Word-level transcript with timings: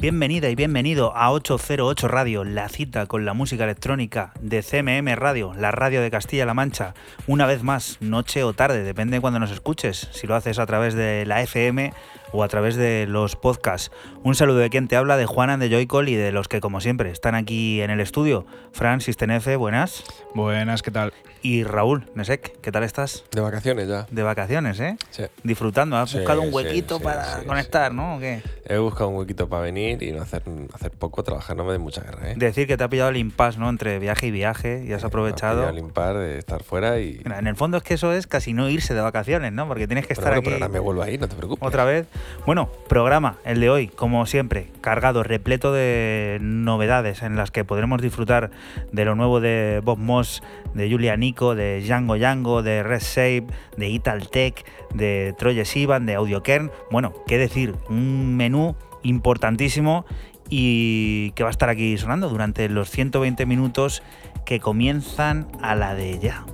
Bienvenida 0.00 0.48
y 0.48 0.54
bienvenido 0.54 1.14
a 1.14 1.30
808 1.30 2.08
Radio, 2.08 2.42
la 2.42 2.70
cita 2.70 3.04
con 3.04 3.26
la 3.26 3.34
música 3.34 3.64
electrónica 3.64 4.32
de 4.40 4.62
CMM 4.62 5.14
Radio, 5.14 5.52
la 5.52 5.72
radio 5.72 6.00
de 6.00 6.10
Castilla-La 6.10 6.54
Mancha. 6.54 6.94
Una 7.26 7.44
vez 7.44 7.62
más, 7.62 7.98
noche 8.00 8.42
o 8.42 8.54
tarde, 8.54 8.82
depende 8.82 9.18
de 9.18 9.20
cuando 9.20 9.40
nos 9.40 9.50
escuches. 9.50 10.08
Si 10.12 10.26
lo 10.26 10.34
haces 10.34 10.58
a 10.58 10.64
través 10.64 10.94
de 10.94 11.26
la 11.26 11.42
FM 11.42 11.92
o 12.32 12.42
a 12.44 12.48
través 12.48 12.76
de 12.76 13.06
los 13.08 13.36
podcasts. 13.36 13.90
Un 14.22 14.34
saludo 14.34 14.58
de 14.58 14.70
quien 14.70 14.88
te 14.88 14.96
habla, 14.96 15.16
de 15.16 15.26
Juana 15.26 15.56
de 15.58 15.68
Joycall 15.68 16.08
y 16.08 16.14
de 16.16 16.32
los 16.32 16.48
que, 16.48 16.60
como 16.60 16.80
siempre, 16.80 17.10
están 17.10 17.34
aquí 17.34 17.80
en 17.82 17.90
el 17.90 18.00
estudio. 18.00 18.46
Fran 18.72 19.00
Sistenefe, 19.00 19.56
buenas. 19.56 20.04
Buenas, 20.34 20.82
¿qué 20.82 20.90
tal? 20.90 21.12
Y 21.42 21.64
Raúl 21.64 22.04
Nesek, 22.14 22.60
¿qué 22.60 22.70
tal 22.70 22.82
estás? 22.84 23.24
De 23.32 23.40
vacaciones 23.40 23.88
ya. 23.88 24.06
De 24.10 24.22
vacaciones, 24.22 24.78
¿eh? 24.78 24.96
Sí. 25.10 25.22
Disfrutando. 25.42 25.96
¿Has 25.96 26.10
Sí, 26.10 26.18
buscado 26.18 26.42
un 26.42 26.52
huequito 26.52 26.98
sí, 26.98 27.04
para 27.04 27.40
sí, 27.40 27.46
conectar, 27.46 27.94
¿no? 27.94 28.16
¿O 28.16 28.20
qué? 28.20 28.42
He 28.66 28.76
buscado 28.76 29.08
un 29.08 29.16
huequito 29.16 29.48
para 29.48 29.62
venir 29.62 30.02
y 30.02 30.12
no 30.12 30.20
hacer, 30.22 30.42
hacer 30.74 30.90
poco, 30.90 31.22
trabajar 31.24 31.56
no 31.56 31.64
me 31.64 31.72
dé 31.72 31.78
mucha 31.78 32.02
guerra, 32.02 32.32
¿eh? 32.32 32.34
Decir 32.36 32.66
que 32.66 32.76
te 32.76 32.84
ha 32.84 32.88
pillado 32.88 33.08
el 33.08 33.16
impasse, 33.16 33.58
¿no? 33.58 33.70
Entre 33.70 33.98
viaje 33.98 34.26
y 34.26 34.30
viaje 34.30 34.84
y 34.86 34.92
has 34.92 35.02
aprovechado. 35.02 35.66
Al 35.66 35.76
limpar 35.76 36.16
de 36.18 36.38
estar 36.38 36.62
fuera 36.62 36.98
y. 37.00 37.22
Mira, 37.24 37.38
En 37.38 37.46
el 37.46 37.56
fondo 37.56 37.78
es 37.78 37.82
que 37.82 37.94
eso 37.94 38.12
es 38.12 38.26
casi 38.26 38.52
no 38.52 38.68
irse 38.68 38.92
de 38.92 39.00
vacaciones, 39.00 39.50
¿no? 39.52 39.66
Porque 39.66 39.86
tienes 39.86 40.06
que 40.06 40.12
estar 40.12 40.28
bueno, 40.28 40.40
aquí 40.40 40.44
pero 40.50 40.56
ahora 40.56 40.68
me 40.68 40.78
vuelvo 40.78 41.02
a 41.02 41.10
ir, 41.10 41.20
no 41.20 41.28
te 41.28 41.36
preocupes. 41.36 41.66
otra 41.66 41.84
vez. 41.84 42.06
Bueno, 42.46 42.70
programa, 42.88 43.36
el 43.44 43.60
de 43.60 43.70
hoy, 43.70 43.88
como 43.88 44.24
siempre, 44.26 44.68
cargado, 44.80 45.22
repleto 45.22 45.72
de 45.72 46.38
novedades 46.40 47.22
en 47.22 47.36
las 47.36 47.50
que 47.50 47.64
podremos 47.64 48.00
disfrutar 48.00 48.50
de 48.92 49.04
lo 49.04 49.14
nuevo 49.14 49.40
de 49.40 49.80
Bob 49.84 49.98
Moss, 49.98 50.42
de 50.74 50.90
Julia 50.90 51.16
Nico, 51.16 51.54
de 51.54 51.80
Django 51.80 52.16
Django, 52.16 52.62
de 52.62 52.82
Red 52.82 53.02
Shape, 53.02 53.46
de 53.76 53.88
Italtech, 53.88 54.64
de 54.94 55.34
Troye 55.38 55.64
Sivan, 55.64 56.06
de 56.06 56.14
Audiokern. 56.14 56.70
Bueno, 56.90 57.12
qué 57.26 57.38
decir, 57.38 57.74
un 57.88 58.36
menú 58.36 58.74
importantísimo 59.02 60.04
y 60.48 61.30
que 61.32 61.44
va 61.44 61.50
a 61.50 61.52
estar 61.52 61.68
aquí 61.68 61.96
sonando 61.96 62.28
durante 62.28 62.68
los 62.68 62.90
120 62.90 63.46
minutos 63.46 64.02
que 64.44 64.60
comienzan 64.60 65.46
a 65.62 65.74
la 65.74 65.94
de 65.94 66.18
ya. 66.18 66.44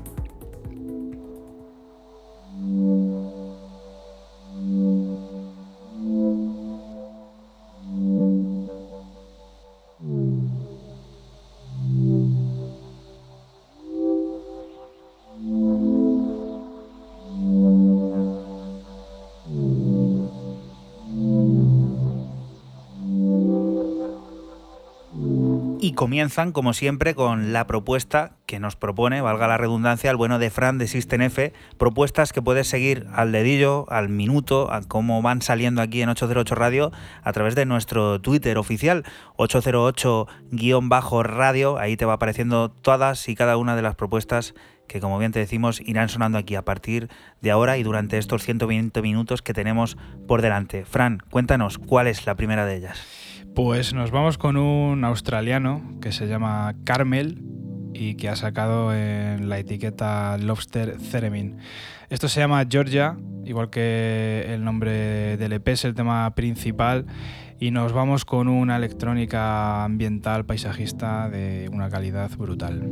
Y 25.87 25.93
comienzan, 25.93 26.51
como 26.51 26.73
siempre, 26.73 27.15
con 27.15 27.53
la 27.53 27.69
propuesta 27.69 28.33
que 28.47 28.59
nos 28.59 28.75
propone, 28.75 29.21
valga 29.21 29.47
la 29.47 29.57
redundancia, 29.57 30.11
el 30.11 30.17
bueno 30.17 30.41
de 30.41 30.51
Fran 30.51 30.79
de 30.79 30.89
System 30.89 31.23
F, 31.23 31.53
propuestas 31.79 32.33
que 32.33 32.43
puedes 32.43 32.67
seguir 32.67 33.07
al 33.13 33.31
dedillo, 33.31 33.87
al 33.89 34.09
minuto, 34.09 34.73
a 34.73 34.83
cómo 34.83 35.23
van 35.23 35.43
saliendo 35.43 35.81
aquí 35.81 36.03
en 36.03 36.09
808 36.09 36.57
Radio 36.57 36.91
a 37.23 37.33
través 37.33 37.55
de 37.55 37.67
nuestro 37.67 38.21
Twitter 38.21 38.59
oficial, 38.59 39.05
808-radio, 39.37 41.79
ahí 41.79 41.97
te 41.97 42.05
va 42.05 42.15
apareciendo 42.15 42.69
todas 42.69 43.29
y 43.29 43.37
cada 43.37 43.57
una 43.57 43.77
de 43.77 43.83
las 43.83 43.95
propuestas 43.95 44.57
que 44.89 44.99
como 44.99 45.21
bien 45.21 45.31
te 45.31 45.39
decimos 45.39 45.81
irán 45.81 46.09
sonando 46.09 46.37
aquí 46.37 46.57
a 46.57 46.65
partir 46.65 47.09
de 47.43 47.53
ahora 47.53 47.79
y 47.79 47.85
durante 47.85 48.19
estos 48.19 48.43
120 48.43 49.03
minutos 49.03 49.41
que 49.41 49.55
tenemos 49.55 49.97
por 50.27 50.43
delante. 50.43 50.85
Fran, 50.85 51.23
cuéntanos, 51.31 51.79
¿cuál 51.79 52.09
es 52.09 52.27
la 52.27 52.35
primera 52.35 52.67
de 52.67 52.75
ellas? 52.75 53.07
Pues 53.57 53.95
nos 53.95 54.11
vamos 54.11 54.37
con 54.37 54.59
un 54.59 55.03
australiano 55.03 55.97
que 56.03 56.13
se 56.13 56.27
llama 56.29 56.75
Carmel 56.85 57.43
y 57.95 58.17
que 58.17 58.29
ha 58.29 58.37
sacado 58.37 58.95
en 58.95 59.49
la 59.49 59.59
etiqueta 59.59 60.37
Lobster 60.37 60.99
Theremin. 60.99 61.57
Esto 62.11 62.29
se 62.29 62.41
llama 62.41 62.63
Georgia, 62.69 63.17
igual 63.47 63.71
que 63.71 64.45
el 64.51 64.63
nombre 64.63 65.39
del 65.39 65.55
EP 65.55 65.69
es 65.69 65.87
el 65.87 65.95
tema 65.95 66.35
principal. 66.35 67.07
Y 67.59 67.71
nos 67.71 67.95
vamos 67.95 68.27
con 68.27 68.49
una 68.49 68.77
electrónica 68.77 69.85
ambiental 69.85 70.45
paisajista 70.45 71.31
de 71.31 71.71
una 71.73 71.89
calidad 71.89 72.31
brutal. 72.37 72.83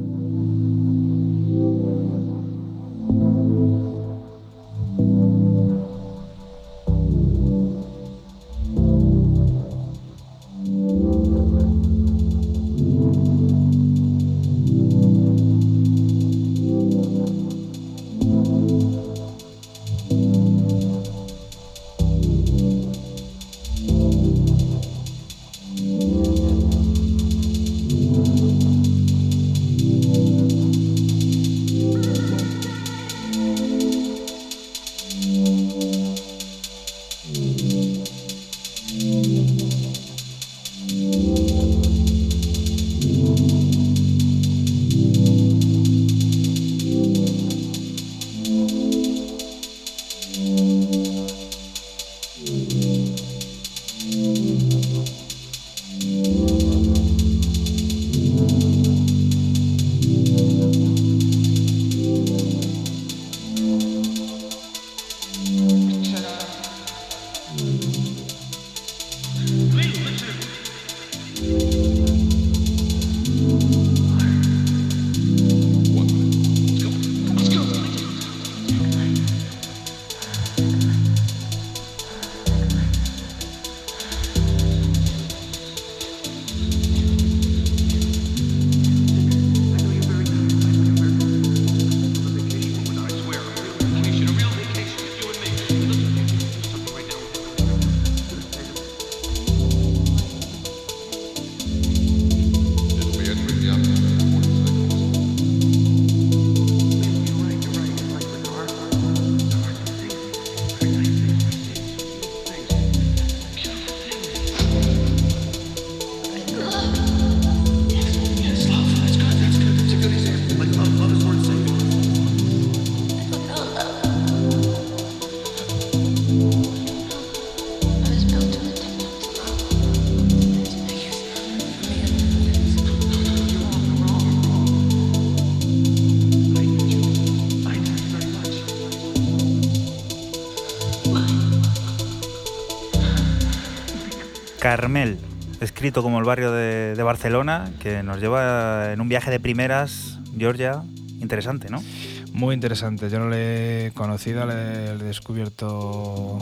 Carmel, 144.64 145.18
escrito 145.60 146.02
como 146.02 146.18
el 146.18 146.24
barrio 146.24 146.50
de, 146.50 147.02
Barcelona, 147.02 147.70
que 147.80 148.02
nos 148.02 148.18
lleva 148.18 148.94
en 148.94 149.02
un 149.02 149.10
viaje 149.10 149.30
de 149.30 149.38
primeras, 149.38 150.20
Georgia, 150.38 150.82
interesante, 151.20 151.68
¿no? 151.68 151.84
Muy 152.32 152.54
interesante, 152.54 153.10
yo 153.10 153.18
no 153.18 153.28
le 153.28 153.88
he 153.88 153.90
conocido, 153.90 154.46
le 154.46 154.54
he 154.54 154.96
descubierto 154.96 156.38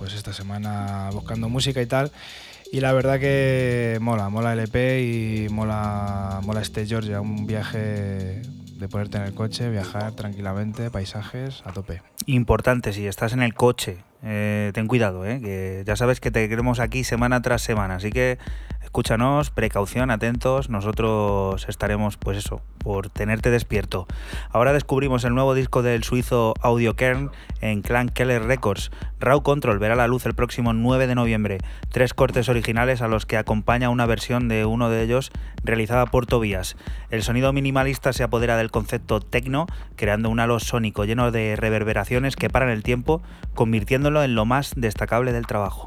pues 0.00 0.14
esta 0.14 0.32
semana 0.32 1.10
buscando 1.12 1.48
música 1.48 1.80
y 1.80 1.86
tal. 1.86 2.10
Y 2.72 2.80
la 2.80 2.92
verdad 2.92 3.20
que 3.20 3.98
mola, 4.00 4.28
mola 4.30 4.52
el 4.52 4.58
EP 4.58 4.74
y 4.74 5.48
mola, 5.48 6.40
mola 6.42 6.62
este 6.62 6.86
Georgia, 6.86 7.20
un 7.20 7.46
viaje 7.46 8.42
de 8.80 8.88
ponerte 8.88 9.18
en 9.18 9.24
el 9.24 9.34
coche, 9.34 9.68
viajar 9.70 10.12
tranquilamente, 10.12 10.90
paisajes 10.90 11.62
a 11.64 11.72
tope. 11.72 12.02
Importante, 12.26 12.92
si 12.92 13.06
estás 13.06 13.32
en 13.34 13.42
el 13.42 13.54
coche, 13.54 13.98
eh, 14.22 14.72
ten 14.74 14.88
cuidado, 14.88 15.26
eh, 15.26 15.40
que 15.40 15.82
ya 15.86 15.96
sabes 15.96 16.18
que 16.18 16.30
te 16.30 16.48
queremos 16.48 16.80
aquí 16.80 17.04
semana 17.04 17.42
tras 17.42 17.62
semana, 17.62 17.96
así 17.96 18.10
que 18.10 18.38
escúchanos, 18.90 19.50
precaución, 19.50 20.10
atentos, 20.10 20.68
nosotros 20.68 21.64
estaremos, 21.68 22.16
pues 22.16 22.36
eso, 22.36 22.60
por 22.78 23.08
tenerte 23.08 23.48
despierto. 23.48 24.08
Ahora 24.50 24.72
descubrimos 24.72 25.22
el 25.22 25.32
nuevo 25.32 25.54
disco 25.54 25.82
del 25.82 26.02
suizo 26.02 26.54
Audio 26.60 26.96
Kern 26.96 27.30
en 27.60 27.82
Clan 27.82 28.08
Keller 28.08 28.42
Records. 28.42 28.90
Raw 29.20 29.44
Control 29.44 29.78
verá 29.78 29.94
la 29.94 30.08
luz 30.08 30.26
el 30.26 30.34
próximo 30.34 30.72
9 30.72 31.06
de 31.06 31.14
noviembre. 31.14 31.58
Tres 31.90 32.14
cortes 32.14 32.48
originales 32.48 33.00
a 33.00 33.06
los 33.06 33.26
que 33.26 33.36
acompaña 33.36 33.90
una 33.90 34.06
versión 34.06 34.48
de 34.48 34.64
uno 34.64 34.90
de 34.90 35.04
ellos 35.04 35.30
realizada 35.62 36.06
por 36.06 36.26
Tobias. 36.26 36.76
El 37.10 37.22
sonido 37.22 37.52
minimalista 37.52 38.12
se 38.12 38.24
apodera 38.24 38.56
del 38.56 38.72
concepto 38.72 39.20
techno, 39.20 39.68
creando 39.94 40.30
un 40.30 40.40
halo 40.40 40.58
sónico 40.58 41.04
lleno 41.04 41.30
de 41.30 41.54
reverberaciones 41.54 42.34
que 42.34 42.50
paran 42.50 42.70
el 42.70 42.82
tiempo, 42.82 43.22
convirtiéndolo 43.54 44.24
en 44.24 44.34
lo 44.34 44.46
más 44.46 44.72
destacable 44.74 45.30
del 45.30 45.46
trabajo. 45.46 45.86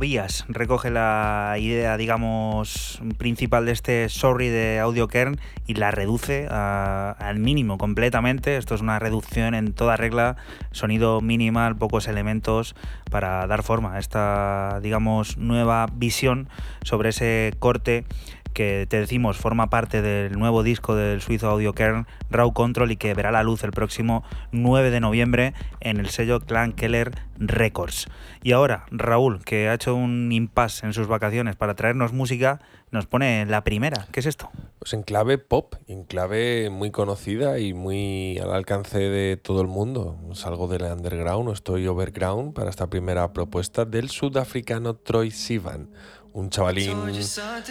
Tobías 0.00 0.46
recoge 0.48 0.88
la 0.88 1.56
idea, 1.58 1.98
digamos, 1.98 3.02
principal 3.18 3.66
de 3.66 3.72
este 3.72 4.08
Sorry 4.08 4.48
de 4.48 4.78
AudioKern 4.78 5.38
y 5.66 5.74
la 5.74 5.90
reduce 5.90 6.48
al 6.48 7.38
mínimo 7.38 7.76
completamente. 7.76 8.56
Esto 8.56 8.74
es 8.74 8.80
una 8.80 8.98
reducción 8.98 9.54
en 9.54 9.74
toda 9.74 9.98
regla, 9.98 10.36
sonido 10.70 11.20
minimal, 11.20 11.76
pocos 11.76 12.08
elementos 12.08 12.74
para 13.10 13.46
dar 13.46 13.62
forma 13.62 13.96
a 13.96 13.98
esta, 13.98 14.80
digamos, 14.82 15.36
nueva 15.36 15.86
visión 15.92 16.48
sobre 16.82 17.10
ese 17.10 17.52
corte 17.58 18.06
que 18.52 18.86
te 18.88 18.98
decimos 18.98 19.36
forma 19.36 19.70
parte 19.70 20.02
del 20.02 20.38
nuevo 20.38 20.62
disco 20.62 20.94
del 20.94 21.20
suizo 21.22 21.48
Audio 21.48 21.72
Kern, 21.72 22.06
Raw 22.30 22.52
Control, 22.52 22.90
y 22.92 22.96
que 22.96 23.14
verá 23.14 23.30
la 23.30 23.42
luz 23.42 23.64
el 23.64 23.72
próximo 23.72 24.24
9 24.52 24.90
de 24.90 25.00
noviembre 25.00 25.54
en 25.80 25.98
el 25.98 26.08
sello 26.10 26.40
Clan 26.40 26.72
Keller 26.72 27.12
Records. 27.38 28.08
Y 28.42 28.52
ahora, 28.52 28.84
Raúl, 28.90 29.44
que 29.44 29.68
ha 29.68 29.74
hecho 29.74 29.94
un 29.94 30.30
impasse 30.32 30.84
en 30.84 30.92
sus 30.92 31.06
vacaciones 31.06 31.56
para 31.56 31.74
traernos 31.74 32.12
música, 32.12 32.60
nos 32.90 33.06
pone 33.06 33.46
la 33.46 33.62
primera. 33.62 34.06
¿Qué 34.12 34.20
es 34.20 34.26
esto? 34.26 34.50
Pues 34.78 34.94
en 34.94 35.02
clave 35.02 35.38
pop, 35.38 35.74
en 35.86 36.04
clave 36.04 36.70
muy 36.70 36.90
conocida 36.90 37.58
y 37.58 37.72
muy 37.72 38.38
al 38.38 38.52
alcance 38.52 38.98
de 38.98 39.36
todo 39.36 39.60
el 39.60 39.68
mundo. 39.68 40.18
Salgo 40.32 40.68
del 40.68 40.82
underground, 40.82 41.52
estoy 41.52 41.86
overground 41.86 42.52
para 42.52 42.70
esta 42.70 42.88
primera 42.88 43.32
propuesta 43.32 43.84
del 43.84 44.10
sudafricano 44.10 44.94
Troy 44.94 45.30
Sivan 45.30 45.90
un 46.32 46.50
chavalín 46.50 46.96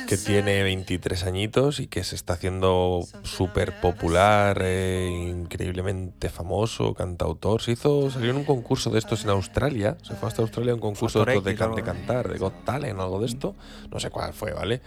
que 0.08 0.18
tiene 0.18 0.64
23 0.64 1.24
añitos 1.24 1.80
y 1.80 1.88
que 1.88 2.04
se 2.04 2.16
está 2.16 2.34
haciendo 2.34 3.02
súper 3.24 3.80
popular, 3.80 4.62
eh, 4.62 5.10
increíblemente 5.30 6.30
famoso, 6.30 6.94
cantautor. 6.94 7.62
Se 7.62 7.72
hizo, 7.72 8.10
salió 8.12 8.32
en 8.32 8.38
un 8.38 8.44
concurso 8.44 8.90
de 8.90 9.00
estos 9.00 9.24
en 9.24 9.30
Australia, 9.30 9.98
se 10.02 10.16
fue 10.16 10.28
hasta 10.28 10.42
Australia 10.42 10.74
a 10.74 10.76
un 10.76 10.82
concurso 10.82 11.24
de, 11.24 11.42
de, 11.42 11.42
de, 11.42 11.56
cantar, 11.56 12.30
de 12.30 12.38
Got 12.38 12.66
Talent 12.66 13.00
o 13.00 13.04
algo 13.04 13.20
de 13.20 13.28
esto, 13.28 13.56
no 13.92 14.00
sé 14.00 14.10
cuál 14.10 14.34
fue, 14.34 14.54
¿vale? 14.54 14.82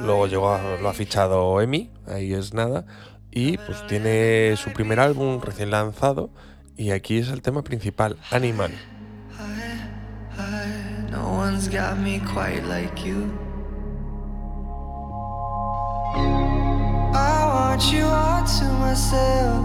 Luego 0.00 0.26
llegó 0.26 0.58
lo 0.80 0.88
ha 0.88 0.94
fichado 0.94 1.60
Emi, 1.60 1.90
ahí 2.06 2.32
es 2.32 2.52
nada, 2.52 2.84
y 3.30 3.58
pues 3.58 3.86
tiene 3.86 4.56
su 4.56 4.72
primer 4.72 5.00
álbum 5.00 5.40
recién 5.40 5.70
lanzado 5.70 6.30
y 6.76 6.90
aquí 6.90 7.18
es 7.18 7.28
el 7.28 7.42
tema 7.42 7.62
principal, 7.62 8.16
Animal. 8.30 8.72
No 11.24 11.32
one's 11.32 11.68
got 11.68 11.98
me 11.98 12.20
quite 12.20 12.64
like 12.64 13.02
you. 13.02 13.32
I 17.14 17.36
want 17.54 17.82
you 17.90 18.04
all 18.04 18.44
to 18.58 18.64
myself. 18.84 19.64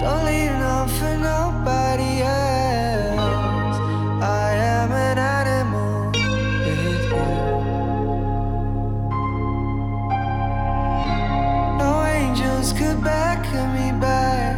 Don't 0.00 0.24
leave 0.24 0.54
none 0.64 0.88
for 0.96 1.14
nobody 1.32 2.22
else. 2.22 3.76
I 4.22 4.52
am 4.76 4.90
an 5.08 5.18
animal 5.18 6.10
with 6.64 7.04
you. 7.04 7.26
No 11.82 11.92
angels 12.16 12.72
could 12.72 12.98
beckon 13.04 13.66
me 13.74 13.92
back. 14.00 14.56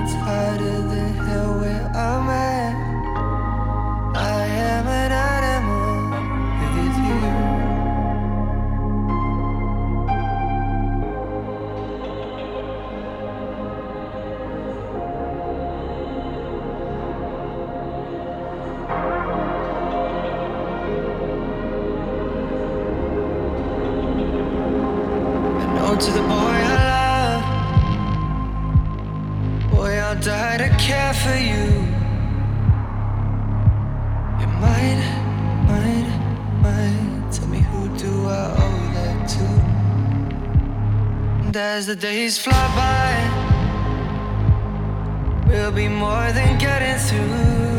It's 0.00 0.14
harder 0.24 0.80
than 0.90 1.14
hell 1.26 1.60
where 1.60 1.86
I'm 1.94 2.30
at. 2.30 2.53
As 41.74 41.86
the 41.86 41.96
days 41.96 42.38
fly 42.38 42.66
by, 42.76 43.12
we'll 45.48 45.72
be 45.72 45.88
more 45.88 46.30
than 46.30 46.56
getting 46.56 46.96
through. 46.98 47.73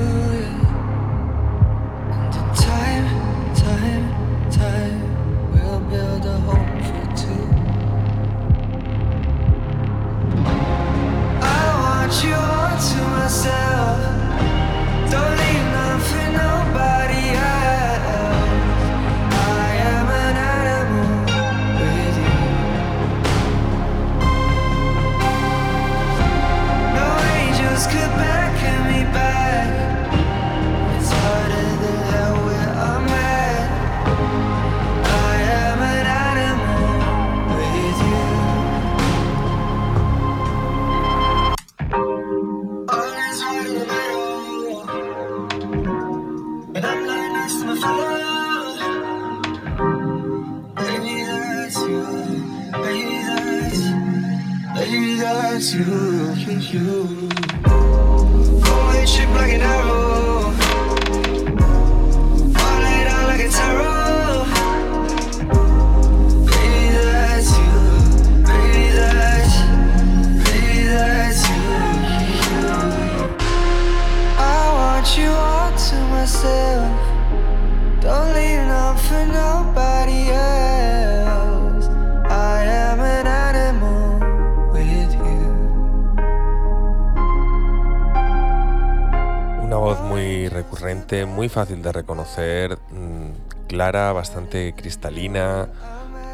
Fácil 91.55 91.81
de 91.81 91.91
reconocer, 91.93 92.77
mm, 92.91 93.67
clara, 93.69 94.12
bastante 94.12 94.74
cristalina 94.75 95.69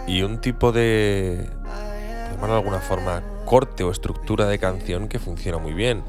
y 0.07 0.23
un 0.23 0.41
tipo 0.41 0.71
de, 0.71 1.47
de 2.47 2.53
alguna 2.53 2.79
forma, 2.79 3.21
corte 3.45 3.83
o 3.83 3.91
estructura 3.91 4.47
de 4.47 4.57
canción 4.57 5.07
que 5.07 5.19
funciona 5.19 5.59
muy 5.59 5.73
bien. 5.73 6.01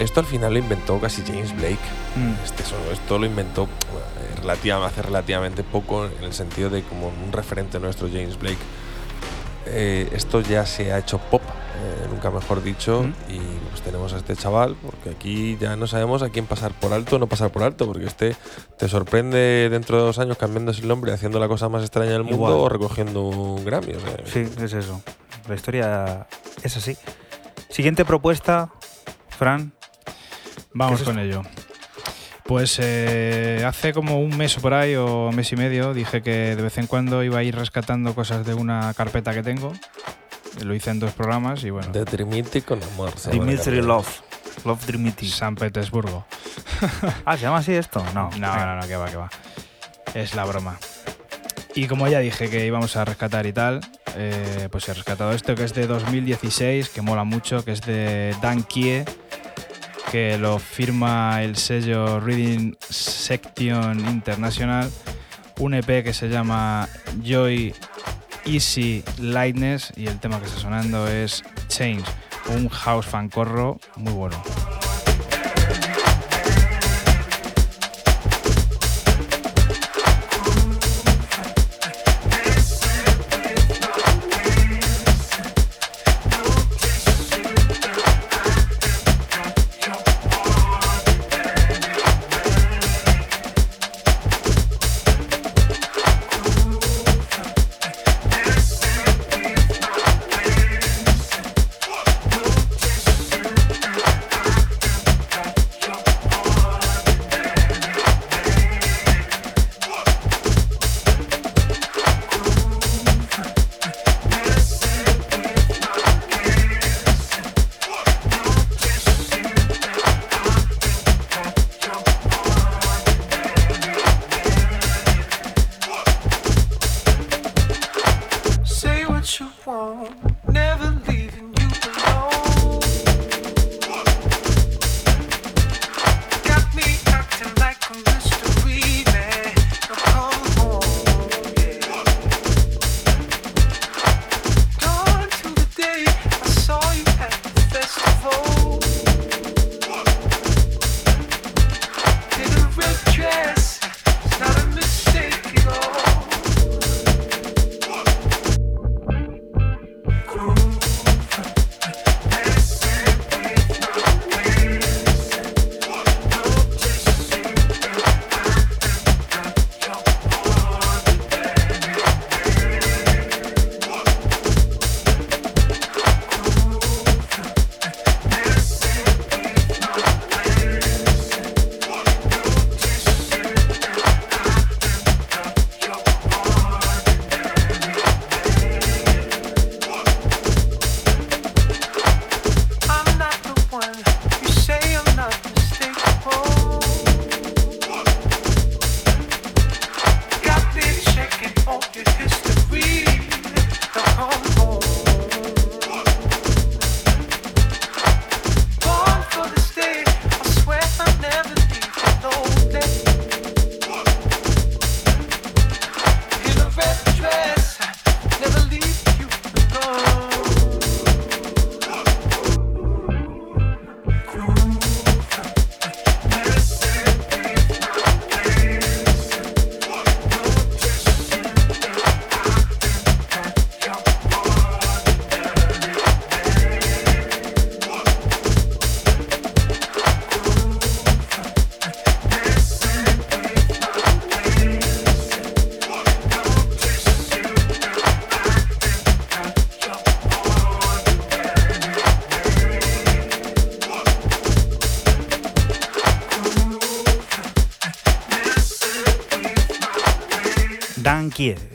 Esto 0.00 0.18
al 0.18 0.26
final 0.26 0.54
lo 0.54 0.58
inventó 0.58 1.00
casi 1.00 1.22
James 1.22 1.54
Blake. 1.54 1.78
Mm. 2.16 2.32
Este 2.44 2.64
solo, 2.64 2.90
esto 2.92 3.16
lo 3.16 3.26
inventó 3.26 3.62
eh, 3.64 4.40
relativa- 4.40 4.84
hace 4.84 5.02
relativamente 5.02 5.62
poco 5.62 6.06
en 6.06 6.24
el 6.24 6.32
sentido 6.32 6.68
de 6.68 6.82
como 6.82 7.06
un 7.24 7.30
referente 7.32 7.78
nuestro, 7.78 8.08
James 8.08 8.36
Blake. 8.40 8.58
Eh, 9.66 10.08
esto 10.12 10.40
ya 10.40 10.66
se 10.66 10.92
ha 10.92 10.98
hecho 10.98 11.18
pop, 11.18 11.42
eh, 11.42 12.08
nunca 12.10 12.30
mejor 12.30 12.60
dicho, 12.62 13.02
Mm. 13.04 13.32
y 13.32 13.38
tenemos 13.86 14.12
a 14.12 14.16
este 14.16 14.34
chaval, 14.34 14.74
porque 14.82 15.10
aquí 15.10 15.56
ya 15.60 15.76
no 15.76 15.86
sabemos 15.86 16.24
a 16.24 16.30
quién 16.30 16.44
pasar 16.44 16.72
por 16.72 16.92
alto 16.92 17.16
o 17.16 17.18
no 17.20 17.28
pasar 17.28 17.52
por 17.52 17.62
alto, 17.62 17.86
porque 17.86 18.06
este 18.06 18.34
te 18.78 18.88
sorprende 18.88 19.68
dentro 19.70 19.96
de 19.98 20.02
dos 20.02 20.18
años 20.18 20.36
cambiándose 20.36 20.82
el 20.82 20.88
nombre, 20.88 21.12
haciendo 21.12 21.38
la 21.38 21.46
cosa 21.46 21.68
más 21.68 21.82
extraña 21.82 22.10
del 22.10 22.24
mundo 22.24 22.36
Igual. 22.36 22.52
o 22.54 22.68
recogiendo 22.68 23.22
un 23.22 23.64
Grammy. 23.64 23.92
o 23.92 24.00
sea, 24.00 24.16
Sí, 24.24 24.40
es 24.40 24.72
eso. 24.72 25.00
La 25.48 25.54
historia 25.54 26.26
es 26.64 26.76
así. 26.76 26.96
Siguiente 27.68 28.04
propuesta, 28.04 28.70
Fran. 29.28 29.72
Vamos 30.72 30.98
¿Qué 30.98 31.02
es 31.04 31.08
con 31.08 31.20
ello. 31.20 31.42
Pues 32.44 32.78
eh, 32.82 33.62
hace 33.64 33.92
como 33.92 34.18
un 34.18 34.36
mes 34.36 34.58
o 34.58 34.60
por 34.60 34.74
ahí, 34.74 34.96
o 34.96 35.30
mes 35.30 35.52
y 35.52 35.56
medio, 35.56 35.94
dije 35.94 36.22
que 36.22 36.56
de 36.56 36.62
vez 36.62 36.76
en 36.78 36.88
cuando 36.88 37.22
iba 37.22 37.38
a 37.38 37.44
ir 37.44 37.54
rescatando 37.54 38.16
cosas 38.16 38.44
de 38.44 38.54
una 38.54 38.92
carpeta 38.94 39.32
que 39.32 39.44
tengo. 39.44 39.72
Lo 40.62 40.74
hice 40.74 40.90
en 40.90 41.00
dos 41.00 41.12
programas 41.12 41.62
y 41.64 41.70
bueno, 41.70 41.92
De 41.92 42.04
Trimiti 42.04 42.62
con 42.62 42.82
amor. 42.82 43.12
Dimitri. 43.30 43.82
Love. 43.82 44.20
Love 44.64 44.86
Dimitri. 44.86 45.28
San 45.28 45.54
Petersburgo. 45.54 46.24
Ah, 47.24 47.36
¿se 47.36 47.42
llama 47.42 47.58
así 47.58 47.74
esto? 47.74 48.04
No. 48.14 48.30
No, 48.38 48.56
no, 48.56 48.76
no, 48.76 48.86
que 48.86 48.96
va, 48.96 49.06
que 49.08 49.16
va. 49.16 49.30
Es 50.14 50.34
la 50.34 50.44
broma. 50.44 50.78
Y 51.74 51.86
como 51.88 52.08
ya 52.08 52.20
dije 52.20 52.48
que 52.48 52.64
íbamos 52.66 52.96
a 52.96 53.04
rescatar 53.04 53.46
y 53.46 53.52
tal, 53.52 53.80
eh, 54.16 54.68
pues 54.70 54.88
he 54.88 54.94
rescatado 54.94 55.32
esto 55.32 55.54
que 55.54 55.64
es 55.64 55.74
de 55.74 55.86
2016, 55.86 56.88
que 56.88 57.02
mola 57.02 57.24
mucho, 57.24 57.64
que 57.64 57.72
es 57.72 57.82
de 57.82 58.34
Dan 58.40 58.62
Kie, 58.62 59.04
que 60.10 60.38
lo 60.38 60.58
firma 60.58 61.42
el 61.42 61.56
sello 61.56 62.18
Reading 62.20 62.76
Section 62.80 64.00
International, 64.08 64.90
un 65.58 65.74
EP 65.74 66.02
que 66.02 66.14
se 66.14 66.28
llama 66.28 66.88
Joy 67.22 67.74
Easy 68.46 69.02
Lightness 69.18 69.92
y 69.96 70.06
el 70.06 70.18
tema 70.20 70.38
que 70.38 70.46
está 70.46 70.58
sonando 70.58 71.08
es 71.08 71.42
Change, 71.68 72.04
un 72.54 72.68
house 72.68 73.06
fancorro 73.06 73.78
muy 73.96 74.12
bueno. 74.12 74.36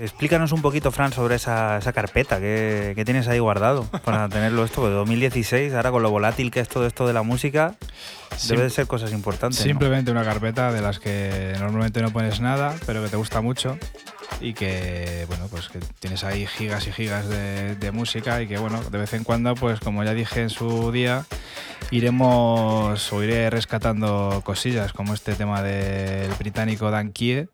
Explícanos 0.02 0.52
un 0.52 0.64
poquito, 0.64 0.92
Fran, 0.92 1.14
sobre 1.14 1.36
esa, 1.36 1.80
carpeta 1.94 2.40
que, 2.40 3.00
tienes 3.06 3.28
ahí 3.28 3.38
guardado 3.38 3.84
para 4.04 4.28
tenerlo 4.30 4.66
esto. 4.66 4.84
De 4.88 4.96
2016, 4.96 5.76
ahora 5.76 5.92
con 5.92 6.02
lo 6.02 6.10
volátil 6.10 6.50
que 6.50 6.60
es 6.60 6.68
todo 6.68 6.88
esto 6.88 7.06
de 7.06 7.14
la 7.14 7.22
música, 7.22 7.76
debe 8.48 8.64
de 8.64 8.72
ser 8.72 8.88
cosas 8.88 9.12
importantes. 9.12 9.60
Simplemente 9.60 10.10
una 10.10 10.24
carpeta 10.24 10.72
de 10.72 10.82
las 10.82 10.98
que 10.98 11.54
normalmente 11.60 12.02
no 12.02 12.10
pones 12.10 12.40
nada, 12.40 12.76
pero 12.88 13.04
que 13.04 13.10
te 13.10 13.16
gusta 13.16 13.42
mucho 13.42 13.78
y 14.40 14.54
que 14.54 15.26
bueno 15.28 15.48
pues 15.52 15.70
que 15.70 15.78
tienes 16.00 16.24
ahí 16.24 16.48
gigas 16.48 16.88
y 16.88 16.92
gigas 16.92 17.30
de, 17.30 17.92
música 17.94 18.42
y 18.42 18.48
que 18.48 18.58
bueno 18.58 18.82
de 18.82 18.98
vez 18.98 19.14
en 19.14 19.24
cuando 19.24 19.54
pues 19.54 19.80
como 19.82 20.04
ya 20.04 20.16
dije 20.16 20.42
en 20.42 20.50
su 20.50 20.92
día 20.92 21.26
iremos 21.92 23.14
o 23.14 23.24
iré 23.24 23.52
rescatando 23.52 24.42
cosillas 24.44 24.94
como 24.94 25.14
este 25.14 25.36
tema 25.36 25.62
del 25.62 26.32
británico 26.40 26.90
Dan 26.90 27.12
Kie 27.12 27.50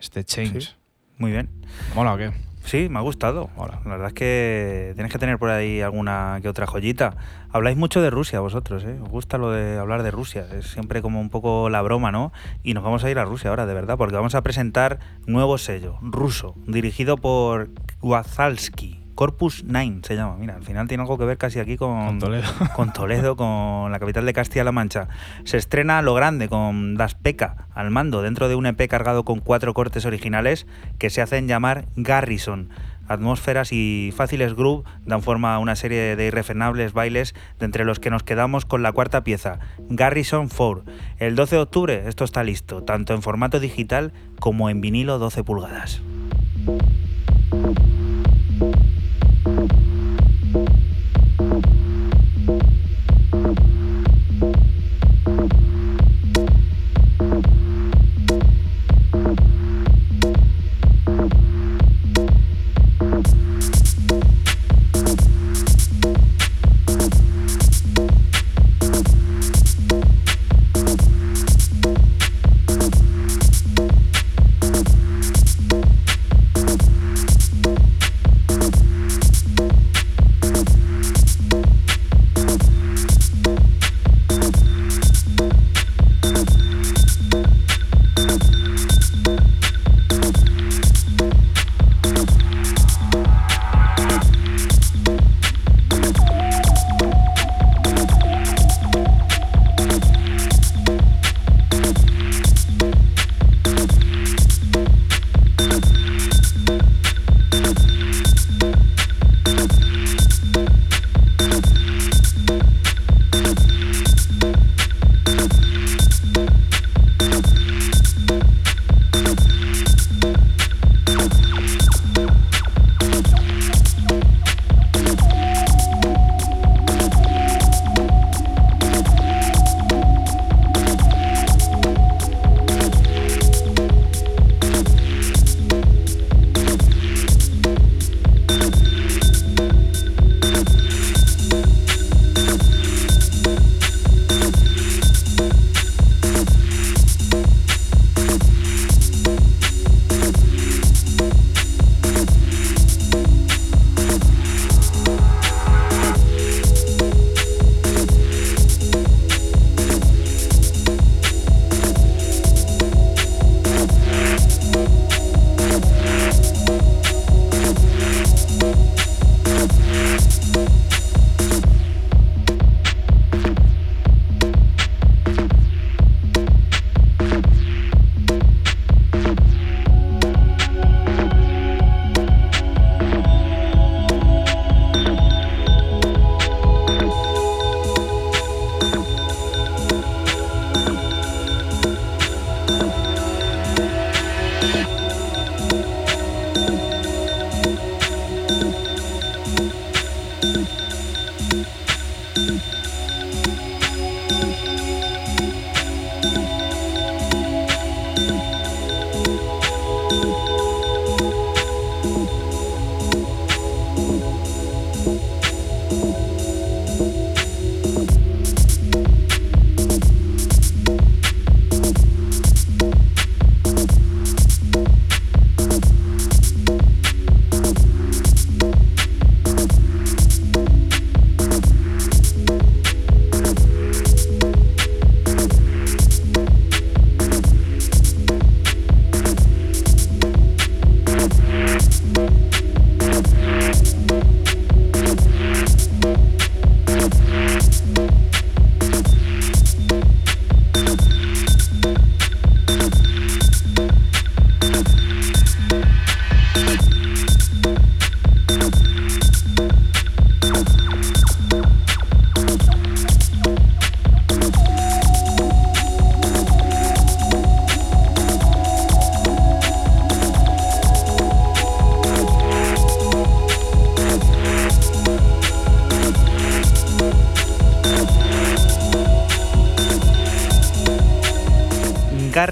este 0.00 0.24
Change 0.24 0.74
muy 1.18 1.30
bien 1.30 1.48
mola 1.94 2.14
o 2.14 2.16
qué 2.16 2.32
Sí, 2.64 2.88
me 2.88 2.98
ha 2.98 3.02
gustado. 3.02 3.50
La 3.58 3.90
verdad 3.90 4.08
es 4.08 4.14
que 4.14 4.92
tienes 4.94 5.12
que 5.12 5.18
tener 5.18 5.38
por 5.38 5.50
ahí 5.50 5.82
alguna 5.82 6.38
que 6.40 6.48
otra 6.48 6.66
joyita. 6.66 7.14
Habláis 7.50 7.76
mucho 7.76 8.00
de 8.00 8.08
Rusia 8.08 8.40
vosotros, 8.40 8.84
¿eh? 8.84 8.98
Os 9.02 9.10
gusta 9.10 9.36
lo 9.36 9.50
de 9.50 9.78
hablar 9.78 10.02
de 10.02 10.10
Rusia. 10.10 10.46
Es 10.50 10.68
siempre 10.68 11.02
como 11.02 11.20
un 11.20 11.28
poco 11.28 11.68
la 11.68 11.82
broma, 11.82 12.10
¿no? 12.10 12.32
Y 12.62 12.72
nos 12.72 12.82
vamos 12.82 13.04
a 13.04 13.10
ir 13.10 13.18
a 13.18 13.26
Rusia 13.26 13.50
ahora, 13.50 13.66
de 13.66 13.74
verdad, 13.74 13.98
porque 13.98 14.16
vamos 14.16 14.34
a 14.34 14.42
presentar 14.42 14.98
nuevo 15.26 15.58
sello, 15.58 15.98
ruso, 16.00 16.54
dirigido 16.66 17.18
por 17.18 17.68
Wazalski. 18.00 18.93
Corpus 19.14 19.64
Nine 19.64 20.00
se 20.02 20.16
llama. 20.16 20.36
Mira, 20.38 20.56
al 20.56 20.62
final 20.62 20.88
tiene 20.88 21.02
algo 21.02 21.18
que 21.18 21.24
ver 21.24 21.38
casi 21.38 21.60
aquí 21.60 21.76
con, 21.76 22.18
Toledo. 22.18 22.48
con 22.76 22.92
Toledo, 22.92 23.36
con 23.36 23.90
la 23.92 23.98
capital 23.98 24.26
de 24.26 24.32
Castilla-La 24.32 24.72
Mancha. 24.72 25.08
Se 25.44 25.56
estrena 25.56 26.02
lo 26.02 26.14
grande 26.14 26.48
con 26.48 26.96
Das 26.96 27.14
Peca 27.14 27.68
al 27.74 27.90
mando 27.90 28.22
dentro 28.22 28.48
de 28.48 28.54
un 28.54 28.66
EP 28.66 28.88
cargado 28.88 29.24
con 29.24 29.40
cuatro 29.40 29.74
cortes 29.74 30.04
originales 30.04 30.66
que 30.98 31.10
se 31.10 31.22
hacen 31.22 31.48
llamar 31.48 31.86
Garrison. 31.96 32.70
Atmósferas 33.06 33.70
y 33.70 34.12
fáciles 34.16 34.54
groove 34.54 34.84
dan 35.04 35.22
forma 35.22 35.54
a 35.54 35.58
una 35.58 35.76
serie 35.76 36.16
de 36.16 36.26
irrefrenables 36.26 36.94
bailes 36.94 37.34
de 37.58 37.66
entre 37.66 37.84
los 37.84 38.00
que 38.00 38.08
nos 38.08 38.22
quedamos 38.22 38.64
con 38.64 38.82
la 38.82 38.92
cuarta 38.92 39.22
pieza, 39.24 39.58
Garrison 39.90 40.48
4. 40.48 40.84
El 41.18 41.36
12 41.36 41.56
de 41.56 41.62
octubre 41.62 42.02
esto 42.08 42.24
está 42.24 42.42
listo, 42.42 42.82
tanto 42.82 43.12
en 43.12 43.20
formato 43.20 43.60
digital 43.60 44.14
como 44.40 44.70
en 44.70 44.80
vinilo 44.80 45.18
12 45.18 45.44
pulgadas. 45.44 46.00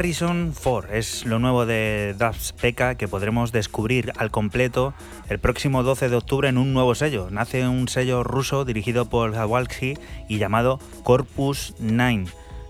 Garrison 0.02 0.52
4 0.60 0.94
es 0.94 1.26
lo 1.26 1.38
nuevo 1.38 1.64
de 1.64 2.16
Dubs 2.18 2.54
Pekka 2.60 2.96
que 2.96 3.06
podremos 3.06 3.52
descubrir 3.52 4.12
al 4.16 4.32
completo 4.32 4.94
el 5.28 5.38
próximo 5.38 5.84
12 5.84 6.08
de 6.08 6.16
octubre 6.16 6.48
en 6.48 6.58
un 6.58 6.74
nuevo 6.74 6.96
sello. 6.96 7.28
Nace 7.30 7.68
un 7.68 7.86
sello 7.86 8.24
ruso 8.24 8.64
dirigido 8.64 9.08
por 9.08 9.32
Zawalski 9.32 9.94
y 10.28 10.38
llamado 10.38 10.80
Corpus 11.04 11.76
9. 11.78 12.24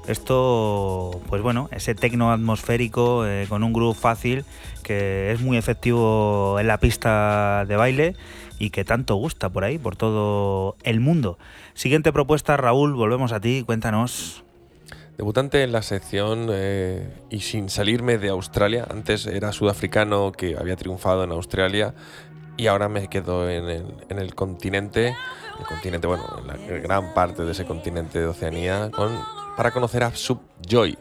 Esto, 0.07 1.23
pues 1.27 1.41
bueno, 1.41 1.71
ese 1.73 1.95
tecno 1.95 2.33
atmosférico 2.33 3.25
eh, 3.27 3.47
con 3.49 3.63
un 3.63 3.73
groove 3.73 3.99
fácil 3.99 4.45
que 4.83 5.33
es 5.33 5.41
muy 5.41 5.57
efectivo 5.57 6.59
en 6.61 6.67
la 6.67 6.81
pista 6.81 7.65
de 7.67 7.77
baile 7.77 8.15
y 8.59 8.69
que 8.69 8.85
tanto 8.85 9.15
gusta 9.15 9.49
por 9.49 9.65
ahí, 9.65 9.79
por 9.79 9.97
todo 9.97 10.77
el 10.83 11.01
mundo. 11.01 11.39
Siguiente 11.73 12.13
propuesta, 12.13 12.59
Raúl, 12.59 12.93
volvemos 12.93 13.33
a 13.33 13.41
ti, 13.41 13.63
cuéntanos. 13.65 14.45
Debutante 15.17 15.63
en 15.63 15.73
la 15.73 15.83
sección 15.83 16.49
eh, 16.51 17.07
y 17.31 17.41
sin 17.41 17.69
salirme 17.69 18.19
de 18.19 18.31
Australia. 18.31 18.87
Antes 18.91 19.27
era 19.27 19.53
sudafricano 19.53 20.33
que 20.33 20.57
había 20.57 20.77
triunfado 20.77 21.25
en 21.25 21.33
Australia 21.33 21.95
y 22.57 22.67
ahora 22.67 22.89
me 22.89 23.09
quedo 23.09 23.49
en 23.49 23.69
el, 24.09 24.35
continente, 24.35 25.15
el 25.59 25.67
continente, 25.67 26.07
bueno, 26.07 26.25
en 26.39 26.47
la 26.47 26.57
gran 26.79 27.15
parte 27.15 27.45
de 27.45 27.53
ese 27.53 27.65
continente 27.65 28.21
de 28.21 28.27
Oceanía, 28.27 28.91
con, 28.91 29.19
para 29.57 29.71
conocer 29.71 30.03
a 30.05 30.15
Subjoy 30.15 30.99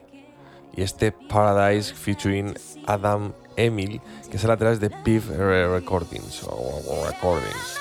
y 0.75 0.81
este 0.81 1.11
Paradise 1.11 1.93
featuring 1.93 2.53
Adam 2.85 3.33
Emil, 3.57 4.01
que 4.29 4.37
sale 4.37 4.53
a 4.53 4.57
través 4.57 4.79
de 4.79 4.89
PIV 4.89 5.37
Recordings 5.37 6.43
o 6.47 7.05
Recordings. 7.05 7.80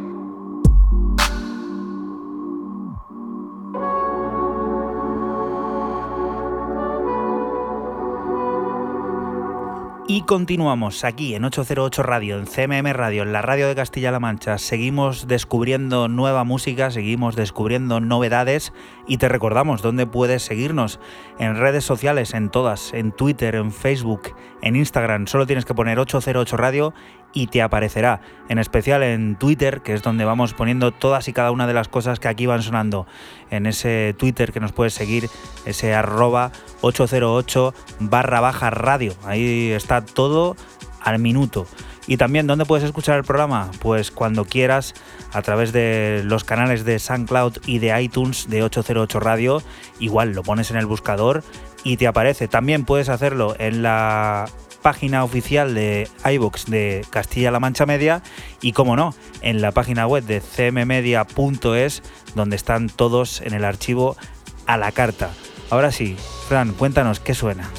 Y 10.13 10.23
continuamos 10.23 11.05
aquí 11.05 11.35
en 11.35 11.45
808 11.45 12.03
Radio, 12.03 12.37
en 12.37 12.45
CMM 12.45 12.91
Radio, 12.91 13.23
en 13.23 13.31
la 13.31 13.41
radio 13.41 13.69
de 13.69 13.75
Castilla-La 13.75 14.19
Mancha. 14.19 14.57
Seguimos 14.57 15.25
descubriendo 15.25 16.09
nueva 16.09 16.43
música, 16.43 16.91
seguimos 16.91 17.37
descubriendo 17.37 18.01
novedades 18.01 18.73
y 19.07 19.19
te 19.19 19.29
recordamos 19.29 19.81
dónde 19.81 20.07
puedes 20.07 20.43
seguirnos 20.43 20.99
en 21.39 21.55
redes 21.55 21.85
sociales, 21.85 22.33
en 22.33 22.49
todas, 22.49 22.93
en 22.93 23.13
Twitter, 23.13 23.55
en 23.55 23.71
Facebook, 23.71 24.35
en 24.61 24.75
Instagram. 24.75 25.27
Solo 25.27 25.47
tienes 25.47 25.63
que 25.63 25.75
poner 25.75 25.97
808 25.97 26.57
Radio 26.57 26.93
y 27.31 27.47
te 27.47 27.61
aparecerá, 27.61 28.19
en 28.49 28.59
especial 28.59 29.03
en 29.03 29.37
Twitter, 29.37 29.79
que 29.81 29.93
es 29.93 30.01
donde 30.01 30.25
vamos 30.25 30.53
poniendo 30.53 30.91
todas 30.91 31.29
y 31.29 31.31
cada 31.31 31.51
una 31.51 31.67
de 31.67 31.73
las 31.73 31.87
cosas 31.87 32.19
que 32.19 32.27
aquí 32.27 32.45
van 32.47 32.63
sonando. 32.63 33.07
En 33.49 33.65
ese 33.65 34.13
Twitter 34.17 34.51
que 34.51 34.59
nos 34.59 34.73
puedes 34.73 34.93
seguir, 34.93 35.29
ese 35.65 35.93
arroba 35.93 36.51
808 36.81 37.73
barra 37.99 38.41
baja 38.41 38.69
radio. 38.69 39.13
Ahí 39.23 39.71
está 39.71 40.05
todo 40.05 40.55
al 40.99 41.19
minuto. 41.19 41.67
Y 42.07 42.17
también, 42.17 42.47
¿dónde 42.47 42.65
puedes 42.65 42.83
escuchar 42.83 43.17
el 43.17 43.23
programa? 43.23 43.69
Pues 43.79 44.11
cuando 44.11 44.45
quieras, 44.45 44.93
a 45.31 45.41
través 45.41 45.71
de 45.71 46.21
los 46.25 46.43
canales 46.43 46.83
de 46.83 46.99
SoundCloud 46.99 47.59
y 47.65 47.79
de 47.79 48.01
iTunes 48.01 48.49
de 48.49 48.63
808 48.63 49.19
Radio. 49.19 49.61
Igual 49.99 50.33
lo 50.33 50.43
pones 50.43 50.71
en 50.71 50.77
el 50.77 50.87
buscador 50.87 51.43
y 51.83 51.97
te 51.97 52.07
aparece. 52.07 52.47
También 52.47 52.85
puedes 52.85 53.09
hacerlo 53.09 53.55
en 53.59 53.83
la 53.83 54.49
página 54.81 55.23
oficial 55.23 55.75
de 55.75 56.09
iVoox 56.25 56.65
de 56.65 57.05
Castilla-La 57.11 57.59
Mancha 57.59 57.85
Media 57.85 58.23
y, 58.61 58.73
como 58.73 58.95
no, 58.95 59.13
en 59.41 59.61
la 59.61 59.71
página 59.71 60.07
web 60.07 60.23
de 60.23 60.41
cmmedia.es, 60.41 62.03
donde 62.35 62.55
están 62.55 62.89
todos 62.89 63.41
en 63.41 63.53
el 63.53 63.63
archivo 63.63 64.17
a 64.65 64.77
la 64.77 64.91
carta. 64.91 65.31
Ahora 65.71 65.91
sí, 65.91 66.17
Fran, 66.47 66.73
cuéntanos 66.73 67.19
qué 67.19 67.33
suena. 67.33 67.69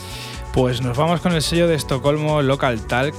Pues 0.53 0.81
nos 0.81 0.97
vamos 0.97 1.21
con 1.21 1.33
el 1.33 1.43
sello 1.43 1.69
de 1.69 1.77
Estocolmo 1.77 2.43
Local 2.43 2.81
Talk 2.87 3.15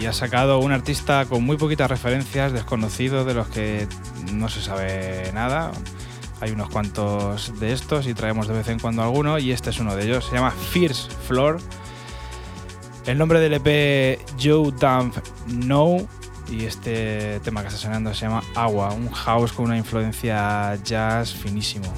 y 0.00 0.06
ha 0.06 0.12
sacado 0.12 0.60
un 0.60 0.72
artista 0.72 1.26
con 1.26 1.44
muy 1.44 1.56
poquitas 1.56 1.90
referencias, 1.90 2.52
desconocido, 2.52 3.24
de 3.24 3.34
los 3.34 3.48
que 3.48 3.88
no 4.32 4.48
se 4.48 4.62
sabe 4.62 5.30
nada. 5.34 5.72
Hay 6.40 6.52
unos 6.52 6.70
cuantos 6.70 7.58
de 7.60 7.72
estos 7.72 8.06
y 8.06 8.14
traemos 8.14 8.46
de 8.46 8.54
vez 8.54 8.68
en 8.68 8.78
cuando 8.78 9.02
alguno 9.02 9.38
y 9.38 9.52
este 9.52 9.70
es 9.70 9.80
uno 9.80 9.94
de 9.94 10.04
ellos. 10.04 10.24
Se 10.24 10.36
llama 10.36 10.52
Fierce 10.52 11.10
Floor 11.26 11.58
el 13.06 13.18
nombre 13.18 13.38
del 13.38 13.54
EP 13.54 14.20
Joe 14.40 14.72
Dump 14.72 15.16
No 15.46 15.96
y 16.48 16.64
este 16.64 17.40
tema 17.40 17.62
que 17.62 17.68
está 17.68 17.78
sonando 17.78 18.12
se 18.14 18.22
llama 18.22 18.42
Agua, 18.54 18.92
un 18.92 19.10
house 19.10 19.52
con 19.52 19.66
una 19.66 19.76
influencia 19.76 20.76
jazz 20.84 21.32
finísimo. 21.32 21.92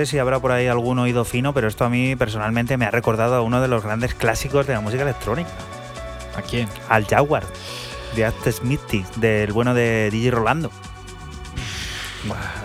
Sé 0.00 0.06
si 0.06 0.18
habrá 0.18 0.40
por 0.40 0.52
ahí 0.52 0.66
algún 0.66 0.98
oído 0.98 1.24
fino, 1.24 1.52
pero 1.52 1.68
esto 1.68 1.84
a 1.84 1.90
mí 1.90 2.16
personalmente 2.16 2.76
me 2.76 2.86
ha 2.86 2.90
recordado 2.90 3.34
a 3.34 3.42
uno 3.42 3.60
de 3.60 3.68
los 3.68 3.82
grandes 3.82 4.14
clásicos 4.14 4.66
de 4.66 4.74
la 4.74 4.80
música 4.80 5.02
electrónica. 5.02 5.50
¿A 6.36 6.42
quién? 6.42 6.68
Al 6.88 7.06
Jaguar, 7.06 7.44
de 8.16 8.24
Act 8.24 8.48
Smithy, 8.48 9.04
del 9.16 9.52
bueno 9.52 9.74
de 9.74 10.10
DJ 10.10 10.30
Rolando. 10.30 10.70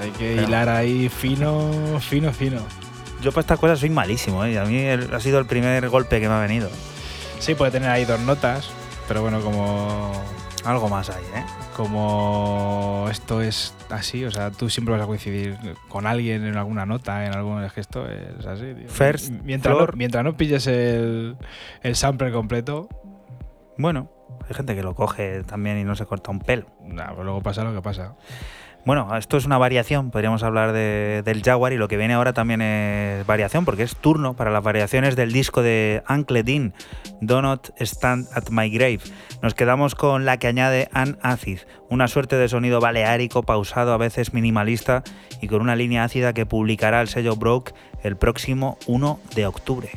hay 0.01 0.11
que 0.11 0.35
hilar 0.35 0.69
ahí 0.69 1.09
fino, 1.09 1.99
fino, 1.99 2.31
fino. 2.31 2.61
Yo 3.21 3.31
para 3.31 3.41
estas 3.41 3.59
cosas 3.59 3.79
soy 3.79 3.89
malísimo, 3.89 4.45
¿eh? 4.45 4.57
a 4.59 4.65
mí 4.65 4.87
ha 4.87 5.19
sido 5.19 5.39
el 5.39 5.45
primer 5.45 5.89
golpe 5.89 6.19
que 6.21 6.27
me 6.27 6.35
ha 6.35 6.39
venido. 6.39 6.69
Sí, 7.39 7.55
puede 7.55 7.71
tener 7.71 7.89
ahí 7.89 8.05
dos 8.05 8.19
notas, 8.19 8.69
pero 9.07 9.21
bueno, 9.21 9.41
como 9.41 10.11
algo 10.65 10.89
más 10.89 11.09
hay, 11.09 11.23
¿eh? 11.35 11.45
Como 11.75 13.07
esto 13.11 13.41
es 13.41 13.73
así, 13.89 14.25
o 14.25 14.31
sea, 14.31 14.51
tú 14.51 14.69
siempre 14.69 14.93
vas 14.95 15.03
a 15.03 15.07
coincidir 15.07 15.57
con 15.87 16.07
alguien 16.07 16.45
en 16.45 16.57
alguna 16.57 16.85
nota, 16.85 17.25
en 17.25 17.33
algún 17.35 17.67
gesto, 17.69 18.07
es 18.09 18.45
así. 18.45 18.73
tío. 18.73 18.87
First 18.89 19.31
mientras, 19.43 19.77
no, 19.77 19.87
mientras 19.95 20.23
no 20.23 20.35
pilles 20.35 20.67
el, 20.67 21.37
el 21.81 21.95
sample 21.95 22.31
completo, 22.31 22.89
Bueno, 23.77 24.09
hay 24.47 24.55
gente 24.55 24.75
que 24.75 24.83
lo 24.83 24.95
coge 24.95 25.43
también 25.43 25.77
y 25.77 25.83
no 25.83 25.95
se 25.95 26.05
corta 26.05 26.31
un 26.31 26.39
pelo. 26.39 26.65
nah, 26.81 27.13
pues 27.13 27.25
luego 27.25 27.41
pasa 27.41 27.63
lo 27.63 27.73
que 27.73 27.81
pasa. 27.81 28.15
Bueno, 28.85 29.17
esto 29.17 29.37
es 29.37 29.45
una 29.47 29.57
variación, 29.57 30.11
podríamos 30.11 30.43
hablar 30.43 30.71
de- 30.71 31.23
del 31.25 31.41
Jaguar 31.41 31.73
y 31.73 31.77
lo 31.77 31.87
que 31.87 31.97
viene 31.97 32.13
ahora 32.13 32.33
también 32.33 32.61
es 32.61 33.25
variación, 33.25 33.65
porque 33.65 33.81
es 33.81 33.95
turno 33.95 34.35
para 34.35 34.51
las 34.51 34.63
variaciones 34.63 35.15
del 35.15 35.31
disco 35.31 35.63
de 35.63 36.03
Uncle 36.07 36.43
Dean, 36.43 36.71
Do 37.19 37.41
Not 37.41 37.69
Stand 37.79 38.27
at 38.35 38.49
My 38.51 38.69
Grave. 38.69 38.99
Nos 39.41 39.55
quedamos 39.55 39.95
con 39.95 40.23
la 40.25 40.37
que 40.37 40.45
añade 40.45 40.87
Ann 40.93 41.17
Acid, 41.23 41.61
una 41.89 42.07
suerte 42.07 42.35
de 42.35 42.47
sonido 42.47 42.79
baleárico, 42.79 43.41
pausado, 43.41 43.91
a 43.91 43.97
veces 43.97 44.35
minimalista 44.35 45.01
y 45.41 45.47
con 45.47 45.61
una 45.61 45.75
línea 45.75 46.03
ácida 46.03 46.33
que 46.33 46.45
publicará 46.45 47.01
el 47.01 47.07
sello 47.07 47.35
Broke 47.35 47.73
el 48.03 48.17
próximo 48.17 48.77
1 48.85 49.19
de 49.33 49.47
octubre. 49.47 49.89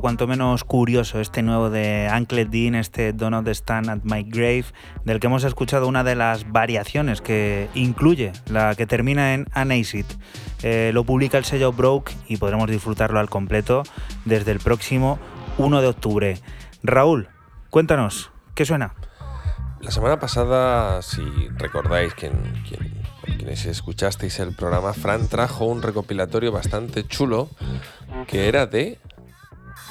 Cuanto 0.00 0.26
menos 0.26 0.64
curioso, 0.64 1.20
este 1.20 1.42
nuevo 1.42 1.70
de 1.70 2.10
Uncle 2.12 2.44
Dean, 2.44 2.74
este 2.74 3.12
Don't 3.12 3.36
Understand 3.36 3.88
at 3.90 4.00
My 4.02 4.22
Grave, 4.22 4.66
del 5.04 5.20
que 5.20 5.26
hemos 5.26 5.44
escuchado 5.44 5.86
una 5.88 6.04
de 6.04 6.14
las 6.14 6.50
variaciones 6.50 7.20
que 7.20 7.68
incluye, 7.74 8.32
la 8.48 8.74
que 8.74 8.86
termina 8.86 9.34
en 9.34 9.46
Anacid. 9.52 10.06
Eh, 10.62 10.90
lo 10.94 11.04
publica 11.04 11.38
el 11.38 11.44
sello 11.44 11.72
Broke 11.72 12.12
y 12.28 12.36
podremos 12.36 12.70
disfrutarlo 12.70 13.20
al 13.20 13.28
completo 13.28 13.82
desde 14.24 14.52
el 14.52 14.60
próximo 14.60 15.18
1 15.58 15.80
de 15.80 15.88
octubre. 15.88 16.38
Raúl, 16.82 17.28
cuéntanos, 17.70 18.30
¿qué 18.54 18.64
suena? 18.64 18.94
La 19.80 19.90
semana 19.90 20.18
pasada, 20.18 21.02
si 21.02 21.22
recordáis 21.56 22.14
quien, 22.14 22.32
quienes 23.36 23.66
escuchasteis 23.66 24.40
el 24.40 24.54
programa, 24.54 24.94
Fran 24.94 25.28
trajo 25.28 25.66
un 25.66 25.82
recopilatorio 25.82 26.52
bastante 26.52 27.06
chulo 27.06 27.50
que 28.26 28.48
era 28.48 28.66
de. 28.66 28.98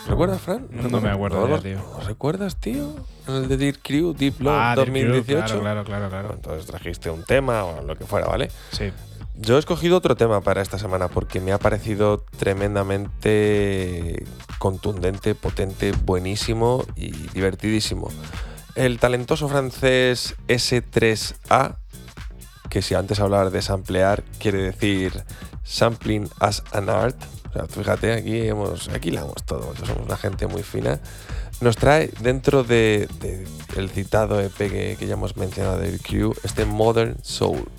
¿Recuerdas, 0.07 0.41
Fran? 0.41 0.67
No 0.71 0.99
me 1.01 1.09
acuerdo 1.09 1.47
ya, 1.47 1.59
tío. 1.61 1.77
¿Lo 1.97 1.99
recuerdas, 2.05 2.57
tío? 2.57 2.93
El 3.27 3.47
de 3.47 3.57
Deep 3.57 3.77
Crew, 3.81 4.13
Deep 4.13 4.41
Love 4.41 4.53
Ah, 4.57 4.75
Deep 4.75 4.85
Crew, 4.91 5.13
2018. 5.15 5.59
claro, 5.61 5.61
claro, 5.61 5.85
claro, 5.85 6.09
claro. 6.09 6.33
Entonces 6.33 6.65
trajiste 6.65 7.09
un 7.09 7.23
tema 7.23 7.63
o 7.63 7.81
lo 7.83 7.95
que 7.95 8.05
fuera, 8.05 8.27
¿vale? 8.27 8.51
Sí. 8.71 8.91
Yo 9.35 9.55
he 9.55 9.59
escogido 9.59 9.97
otro 9.97 10.15
tema 10.15 10.41
para 10.41 10.61
esta 10.61 10.77
semana 10.77 11.07
porque 11.07 11.39
me 11.41 11.53
ha 11.53 11.57
parecido 11.57 12.23
tremendamente 12.37 14.23
contundente, 14.59 15.35
potente, 15.35 15.91
buenísimo 16.03 16.85
y 16.95 17.11
divertidísimo. 17.29 18.09
El 18.75 18.99
talentoso 18.99 19.47
francés 19.49 20.35
S3A, 20.47 21.77
que 22.69 22.81
si 22.81 22.93
antes 22.95 23.19
hablar 23.19 23.49
de 23.51 23.61
samplear 23.61 24.23
quiere 24.39 24.61
decir 24.63 25.23
Sampling 25.63 26.29
as 26.39 26.63
an 26.73 26.89
Art. 26.89 27.15
Fíjate, 27.69 28.13
aquí, 28.13 28.47
hemos, 28.47 28.89
aquí 28.89 29.11
la 29.11 29.21
hemos 29.21 29.43
todo, 29.45 29.73
somos 29.75 30.05
una 30.05 30.17
gente 30.17 30.47
muy 30.47 30.63
fina. 30.63 30.99
Nos 31.61 31.77
trae 31.77 32.09
dentro 32.19 32.63
de, 32.63 33.07
de 33.19 33.45
el 33.75 33.89
citado 33.89 34.39
EP 34.41 34.55
que, 34.55 34.95
que 34.97 35.07
ya 35.07 35.13
hemos 35.13 35.37
mencionado 35.37 35.77
del 35.77 35.99
Q, 36.01 36.35
este 36.43 36.65
Modern 36.65 37.17
Soul. 37.21 37.69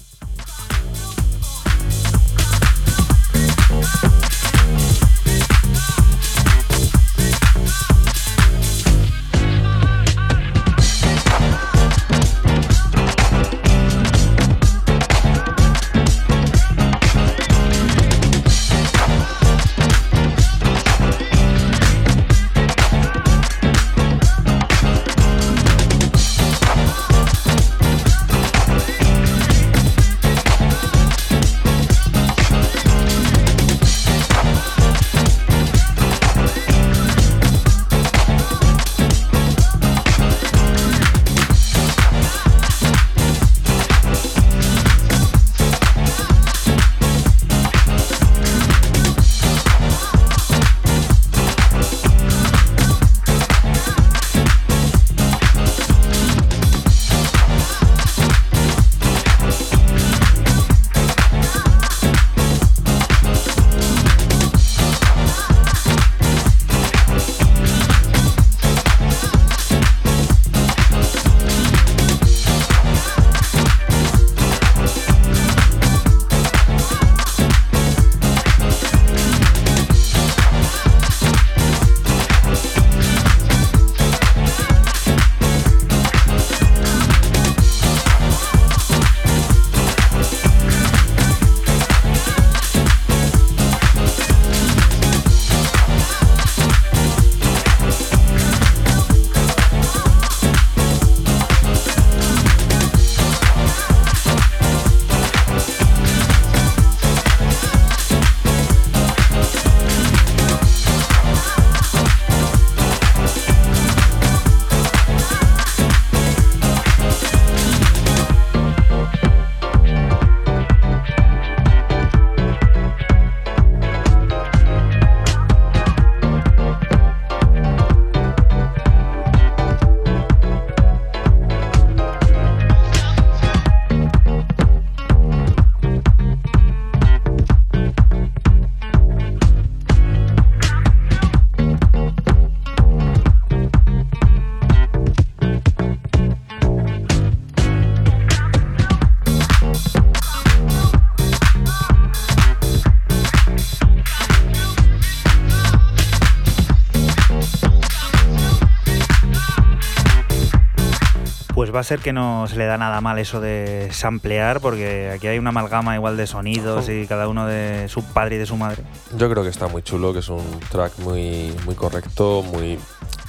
Va 161.75 161.81
a 161.81 161.85
ser 161.85 162.01
que 162.01 162.12
no 162.12 162.47
se 162.47 162.57
le 162.57 162.66
da 162.66 162.79
nada 162.79 163.01
mal 163.01 163.18
eso 163.18 163.41
de 163.41 163.89
samplear, 163.91 164.61
porque 164.61 165.11
aquí 165.11 165.27
hay 165.27 165.39
una 165.39 165.51
amalgama 165.51 165.95
igual 165.95 166.16
de 166.16 166.27
sonidos 166.27 166.89
y 166.89 167.07
cada 167.07 167.29
uno 167.29 167.47
de 167.47 167.89
su 167.89 168.03
padre 168.05 168.37
y 168.37 168.39
de 168.39 168.47
su 168.47 168.57
madre. 168.57 168.83
Yo 169.16 169.29
creo 169.29 169.43
que 169.43 169.49
está 169.49 169.66
muy 169.66 169.83
chulo, 169.83 170.12
que 170.12 170.20
es 170.20 170.29
un 170.29 170.61
track 170.70 170.99
muy, 171.01 171.55
muy 171.64 171.75
correcto, 171.75 172.43
muy 172.43 172.79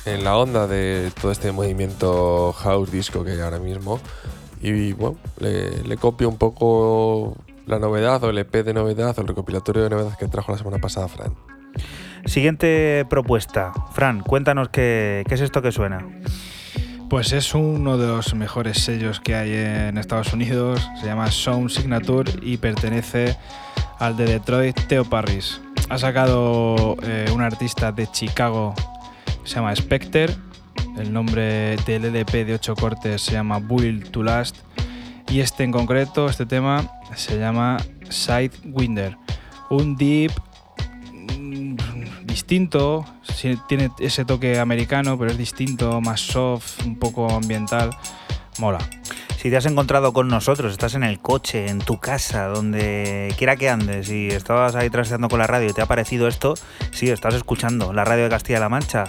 en 0.06 0.24
la 0.24 0.38
onda 0.38 0.68
de 0.68 1.12
todo 1.20 1.32
este 1.32 1.52
movimiento 1.52 2.54
house 2.54 2.92
disco 2.92 3.24
que 3.24 3.32
hay 3.32 3.40
ahora 3.40 3.60
mismo. 3.60 4.00
Y 4.62 4.94
bueno, 4.94 5.18
le, 5.40 5.98
copio 5.98 6.30
un 6.30 6.38
poco 6.38 7.36
la 7.66 7.80
novedad 7.80 8.24
o 8.24 8.30
el 8.30 8.38
EP 8.38 8.52
de 8.64 8.74
novedad 8.74 9.18
o 9.18 9.22
el 9.22 9.28
recopilatorio 9.28 9.84
de 9.84 9.90
novedad 9.90 10.18
que 10.18 10.28
trajo 10.28 10.52
la 10.52 10.58
semana 10.58 10.78
pasada 10.78 11.08
Fran. 11.08 11.34
Siguiente 12.26 13.06
propuesta. 13.10 13.74
Fran, 13.94 14.22
cuéntanos 14.22 14.70
qué, 14.70 15.24
qué 15.28 15.36
es 15.36 15.42
esto 15.42 15.62
que 15.62 15.72
suena. 15.72 16.06
Pues 17.10 17.32
es 17.32 17.54
uno 17.54 17.98
de 17.98 18.08
los 18.08 18.34
mejores 18.34 18.80
sellos 18.80 19.20
que 19.20 19.36
hay 19.36 19.54
en 19.54 19.98
Estados 19.98 20.34
Unidos, 20.34 20.82
se 21.00 21.06
llama 21.06 21.30
Sound 21.32 21.70
Signature 21.70 22.32
y 22.42 22.58
pertenece 22.58 23.38
al 24.00 24.18
de 24.18 24.26
Detroit, 24.26 24.80
Theo 24.88 25.06
Parris. 25.06 25.62
Ha 25.90 25.98
sacado 25.98 26.98
eh, 27.04 27.30
un 27.34 27.42
artista 27.42 27.92
de 27.92 28.08
Chicago 28.08 28.74
se 29.46 29.56
llama 29.56 29.76
Spectre, 29.76 30.36
el 30.98 31.14
nombre 31.14 31.78
del 31.86 32.06
LP 32.06 32.46
de 32.46 32.56
8 32.56 32.76
cortes 32.76 33.22
se 33.22 33.34
llama 33.34 33.60
Build 33.60 34.10
to 34.10 34.24
Last. 34.24 34.58
Y 35.30 35.40
este 35.40 35.64
en 35.64 35.72
concreto, 35.72 36.28
este 36.28 36.46
tema, 36.46 36.92
se 37.16 37.38
llama 37.38 37.78
Sidewinder, 38.10 39.18
un 39.70 39.96
deep 39.96 40.32
distinto, 42.36 43.06
tiene 43.70 43.92
ese 43.98 44.26
toque 44.26 44.60
americano, 44.60 45.18
pero 45.18 45.32
es 45.32 45.38
distinto, 45.38 46.02
más 46.02 46.20
soft, 46.20 46.86
un 46.86 47.00
poco 47.00 47.32
ambiental. 47.32 47.92
Mola. 48.58 48.80
Si 49.38 49.50
te 49.50 49.56
has 49.56 49.66
encontrado 49.66 50.12
con 50.12 50.28
nosotros, 50.28 50.74
estás 50.74 50.96
en 50.96 51.04
el 51.04 51.22
coche, 51.22 51.70
en 51.70 51.80
tu 51.80 51.98
casa, 51.98 52.48
donde 52.48 53.34
quiera 53.38 53.56
que 53.56 53.70
andes 53.70 54.10
y 54.10 54.28
estabas 54.28 54.76
ahí 54.76 54.90
trasteando 54.90 55.30
con 55.30 55.40
la 55.40 55.48
radio 55.48 55.70
y 55.70 55.74
te 55.74 55.82
ha 55.82 55.86
parecido 55.86 56.28
esto, 56.28 56.56
sí, 56.92 57.10
estás 57.10 57.36
escuchando 57.36 57.94
la 57.94 58.04
radio 58.04 58.26
de 58.26 58.32
Castilla-La 58.32 58.68
Mancha, 58.68 59.06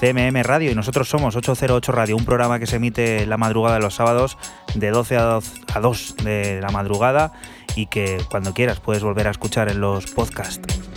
CMM 0.00 0.42
Radio 0.42 0.70
y 0.70 0.74
nosotros 0.74 1.10
somos 1.10 1.36
808 1.36 1.92
Radio, 1.92 2.16
un 2.16 2.24
programa 2.24 2.58
que 2.58 2.66
se 2.66 2.76
emite 2.76 3.26
la 3.26 3.36
madrugada 3.36 3.74
de 3.74 3.82
los 3.82 3.96
sábados 3.96 4.38
de 4.74 4.90
12 4.90 5.18
a 5.18 5.40
2 5.80 6.16
de 6.24 6.60
la 6.62 6.70
madrugada 6.70 7.32
y 7.76 7.86
que 7.86 8.18
cuando 8.30 8.54
quieras 8.54 8.80
puedes 8.80 9.02
volver 9.02 9.28
a 9.28 9.30
escuchar 9.30 9.68
en 9.68 9.82
los 9.82 10.06
podcasts. 10.06 10.91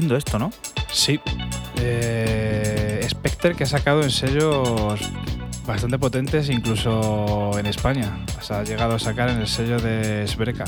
Lindo 0.00 0.16
esto, 0.16 0.38
¿no? 0.38 0.50
Sí. 0.90 1.20
Eh, 1.76 3.06
Spectre 3.06 3.54
que 3.54 3.64
ha 3.64 3.66
sacado 3.66 4.02
en 4.02 4.10
sellos 4.10 4.98
bastante 5.66 5.98
potentes, 5.98 6.48
incluso 6.48 7.50
en 7.58 7.66
España. 7.66 8.24
O 8.38 8.42
sea, 8.42 8.60
ha 8.60 8.64
llegado 8.64 8.94
a 8.94 8.98
sacar 8.98 9.28
en 9.28 9.40
el 9.40 9.46
sello 9.46 9.78
de 9.78 10.26
Sbreca. 10.26 10.64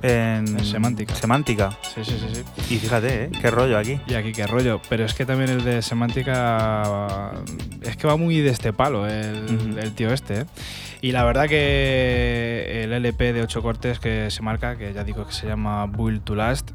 En, 0.00 0.48
En 0.48 0.64
Semántica. 0.64 1.14
Semántica. 1.14 1.78
Sí, 1.94 2.06
sí, 2.06 2.16
sí, 2.18 2.36
sí. 2.36 2.74
Y 2.74 2.78
fíjate, 2.78 3.24
¿eh? 3.24 3.30
qué 3.38 3.50
rollo 3.50 3.76
aquí. 3.76 4.00
Y 4.06 4.14
aquí 4.14 4.32
qué 4.32 4.46
rollo. 4.46 4.80
Pero 4.88 5.04
es 5.04 5.12
que 5.12 5.26
también 5.26 5.50
el 5.50 5.62
de 5.62 5.82
Semántica 5.82 7.32
es 7.82 7.98
que 7.98 8.06
va 8.06 8.16
muy 8.16 8.38
de 8.40 8.48
este 8.48 8.72
palo 8.72 9.06
el 9.06 9.92
tío 9.94 10.10
este. 10.10 10.40
¿eh? 10.40 10.44
Y 11.02 11.12
la 11.12 11.24
verdad 11.24 11.48
que 11.48 12.82
el 12.84 12.94
LP 12.94 13.34
de 13.34 13.42
8 13.42 13.60
cortes 13.60 13.98
que 13.98 14.30
se 14.30 14.40
marca, 14.40 14.78
que 14.78 14.94
ya 14.94 15.04
digo 15.04 15.26
que 15.26 15.32
se 15.32 15.46
llama 15.46 15.84
Build 15.84 16.24
to 16.24 16.34
Last, 16.34 16.70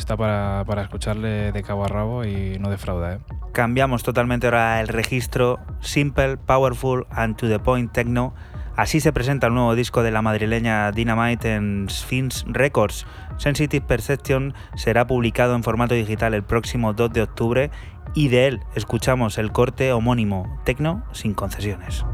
está 0.00 0.16
para, 0.16 0.64
para 0.66 0.82
escucharle 0.82 1.52
de 1.52 1.62
cabo 1.62 1.84
a 1.84 1.88
rabo 1.88 2.24
y 2.24 2.58
no 2.58 2.70
defrauda. 2.70 3.14
¿eh? 3.14 3.18
Cambiamos 3.52 4.02
totalmente 4.02 4.46
ahora 4.46 4.80
el 4.80 4.88
registro. 4.88 5.58
Simple, 5.80 6.36
Powerful 6.36 7.06
and 7.10 7.36
to 7.36 7.48
the 7.48 7.58
point 7.58 7.92
techno. 7.92 8.34
Así 8.76 9.00
se 9.00 9.12
presenta 9.12 9.48
el 9.48 9.54
nuevo 9.54 9.74
disco 9.74 10.02
de 10.02 10.10
la 10.10 10.22
madrileña 10.22 10.90
Dynamite 10.90 11.54
en 11.54 11.86
Sphinx 11.90 12.44
Records. 12.48 13.06
Sensitive 13.36 13.84
Perception 13.86 14.54
será 14.74 15.06
publicado 15.06 15.54
en 15.54 15.62
formato 15.62 15.94
digital 15.94 16.34
el 16.34 16.42
próximo 16.42 16.92
2 16.94 17.12
de 17.12 17.22
octubre 17.22 17.70
y 18.14 18.28
de 18.28 18.46
él 18.46 18.60
escuchamos 18.74 19.38
el 19.38 19.52
corte 19.52 19.92
homónimo 19.92 20.60
Tecno 20.64 21.04
sin 21.12 21.34
concesiones. 21.34 22.04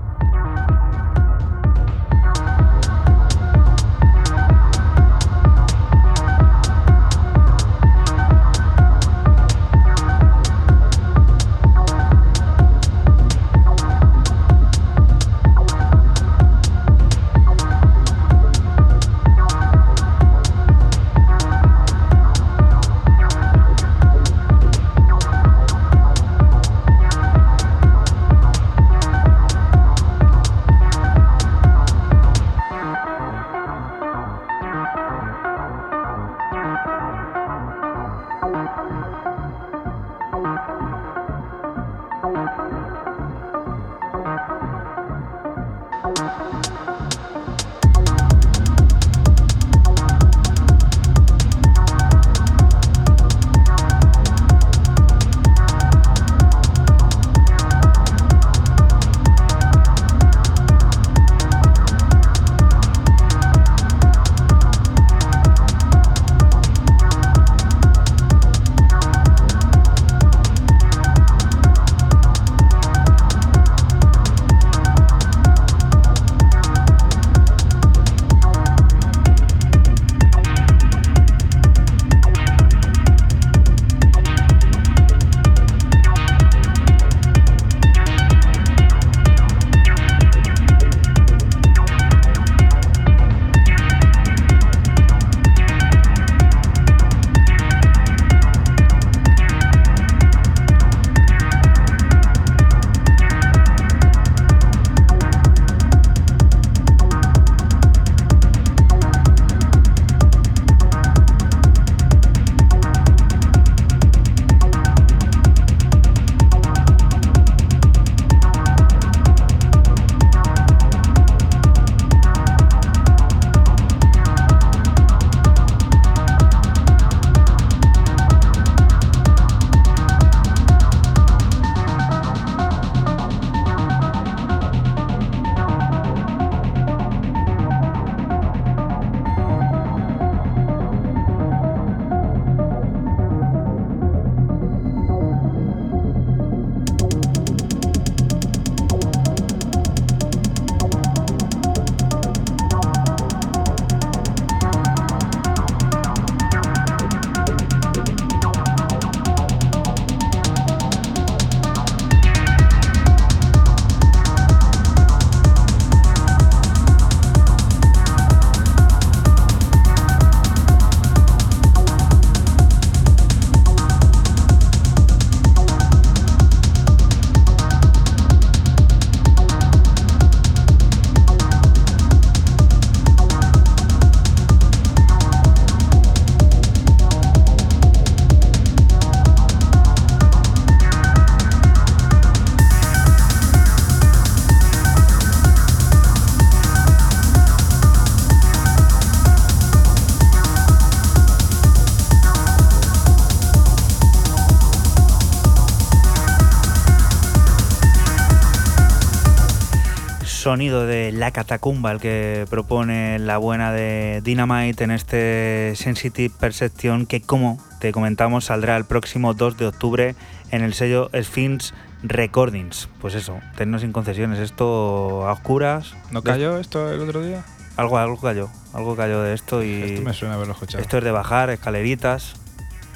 Sonido 210.47 210.87
de 210.87 211.11
La 211.11 211.33
Catacumba, 211.33 211.91
el 211.91 211.99
que 211.99 212.47
propone 212.49 213.19
la 213.19 213.37
buena 213.37 213.73
de 213.73 214.21
Dynamite 214.23 214.85
en 214.85 214.93
este 214.93 215.73
Sensitive 215.75 216.33
Perception, 216.39 217.07
que 217.07 217.21
como 217.21 217.61
te 217.81 217.91
comentamos 217.91 218.45
saldrá 218.45 218.77
el 218.77 218.85
próximo 218.85 219.35
2 219.35 219.57
de 219.57 219.67
octubre 219.67 220.15
en 220.53 220.63
el 220.63 220.73
sello 220.73 221.11
Sphinx 221.21 221.75
Recordings. 222.05 222.89
Pues 223.01 223.17
eso, 223.17 223.41
tennos 223.57 223.81
sin 223.81 223.91
concesiones, 223.91 224.39
esto 224.39 225.27
a 225.27 225.33
oscuras. 225.33 225.97
¿No 226.13 226.23
cayó 226.23 226.59
esto 226.59 226.93
el 226.93 227.01
otro 227.01 227.23
día? 227.23 227.45
Algo, 227.77 227.99
algo 227.99 228.21
cayó, 228.21 228.49
algo 228.73 228.95
cayó 228.95 229.23
de 229.23 229.35
esto 229.35 229.65
y 229.65 229.83
Esto 229.83 230.03
me 230.03 230.15
suena 230.15 230.37
haberlo 230.37 230.53
escuchado. 230.53 230.81
esto 230.81 230.99
es 230.99 231.03
de 231.03 231.11
bajar 231.11 231.51
escaleritas, 231.51 232.37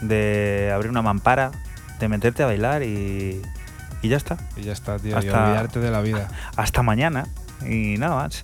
de 0.03 0.71
abrir 0.73 0.89
una 0.89 1.03
mampara, 1.03 1.51
de 1.99 2.09
meterte 2.09 2.45
a 2.45 2.47
bailar 2.47 2.85
y, 2.85 3.43
y 4.03 4.09
ya 4.09 4.17
está. 4.17 4.37
Y 4.57 4.63
ya 4.63 4.73
está, 4.73 4.99
tío. 4.99 5.11
Y 5.11 5.15
Hasta- 5.15 5.45
olvidarte 5.45 5.81
de 5.81 5.91
la 5.91 6.01
vida. 6.01 6.29
Hasta 6.57 6.83
mañana 6.83 7.29
y 7.67 7.97
nada 7.99 8.17
más. 8.17 8.43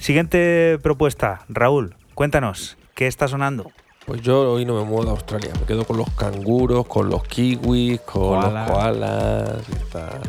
Siguiente 0.00 0.78
propuesta, 0.82 1.40
Raúl, 1.48 1.94
cuéntanos, 2.14 2.76
¿qué 2.94 3.06
está 3.06 3.28
sonando? 3.28 3.70
Pues 4.06 4.22
yo 4.22 4.52
hoy 4.52 4.64
no 4.64 4.74
me 4.74 4.84
muevo 4.84 5.04
de 5.04 5.10
Australia, 5.10 5.50
me 5.58 5.66
quedo 5.66 5.84
con 5.84 5.96
los 5.96 6.08
canguros, 6.10 6.86
con 6.86 7.08
los 7.10 7.24
kiwis, 7.24 8.00
con 8.02 8.40
los 8.54 8.70
koalas 8.70 9.50
y, 9.68 9.72
esta- 9.76 10.20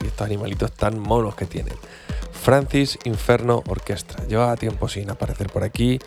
y 0.00 0.06
estos 0.06 0.26
animalitos 0.26 0.72
tan 0.72 0.98
monos 0.98 1.34
que 1.36 1.46
tienen. 1.46 1.74
Francis 2.32 2.98
Inferno 3.04 3.62
Orquestra. 3.68 4.24
Llevaba 4.26 4.56
tiempo 4.56 4.88
sin 4.88 5.10
aparecer 5.10 5.48
por 5.48 5.62
aquí 5.62 5.98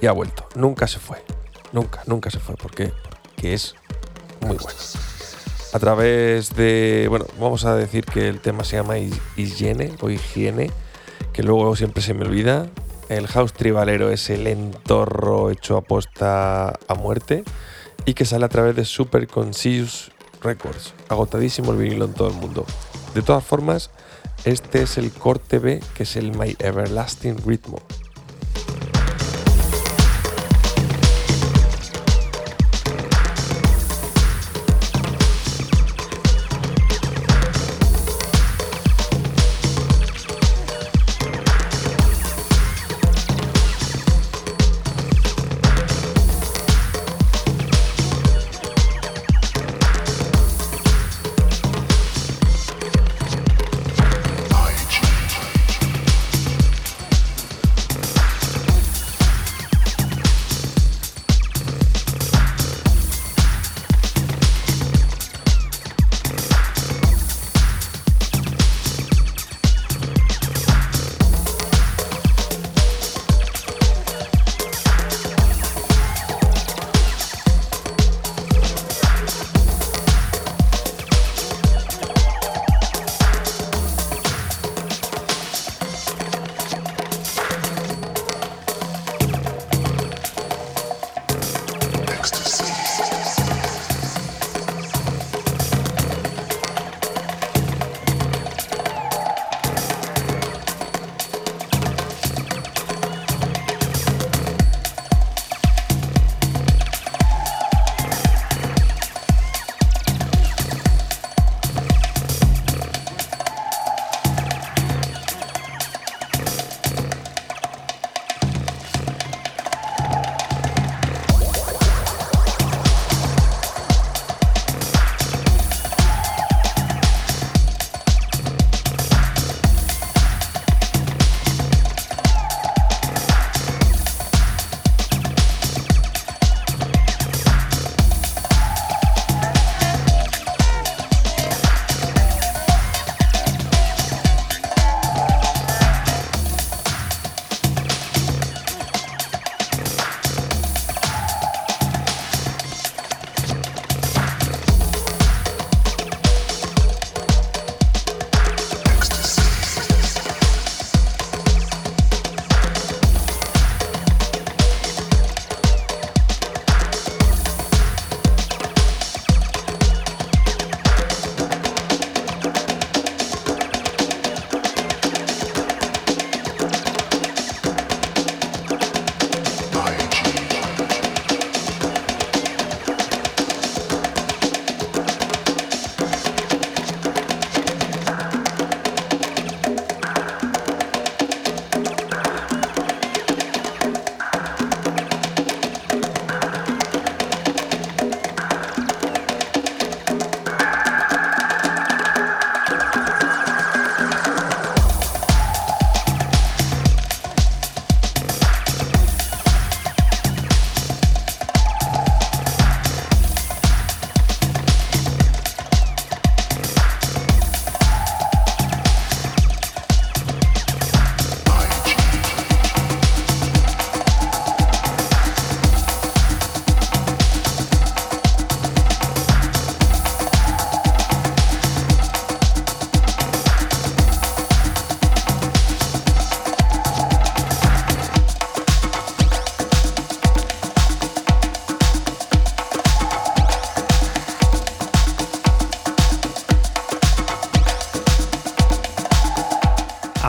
y 0.00 0.06
ha 0.06 0.12
vuelto. 0.12 0.48
Nunca 0.54 0.86
se 0.88 0.98
fue. 0.98 1.24
Nunca, 1.72 2.02
nunca 2.06 2.30
se 2.30 2.40
fue. 2.40 2.56
¿Por 2.56 2.72
qué? 2.74 2.92
Porque 3.34 3.54
es 3.54 3.74
muy 4.40 4.56
bueno. 4.56 4.78
A 5.72 5.78
través 5.78 6.54
de. 6.56 7.06
Bueno, 7.08 7.26
vamos 7.38 7.64
a 7.64 7.74
decir 7.76 8.04
que 8.04 8.28
el 8.28 8.40
tema 8.40 8.64
se 8.64 8.76
llama 8.76 8.98
hi- 8.98 9.12
higiene 9.36 9.92
o 10.00 10.08
higiene, 10.10 10.70
que 11.32 11.42
luego 11.42 11.76
siempre 11.76 12.02
se 12.02 12.14
me 12.14 12.24
olvida. 12.24 12.68
El 13.08 13.26
house 13.28 13.52
tribalero 13.52 14.10
es 14.10 14.30
el 14.30 14.46
entorro 14.46 15.50
hecho 15.50 15.76
aposta 15.76 16.78
a 16.88 16.94
muerte 16.94 17.44
y 18.04 18.14
que 18.14 18.24
sale 18.24 18.46
a 18.46 18.48
través 18.48 18.74
de 18.74 18.84
Super 18.84 19.28
Conscious 19.28 20.10
Records. 20.42 20.94
Agotadísimo 21.08 21.72
el 21.72 21.78
vinilo 21.78 22.06
en 22.06 22.14
todo 22.14 22.28
el 22.28 22.34
mundo. 22.34 22.64
De 23.14 23.22
todas 23.22 23.44
formas, 23.44 23.90
este 24.44 24.82
es 24.82 24.98
el 24.98 25.12
corte 25.12 25.58
B, 25.58 25.80
que 25.94 26.02
es 26.04 26.16
el 26.16 26.36
My 26.36 26.56
Everlasting 26.58 27.36
Ritmo. 27.46 27.78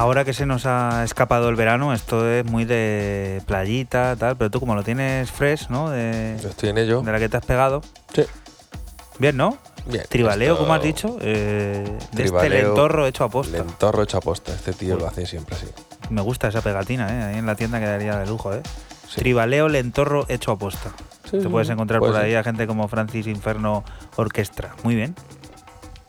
Ahora 0.08 0.24
que 0.24 0.32
se 0.32 0.46
nos 0.46 0.66
ha 0.66 1.04
escapado 1.04 1.50
el 1.50 1.58
verano, 1.58 1.94
esto 1.94 2.26
es 2.32 2.46
muy 2.46 2.64
de 2.64 3.42
playita, 3.46 4.16
tal, 4.16 4.38
pero 4.38 4.50
tú 4.50 4.62
como 4.62 4.74
lo 4.74 4.82
tienes 4.82 5.30
fresh, 5.30 5.68
¿no? 5.68 5.90
De, 5.90 6.38
Yo 6.42 6.48
estoy 6.48 6.70
en 6.70 6.78
ello. 6.78 7.02
de 7.02 7.12
la 7.12 7.20
que 7.20 7.28
te 7.28 7.36
has 7.36 7.46
pegado. 7.46 7.82
Sí. 8.14 8.24
Bien, 9.20 9.36
¿no? 9.36 9.58
Bien. 9.86 10.06
Tribaleo, 10.08 10.54
esto- 10.54 10.64
como 10.64 10.74
has 10.76 10.82
dicho, 10.82 11.18
eh, 11.20 11.98
de 12.14 12.24
este 12.24 12.50
lentorro 12.50 13.06
hecho 13.06 13.26
a 13.26 13.30
posta. 13.30 13.58
Lentorro 13.58 14.02
hecho 14.04 14.18
a 14.18 14.22
posta. 14.22 14.54
Este 14.54 14.72
tío 14.72 14.96
lo 14.96 15.08
hace 15.08 15.26
siempre 15.26 15.58
así. 15.58 15.68
Me 16.10 16.22
gusta 16.22 16.48
esa 16.48 16.62
pegatina, 16.62 17.10
¿eh? 17.10 17.24
Ahí 17.34 17.40
en 17.40 17.46
la 17.46 17.56
tienda 17.56 17.78
quedaría 17.82 18.16
de 18.18 18.28
lujo, 18.28 18.54
¿eh? 18.54 18.62
Sí. 19.10 19.20
Tribaleo, 19.20 19.68
lentorro 19.68 20.26
hecho 20.30 20.54
a 20.54 20.58
posta. 20.58 20.92
Sí, 21.30 21.40
Te 21.40 21.50
puedes 21.50 21.68
encontrar 21.70 22.00
Puede 22.00 22.14
por 22.14 22.22
ser. 22.22 22.30
ahí 22.30 22.36
a 22.36 22.44
gente 22.46 22.66
como 22.66 22.88
Francis 22.88 23.28
Inferno 23.28 23.84
Orquestra. 24.16 24.74
Muy 24.84 24.96
bien. 24.96 25.16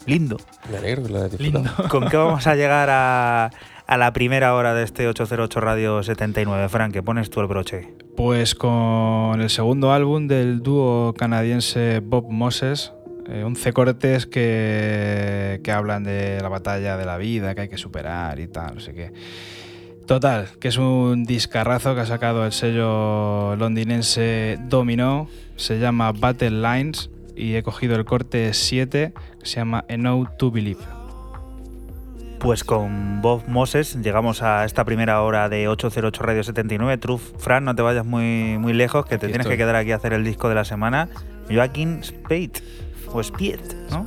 Lindo. 0.06 0.36
Me 0.70 0.78
alegro 0.78 1.02
que 1.02 1.08
lo. 1.10 1.26
Lindo. 1.38 1.64
¿Con 1.90 2.08
qué 2.08 2.16
vamos 2.16 2.46
a 2.46 2.54
llegar 2.54 2.88
a, 2.90 3.50
a 3.88 3.96
la 3.96 4.12
primera 4.12 4.54
hora 4.54 4.74
de 4.74 4.84
este 4.84 5.08
808 5.08 5.60
Radio 5.60 6.02
79. 6.02 6.68
Frank, 6.68 6.92
¿qué 6.92 7.02
pones 7.02 7.30
tú 7.30 7.40
el 7.40 7.46
broche? 7.46 7.88
Pues 8.16 8.54
con 8.54 9.40
el 9.40 9.48
segundo 9.48 9.92
álbum 9.92 10.28
del 10.28 10.62
dúo 10.62 11.14
canadiense 11.14 12.00
Bob 12.00 12.30
Moses, 12.30 12.92
11 13.26 13.68
eh, 13.68 13.72
cortes 13.72 14.26
que, 14.26 15.60
que 15.64 15.72
hablan 15.72 16.04
de 16.04 16.38
la 16.42 16.50
batalla 16.50 16.98
de 16.98 17.06
la 17.06 17.16
vida 17.16 17.54
que 17.54 17.62
hay 17.62 17.68
que 17.70 17.78
superar 17.78 18.38
y 18.40 18.46
tal, 18.46 18.74
no 18.74 18.80
sé 18.80 18.92
qué. 18.92 19.12
Total, 20.06 20.48
que 20.60 20.68
es 20.68 20.76
un 20.76 21.24
discarrazo 21.24 21.94
que 21.94 22.02
ha 22.02 22.06
sacado 22.06 22.44
el 22.44 22.52
sello 22.52 23.56
londinense 23.56 24.58
Domino, 24.68 25.28
se 25.56 25.78
llama 25.78 26.12
Battle 26.12 26.50
Lines 26.50 27.08
y 27.34 27.54
he 27.54 27.62
cogido 27.62 27.96
el 27.96 28.04
corte 28.04 28.52
7 28.52 29.14
que 29.40 29.46
se 29.46 29.56
llama 29.56 29.86
Enough 29.88 30.36
to 30.36 30.50
Believe. 30.50 30.97
Pues 32.38 32.62
con 32.62 33.20
Bob 33.20 33.42
Moses 33.48 33.96
llegamos 34.00 34.42
a 34.42 34.64
esta 34.64 34.84
primera 34.84 35.22
hora 35.22 35.48
de 35.48 35.68
808 35.68 36.22
Radio 36.22 36.44
79. 36.44 36.96
Truf, 36.98 37.32
Fran, 37.38 37.64
no 37.64 37.74
te 37.74 37.82
vayas 37.82 38.06
muy, 38.06 38.58
muy 38.58 38.72
lejos, 38.72 39.06
que 39.06 39.18
te 39.18 39.26
tienes 39.26 39.46
que 39.46 39.56
quedar 39.56 39.74
aquí 39.74 39.92
a 39.92 39.96
hacer 39.96 40.12
el 40.12 40.24
disco 40.24 40.48
de 40.48 40.54
la 40.54 40.64
semana. 40.64 41.08
Joaquín 41.50 42.02
Spade, 42.04 42.52
o 43.12 43.22
Spiet, 43.22 43.60
¿no? 43.90 44.06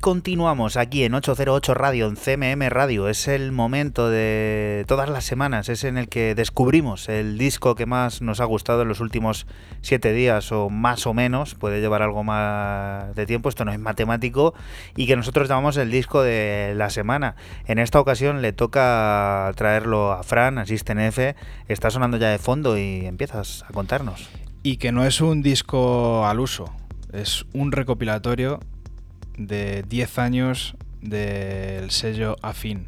continuamos 0.00 0.78
aquí 0.78 1.04
en 1.04 1.12
808 1.14 1.74
Radio, 1.74 2.08
en 2.08 2.16
CMM 2.16 2.68
Radio. 2.70 3.08
Es 3.08 3.28
el 3.28 3.52
momento 3.52 4.08
de 4.08 4.84
todas 4.88 5.10
las 5.10 5.24
semanas, 5.24 5.68
es 5.68 5.84
en 5.84 5.98
el 5.98 6.08
que 6.08 6.34
descubrimos 6.34 7.08
el 7.10 7.36
disco 7.36 7.74
que 7.74 7.84
más 7.84 8.22
nos 8.22 8.40
ha 8.40 8.46
gustado 8.46 8.82
en 8.82 8.88
los 8.88 9.00
últimos 9.00 9.46
siete 9.82 10.12
días 10.12 10.52
o 10.52 10.70
más 10.70 11.06
o 11.06 11.12
menos, 11.12 11.54
puede 11.54 11.80
llevar 11.80 12.00
algo 12.02 12.24
más 12.24 13.14
de 13.14 13.26
tiempo, 13.26 13.50
esto 13.50 13.66
no 13.66 13.72
es 13.72 13.78
matemático, 13.78 14.54
y 14.96 15.06
que 15.06 15.16
nosotros 15.16 15.48
llamamos 15.48 15.76
el 15.76 15.90
disco 15.90 16.22
de 16.22 16.72
la 16.76 16.88
semana. 16.88 17.36
En 17.66 17.78
esta 17.78 18.00
ocasión 18.00 18.40
le 18.40 18.52
toca 18.52 19.52
traerlo 19.54 20.12
a 20.12 20.22
Fran, 20.22 20.58
a 20.58 20.64
F, 20.64 21.36
está 21.68 21.90
sonando 21.90 22.16
ya 22.16 22.30
de 22.30 22.38
fondo 22.38 22.78
y 22.78 23.04
empiezas 23.04 23.64
a 23.68 23.72
contarnos. 23.72 24.30
Y 24.62 24.78
que 24.78 24.92
no 24.92 25.04
es 25.04 25.20
un 25.20 25.42
disco 25.42 26.26
al 26.26 26.40
uso, 26.40 26.72
es 27.12 27.44
un 27.52 27.72
recopilatorio 27.72 28.60
de 29.40 29.84
10 29.88 30.18
años 30.18 30.76
del 31.00 31.90
sello 31.90 32.36
Afin, 32.42 32.86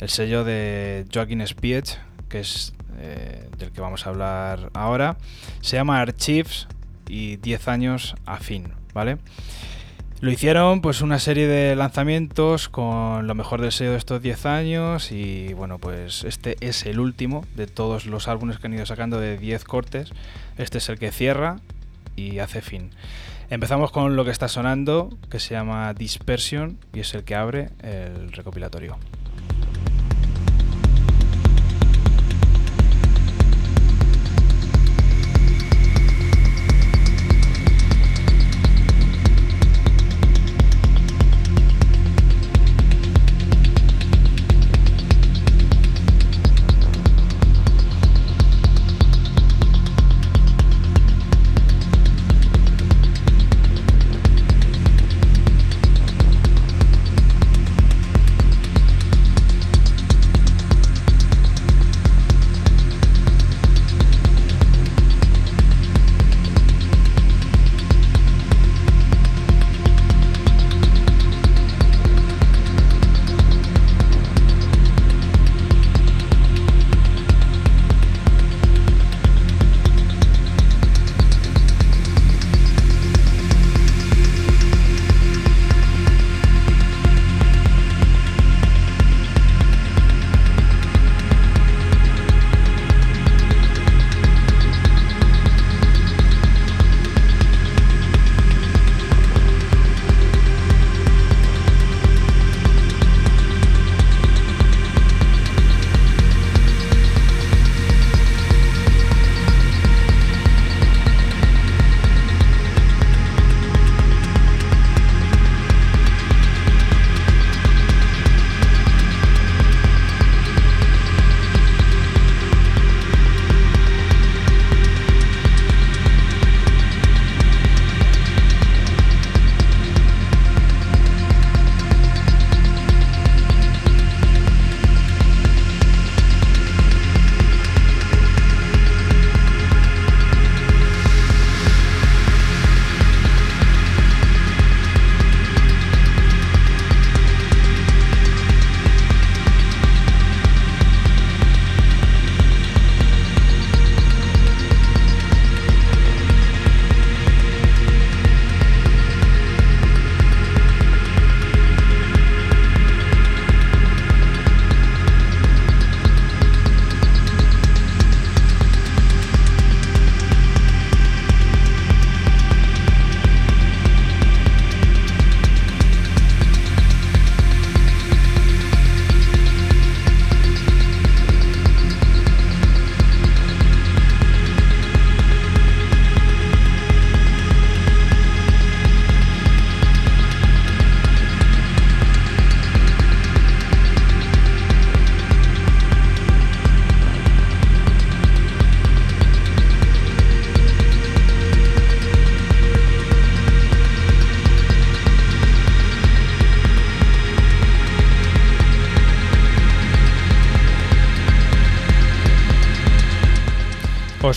el 0.00 0.08
sello 0.08 0.44
de 0.44 1.06
Joaquín 1.12 1.46
Spiech, 1.46 1.98
que 2.28 2.40
es 2.40 2.74
eh, 2.98 3.48
del 3.56 3.70
que 3.70 3.80
vamos 3.80 4.06
a 4.06 4.10
hablar 4.10 4.70
ahora. 4.74 5.16
Se 5.60 5.76
llama 5.76 6.00
Archives 6.00 6.66
y 7.08 7.36
10 7.36 7.68
años 7.68 8.14
Afin, 8.26 8.72
¿vale? 8.92 9.18
Lo 10.20 10.30
hicieron 10.30 10.80
pues 10.80 11.02
una 11.02 11.18
serie 11.18 11.46
de 11.46 11.76
lanzamientos 11.76 12.68
con 12.68 13.26
lo 13.26 13.34
mejor 13.34 13.60
del 13.60 13.72
sello 13.72 13.92
de 13.92 13.98
estos 13.98 14.22
10 14.22 14.46
años 14.46 15.12
y 15.12 15.52
bueno 15.52 15.78
pues 15.78 16.24
este 16.24 16.56
es 16.60 16.86
el 16.86 16.98
último 16.98 17.44
de 17.56 17.66
todos 17.66 18.06
los 18.06 18.26
álbumes 18.26 18.58
que 18.58 18.68
han 18.68 18.74
ido 18.74 18.86
sacando 18.86 19.20
de 19.20 19.38
10 19.38 19.64
cortes. 19.64 20.12
Este 20.56 20.78
es 20.78 20.88
el 20.88 20.98
que 20.98 21.12
cierra 21.12 21.60
y 22.16 22.38
hace 22.38 22.62
fin. 22.62 22.90
Empezamos 23.54 23.92
con 23.92 24.16
lo 24.16 24.24
que 24.24 24.32
está 24.32 24.48
sonando 24.48 25.16
que 25.30 25.38
se 25.38 25.54
llama 25.54 25.94
Dispersion 25.94 26.76
y 26.92 26.98
es 26.98 27.14
el 27.14 27.22
que 27.22 27.36
abre 27.36 27.70
el 27.82 28.32
recopilatorio. 28.32 28.98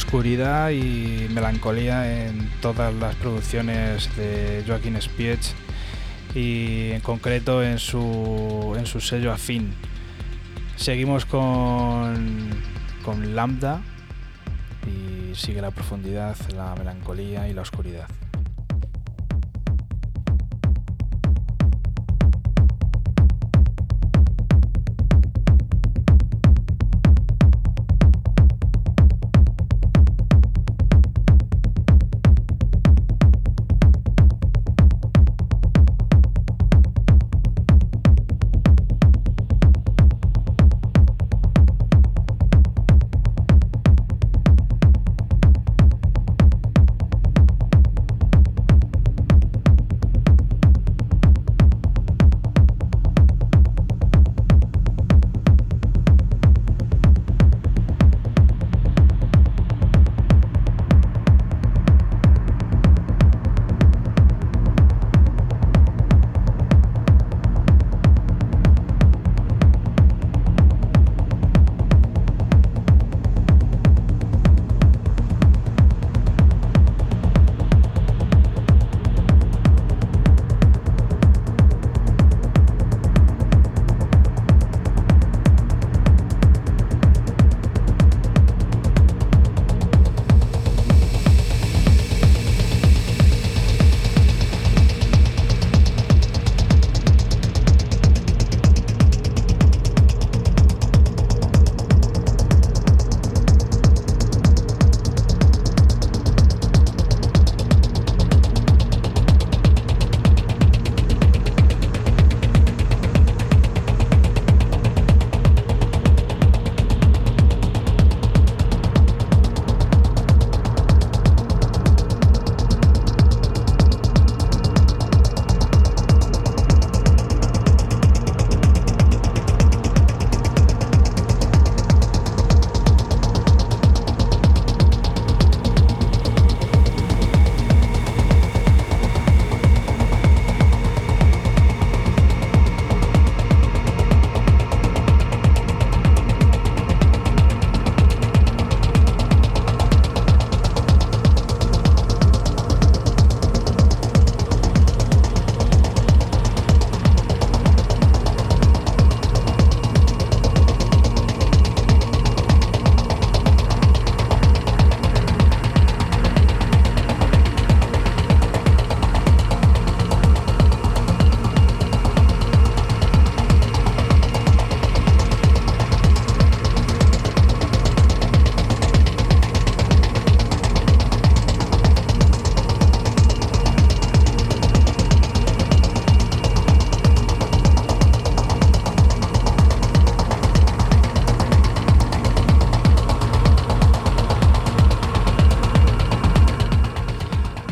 Oscuridad 0.07 0.69
y 0.69 1.27
melancolía 1.33 2.27
en 2.27 2.49
todas 2.61 2.93
las 2.93 3.13
producciones 3.15 4.15
de 4.15 4.63
Joaquín 4.65 4.95
Spiech 5.01 5.53
y 6.33 6.91
en 6.91 7.01
concreto 7.01 7.61
en 7.61 7.77
su, 7.77 8.73
en 8.77 8.85
su 8.85 9.01
sello 9.01 9.33
afín. 9.33 9.73
Seguimos 10.77 11.25
con, 11.25 12.49
con 13.03 13.35
Lambda 13.35 13.81
y 14.87 15.35
sigue 15.35 15.61
la 15.61 15.71
profundidad, 15.71 16.37
la 16.55 16.73
melancolía 16.75 17.49
y 17.49 17.53
la 17.53 17.63
oscuridad. 17.63 18.07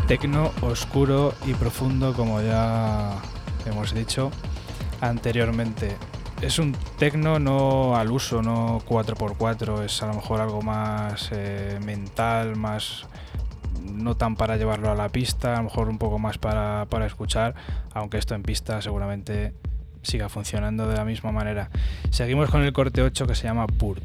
Tecno 0.08 0.52
oscuro 0.62 1.34
y 1.48 1.54
profundo, 1.54 2.14
como 2.14 2.40
ya 2.42 3.18
hemos 3.66 3.94
dicho 3.94 4.32
anteriormente. 5.02 5.96
Es 6.42 6.60
un 6.60 6.74
tecno 7.00 7.40
no 7.40 7.96
al 7.96 8.12
uso, 8.12 8.44
no 8.44 8.82
4x4, 8.82 9.84
es 9.84 10.04
a 10.04 10.08
lo 10.08 10.14
mejor 10.14 10.42
algo 10.42 10.62
más 10.62 11.30
eh, 11.32 11.80
mental, 11.84 12.56
más 12.56 13.08
no 13.82 14.16
tan 14.16 14.36
para 14.36 14.58
llevarlo 14.58 14.92
a 14.92 14.96
la 14.96 15.10
pista, 15.10 15.56
a 15.56 15.58
lo 15.58 15.64
mejor 15.64 15.90
un 15.90 15.98
poco 15.98 16.20
más 16.20 16.38
para, 16.38 16.86
para 16.90 17.08
escuchar, 17.08 17.56
aunque 17.94 18.18
esto 18.18 18.36
en 18.36 18.44
pista 18.44 18.82
seguramente 18.84 19.54
siga 20.04 20.30
funcionando 20.30 20.88
de 20.88 20.98
la 20.98 21.06
misma 21.06 21.32
manera. 21.32 21.72
Seguimos 22.12 22.52
con 22.52 22.62
el 22.62 22.74
corte 22.74 23.02
8 23.02 23.26
que 23.26 23.34
se 23.34 23.44
llama 23.46 23.66
Purt. 23.66 24.04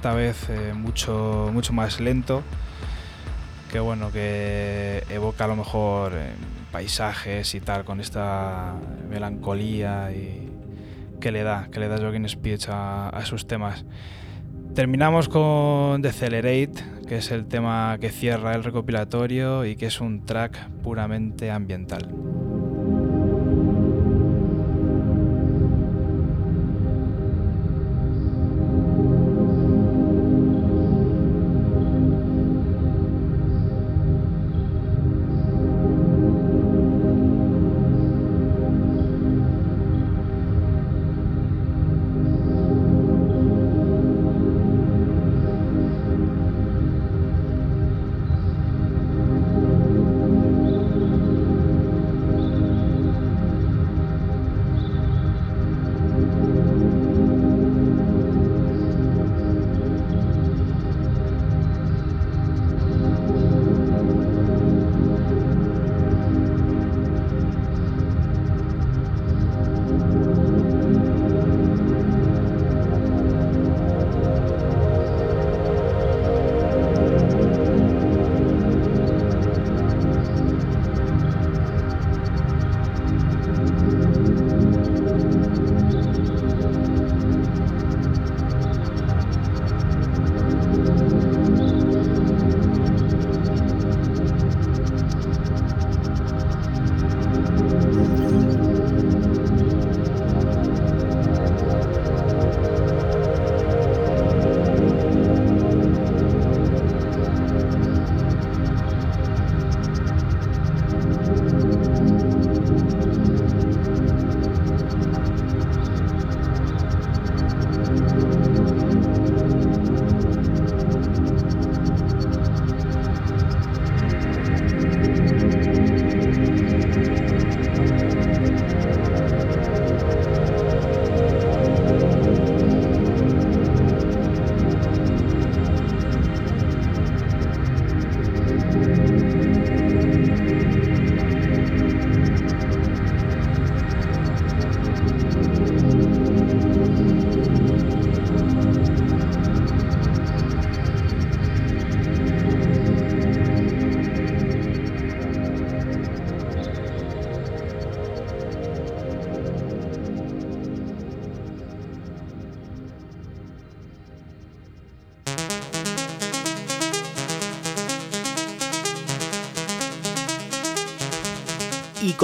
Esta 0.00 0.14
vez 0.14 0.48
eh, 0.48 0.72
mucho, 0.72 1.50
mucho 1.52 1.74
más 1.74 2.00
lento 2.00 2.42
que 3.70 3.80
bueno 3.80 4.10
que 4.10 5.04
evoca 5.10 5.44
a 5.44 5.46
lo 5.46 5.56
mejor 5.56 6.12
eh, 6.14 6.30
paisajes 6.72 7.54
y 7.54 7.60
tal 7.60 7.84
con 7.84 8.00
esta 8.00 8.76
melancolía 9.10 10.10
y 10.10 10.48
que 11.20 11.30
le 11.30 11.42
da 11.42 11.68
que 11.70 11.80
le 11.80 11.88
da 11.88 11.98
Jogging 11.98 12.26
Speech 12.26 12.70
a, 12.70 13.10
a 13.10 13.26
sus 13.26 13.46
temas 13.46 13.84
terminamos 14.74 15.28
con 15.28 16.00
Decelerate 16.00 16.82
que 17.06 17.18
es 17.18 17.30
el 17.30 17.44
tema 17.44 17.98
que 18.00 18.08
cierra 18.08 18.54
el 18.54 18.64
recopilatorio 18.64 19.66
y 19.66 19.76
que 19.76 19.84
es 19.84 20.00
un 20.00 20.24
track 20.24 20.70
puramente 20.82 21.50
ambiental. 21.50 22.08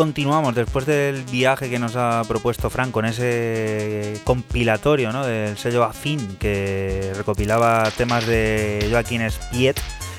Continuamos 0.00 0.54
después 0.54 0.84
del 0.84 1.22
viaje 1.24 1.70
que 1.70 1.78
nos 1.78 1.96
ha 1.96 2.20
propuesto 2.28 2.68
Frank 2.68 2.90
con 2.90 3.06
ese 3.06 4.20
compilatorio 4.24 5.10
¿no? 5.10 5.24
del 5.24 5.56
sello 5.56 5.84
Afin 5.84 6.36
que 6.36 7.12
recopilaba 7.16 7.90
temas 7.96 8.26
de 8.26 8.88
Joaquín 8.90 9.22
Spiet. 9.30 9.76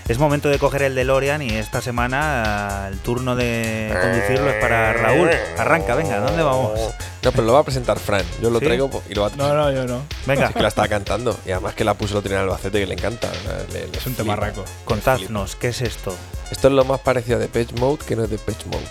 Es 0.07 0.17
momento 0.17 0.49
de 0.49 0.57
coger 0.57 0.81
el 0.81 0.95
DeLorean 0.95 1.43
y 1.43 1.49
esta 1.51 1.79
semana 1.81 2.87
el 2.91 2.97
turno 2.97 3.35
de 3.35 3.95
conducirlo 4.01 4.49
es 4.49 4.55
para 4.55 4.93
Raúl. 4.93 5.29
Arranca, 5.59 5.93
venga, 5.93 6.21
¿dónde 6.21 6.41
vamos? 6.41 6.79
No, 7.21 7.31
pero 7.31 7.43
lo 7.43 7.53
va 7.53 7.59
a 7.59 7.63
presentar 7.63 7.99
Fran. 7.99 8.23
Yo 8.41 8.49
lo 8.49 8.57
¿Sí? 8.59 8.65
traigo 8.65 8.89
y 9.07 9.13
lo 9.13 9.21
va 9.21 9.27
a 9.27 9.35
No, 9.35 9.53
no, 9.53 9.69
yo 9.71 9.85
no. 9.85 10.01
Venga, 10.25 10.47
Sí 10.47 10.53
que 10.55 10.61
la 10.63 10.69
estaba 10.69 10.87
cantando. 10.87 11.37
Y 11.45 11.51
además 11.51 11.75
que 11.75 11.83
la 11.83 11.93
puso 11.93 12.13
el 12.13 12.17
otro 12.19 12.29
día 12.29 12.39
en 12.39 12.45
Albacete 12.45 12.79
que 12.79 12.87
le 12.87 12.93
encanta. 12.95 13.29
Le- 13.71 13.81
le 13.89 13.97
Es 13.97 14.07
un 14.07 14.15
flipa. 14.15 14.23
temarraco. 14.23 14.65
contadnos, 14.85 15.55
¿qué 15.55 15.67
es 15.67 15.81
esto? 15.81 16.15
Esto 16.49 16.67
es 16.69 16.73
lo 16.73 16.83
más 16.83 16.99
parecido 17.01 17.35
a 17.37 17.39
Depeche 17.41 17.75
Mode 17.75 17.99
que 18.07 18.15
no 18.15 18.23
es 18.23 18.29
Depeche 18.31 18.65
Mode. 18.71 18.87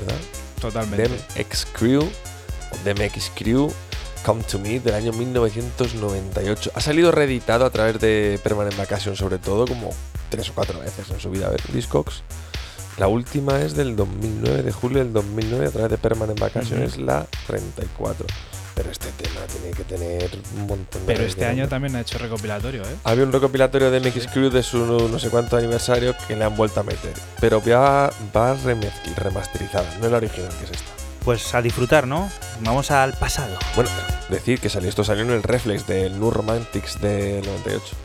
¿Verdad? 0.00 0.20
Totalmente. 0.60 1.08
Dem 1.08 1.18
X 1.36 1.66
Crew, 1.72 2.02
o 2.02 2.84
Dem 2.84 3.00
X 3.02 3.32
Crew, 3.34 3.72
Come 4.24 4.42
to 4.42 4.58
Me 4.58 4.80
del 4.80 4.94
año 4.94 5.12
1998. 5.12 6.72
Ha 6.74 6.80
salido 6.80 7.12
reeditado 7.12 7.64
a 7.64 7.70
través 7.70 8.00
de 8.00 8.40
Permanent 8.42 8.76
Vacation, 8.76 9.16
sobre 9.16 9.38
todo, 9.38 9.66
como 9.66 9.90
tres 10.28 10.50
o 10.50 10.54
cuatro 10.54 10.80
veces 10.80 11.10
en 11.10 11.20
su 11.20 11.30
vida. 11.30 11.46
A 11.46 11.50
ver, 11.50 11.62
Discogs. 11.72 12.22
La 12.98 13.06
última 13.06 13.60
es 13.60 13.74
del 13.76 13.94
2009, 13.94 14.62
de 14.62 14.72
julio 14.72 14.98
del 14.98 15.12
2009, 15.12 15.66
a 15.66 15.70
través 15.70 15.90
de 15.90 15.98
Permanent 15.98 16.40
Vacation, 16.40 16.82
es 16.82 16.98
la 16.98 17.26
34. 17.46 18.26
Pero 18.78 18.92
este 18.92 19.10
tema 19.10 19.40
tiene 19.48 19.76
que 19.76 19.82
tener 19.82 20.30
un 20.54 20.68
montón 20.68 21.04
de. 21.04 21.12
Pero 21.12 21.24
este 21.24 21.40
de 21.40 21.46
año 21.46 21.62
nombre. 21.62 21.68
también 21.68 21.96
ha 21.96 22.00
hecho 22.00 22.16
recopilatorio, 22.16 22.82
¿eh? 22.82 22.94
Había 23.02 23.24
un 23.24 23.32
recopilatorio 23.32 23.90
de 23.90 23.98
MX 23.98 24.28
Crew 24.28 24.50
de 24.50 24.62
su 24.62 24.86
no, 24.86 25.18
sé 25.18 25.30
cuánto 25.30 25.56
aniversario 25.56 26.14
que 26.28 26.36
le 26.36 26.44
han 26.44 26.56
vuelto 26.56 26.78
a 26.78 26.84
meter. 26.84 27.12
Pero 27.40 27.60
va, 27.60 28.12
va 28.36 28.56
remasterizada, 29.16 29.98
no 29.98 30.06
es 30.06 30.12
la 30.12 30.18
original 30.18 30.50
que 30.60 30.64
es 30.66 30.70
esta. 30.70 30.92
Pues 31.24 31.52
a 31.56 31.60
disfrutar, 31.60 32.06
¿no? 32.06 32.30
Vamos 32.60 32.92
al 32.92 33.14
pasado. 33.14 33.58
Bueno, 33.74 33.90
decir 34.28 34.60
que 34.60 34.68
salió, 34.68 34.88
esto 34.88 35.02
salió 35.02 35.24
en 35.24 35.30
el 35.30 35.42
Reflex 35.42 35.88
del 35.88 36.20
New 36.20 36.30
Romantics 36.30 37.00
del 37.00 37.44
98. 37.44 37.96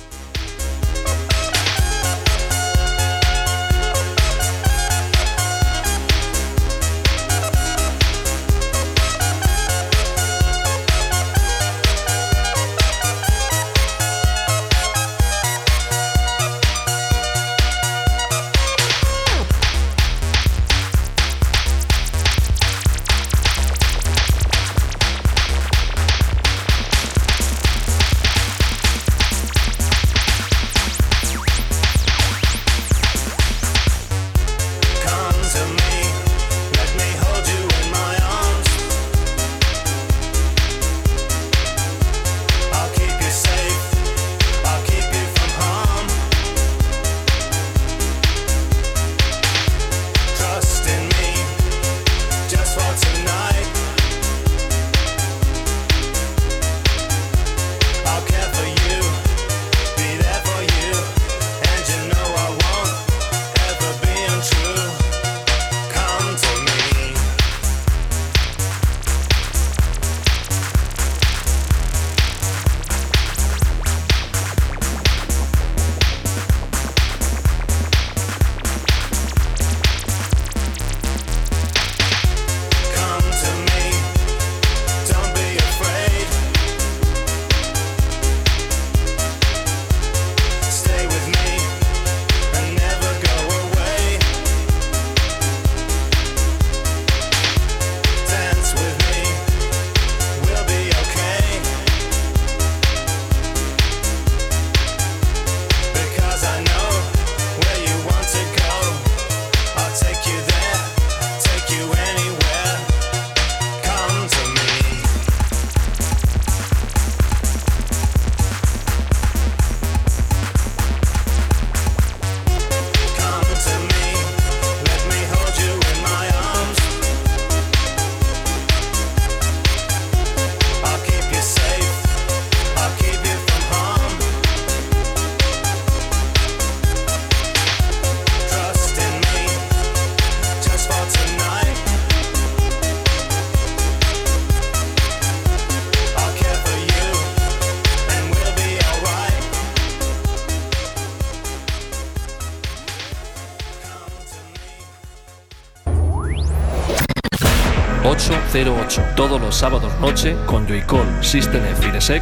808. 158.54 159.02
Todos 159.16 159.42
los 159.42 159.56
sábados 159.56 159.92
noche 160.00 160.38
con 160.46 160.68
Joycall, 160.68 161.24
System 161.24 161.66
F 161.66 161.88
y 161.88 161.92
Desec. 161.92 162.22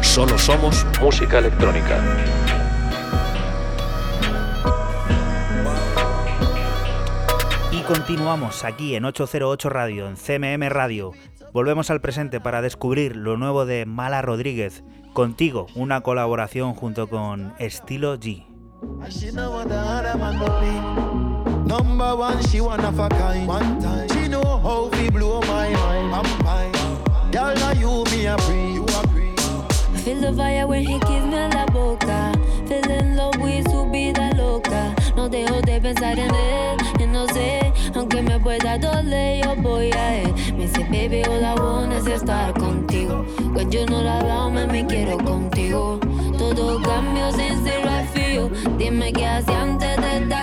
Solo 0.00 0.38
somos 0.38 0.86
música 0.98 1.40
electrónica. 1.40 2.02
Y 7.70 7.82
continuamos 7.82 8.64
aquí 8.64 8.94
en 8.94 9.04
808 9.04 9.68
Radio, 9.68 10.08
en 10.08 10.16
CMM 10.16 10.70
Radio. 10.70 11.12
Volvemos 11.52 11.90
al 11.90 12.00
presente 12.00 12.40
para 12.40 12.62
descubrir 12.62 13.14
lo 13.14 13.36
nuevo 13.36 13.66
de 13.66 13.84
Mala 13.84 14.22
Rodríguez. 14.22 14.84
Contigo, 15.12 15.66
una 15.74 16.00
colaboración 16.00 16.72
junto 16.72 17.08
con 17.10 17.52
Estilo 17.58 18.18
G. 18.18 18.46
Number 21.68 22.14
one, 22.14 22.42
she 22.44 22.62
one 22.62 22.82
of 22.82 22.98
a 22.98 23.08
kind. 23.10 23.46
One 23.46 23.78
time, 23.78 24.07
the 30.30 30.36
fire 30.36 30.66
when 30.66 30.84
he 30.84 30.98
kiss 31.00 31.24
me 31.24 31.36
en 31.36 31.50
la 31.50 31.66
boca. 31.66 32.32
Feel 32.66 32.90
in 32.90 33.16
love 33.16 33.36
with 33.40 33.68
su 33.70 33.84
vida 33.90 34.30
loca. 34.36 34.94
No 35.16 35.28
dejo 35.28 35.60
de 35.62 35.80
pensar 35.80 36.18
en 36.18 36.34
él. 36.34 36.76
Y 36.98 37.06
no 37.06 37.26
sé, 37.28 37.72
aunque 37.94 38.22
me 38.22 38.38
pueda 38.38 38.78
doler, 38.78 39.44
yo 39.44 39.56
voy 39.56 39.90
a 39.92 40.22
él. 40.22 40.34
Me 40.56 40.66
dice, 40.66 40.84
baby, 40.90 41.22
all 41.24 41.44
I 41.44 41.54
want 41.54 41.92
is 41.92 42.06
estar 42.06 42.52
contigo. 42.54 43.24
When 43.54 43.70
you 43.70 43.86
know 43.86 44.02
la 44.02 44.48
me 44.50 44.66
me 44.66 44.86
quiero 44.86 45.18
contigo. 45.18 45.98
Todo 46.36 46.80
cambio 46.82 47.30
sin 47.32 47.64
ser 47.64 48.06
feel. 48.12 48.50
Dime 48.76 49.12
qué 49.12 49.26
hacía 49.26 49.62
antes 49.62 49.96
de 49.96 50.18
estar 50.18 50.37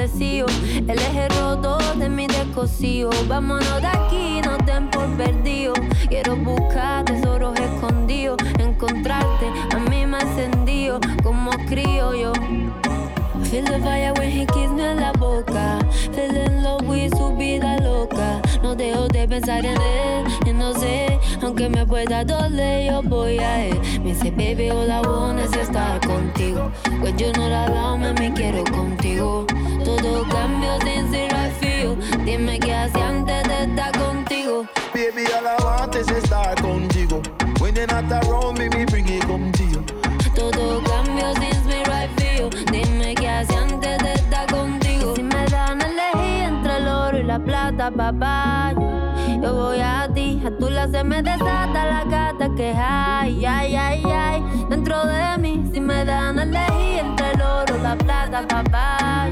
establecido. 0.00 0.46
El 0.76 0.98
eje 0.98 1.28
roto 1.28 1.78
de 1.96 2.08
mi 2.08 2.26
descosío. 2.26 3.10
Vámonos 3.28 3.80
de 3.80 3.86
aquí, 3.86 4.40
no 4.44 4.56
den 4.58 4.88
por 4.90 5.08
perdido. 5.16 5.74
Quiero 6.08 6.36
buscar 6.36 7.04
tesoros 7.04 7.58
escondidos. 7.58 8.38
Encontrarte, 8.58 9.46
a 9.74 9.78
mí 9.78 10.06
me 10.06 10.18
encendido 10.18 11.00
como 11.22 11.50
crío 11.68 12.14
yo. 12.14 12.32
Feel 13.50 13.64
the 13.64 13.80
fire 13.80 14.12
when 14.16 14.30
he 14.30 14.46
kiss 14.46 14.70
me 14.70 14.92
en 14.92 15.00
la 15.00 15.12
boca. 15.12 15.78
Fell 16.12 16.36
in 16.36 16.62
love 16.62 16.86
with 16.86 17.12
su 17.16 17.34
vida 17.36 17.78
loca. 17.78 18.40
No 18.62 18.76
dejo 18.76 19.08
de 19.08 19.26
pensar 19.26 19.64
en 19.64 19.76
él. 19.80 20.24
Y 20.46 20.52
no 20.52 20.72
sé, 20.74 21.18
aunque 21.42 21.68
me 21.68 21.84
pueda 21.84 22.24
doler, 22.24 22.92
yo 22.92 23.02
voy 23.02 23.38
a 23.38 23.66
él. 23.66 23.80
Me 24.04 24.14
dice, 24.14 24.30
baby, 24.30 24.68
I 24.68 25.00
want 25.04 25.40
is 25.40 25.52
estar 25.56 26.00
contigo. 26.06 26.70
When 27.00 27.18
you're 27.18 27.32
not 27.36 27.70
around, 27.70 28.18
me 28.20 28.32
quiero 28.32 28.62
contigo. 28.64 29.46
Todo 29.84 30.24
cambio 30.28 30.78
sin 30.84 31.10
ser 31.10 31.30
feel. 31.60 31.96
Dime 32.24 32.58
qué 32.58 32.74
hacía 32.74 33.08
antes 33.08 33.48
de 33.48 33.64
estar 33.64 33.92
contigo. 33.98 34.66
Baby, 34.94 35.24
all 35.32 35.46
I 35.46 35.56
want 35.64 35.94
is 35.94 36.08
estar 36.08 36.54
contigo. 36.60 37.22
When 37.60 37.74
you're 37.74 37.86
not 37.86 38.10
around 38.24 38.58
me, 38.58 38.68
me 38.68 38.84
bring 38.84 39.08
it 39.08 39.22
come 39.26 39.50
to 39.52 39.64
you. 39.64 39.82
Todo 40.34 40.82
cambio 40.82 41.32
sin 41.34 41.66
me 41.66 41.82
right 41.84 42.10
feel. 42.18 42.50
Dime 42.70 43.14
qué 43.14 43.28
hacía 43.28 43.62
antes 43.62 43.98
de 44.02 44.12
estar 44.14 44.46
contigo. 44.50 45.14
Si 45.16 45.22
me 45.22 45.46
dan 45.46 45.80
a 45.82 45.86
elegir 45.86 46.44
entre 46.44 46.76
el 46.76 46.88
oro 46.88 47.18
y 47.18 47.22
la 47.22 47.38
plata, 47.38 47.90
papá, 47.90 48.72
yo, 48.74 49.42
yo 49.42 49.54
voy 49.54 49.80
a 49.80 50.08
ti. 50.14 50.42
A 50.46 50.50
tu 50.50 50.68
lado 50.70 50.92
se 50.92 51.04
me 51.04 51.22
desata 51.22 51.86
la 51.86 52.04
gata 52.04 52.50
que 52.56 52.72
hay, 52.76 53.44
ay, 53.44 53.76
ay, 53.76 54.02
ay. 54.04 54.44
Dentro 54.68 55.04
de 55.06 55.38
mí, 55.38 55.64
si 55.72 55.80
me 55.80 56.04
dan 56.04 56.38
a 56.38 56.42
elegir 56.42 56.98
entre 57.00 57.32
el 57.32 57.42
oro 57.42 57.76
y 57.76 57.80
la 57.82 57.96
plata, 57.96 58.46
papá, 58.46 59.28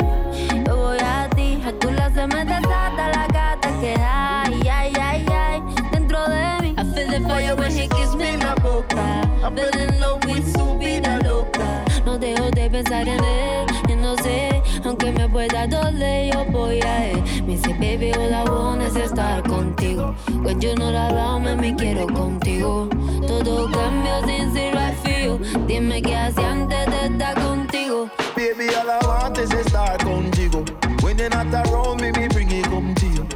a 1.68 1.72
ti. 1.72 1.76
A 1.76 1.80
tu 1.80 1.90
lado 1.90 2.14
se 2.14 2.26
me 2.26 2.44
desata 2.44 3.08
la 3.12 3.26
gata 3.26 3.68
que 3.80 3.94
hay, 3.94 4.68
ay, 4.68 4.92
ay, 5.00 5.26
ay. 5.30 5.62
Dentro 5.92 6.28
de 6.28 6.62
mí, 6.62 6.74
I 6.78 6.84
feel 6.94 7.10
the 7.10 7.20
fire 7.28 7.54
when 7.56 7.72
he 7.72 7.88
kiss 7.88 8.14
me 8.16 8.30
en 8.30 8.40
la 8.40 8.54
boca. 8.56 9.28
Fell 9.54 9.78
in 9.78 10.00
love 10.00 10.24
with 10.26 10.46
su 10.56 10.78
vida 10.78 11.18
loca. 11.24 11.84
No 12.04 12.18
dejo 12.18 12.50
de 12.50 12.70
pensar 12.70 13.08
en 13.08 13.22
él, 13.22 13.66
y 13.88 13.96
no 13.96 14.16
sé, 14.16 14.62
aunque 14.84 15.12
me 15.12 15.28
pueda 15.28 15.66
doler, 15.66 16.32
yo 16.32 16.44
voy 16.46 16.80
a 16.80 17.10
él. 17.10 17.22
Me 17.46 17.56
dice, 17.56 17.74
baby, 17.74 18.12
all 18.12 18.32
I 18.32 18.44
want 18.48 18.82
es 18.82 18.96
estar 18.96 19.42
contigo. 19.42 20.14
When 20.42 20.60
you're 20.60 20.76
not 20.76 20.94
around, 20.94 21.44
me, 21.44 21.56
me 21.56 21.74
quiero 21.74 22.06
contigo. 22.06 22.88
Todo 23.26 23.70
cambio 23.70 24.26
sin 24.26 24.52
ser 24.52 24.74
feel. 25.02 25.38
Dime 25.66 26.00
qué 26.02 26.16
hacía 26.16 26.50
antes 26.50 26.86
de 26.86 27.06
estar 27.06 27.34
contigo. 27.34 28.08
Baby, 28.36 28.68
all 28.74 28.88
I 28.88 29.06
want 29.06 29.38
estar 29.38 29.98
contigo. 30.04 30.64
When 31.18 31.32
you're 31.32 31.44
not 31.44 31.66
around 31.66 32.00
me, 32.00 32.12
me 32.12 32.28
bring 32.28 32.48
it 32.48 32.64
come 32.66 32.94
to 32.94 33.06
you. 33.06 33.26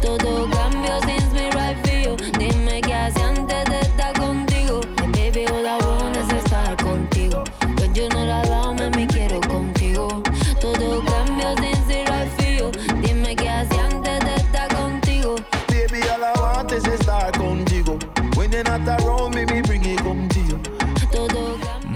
Todo 0.00 0.51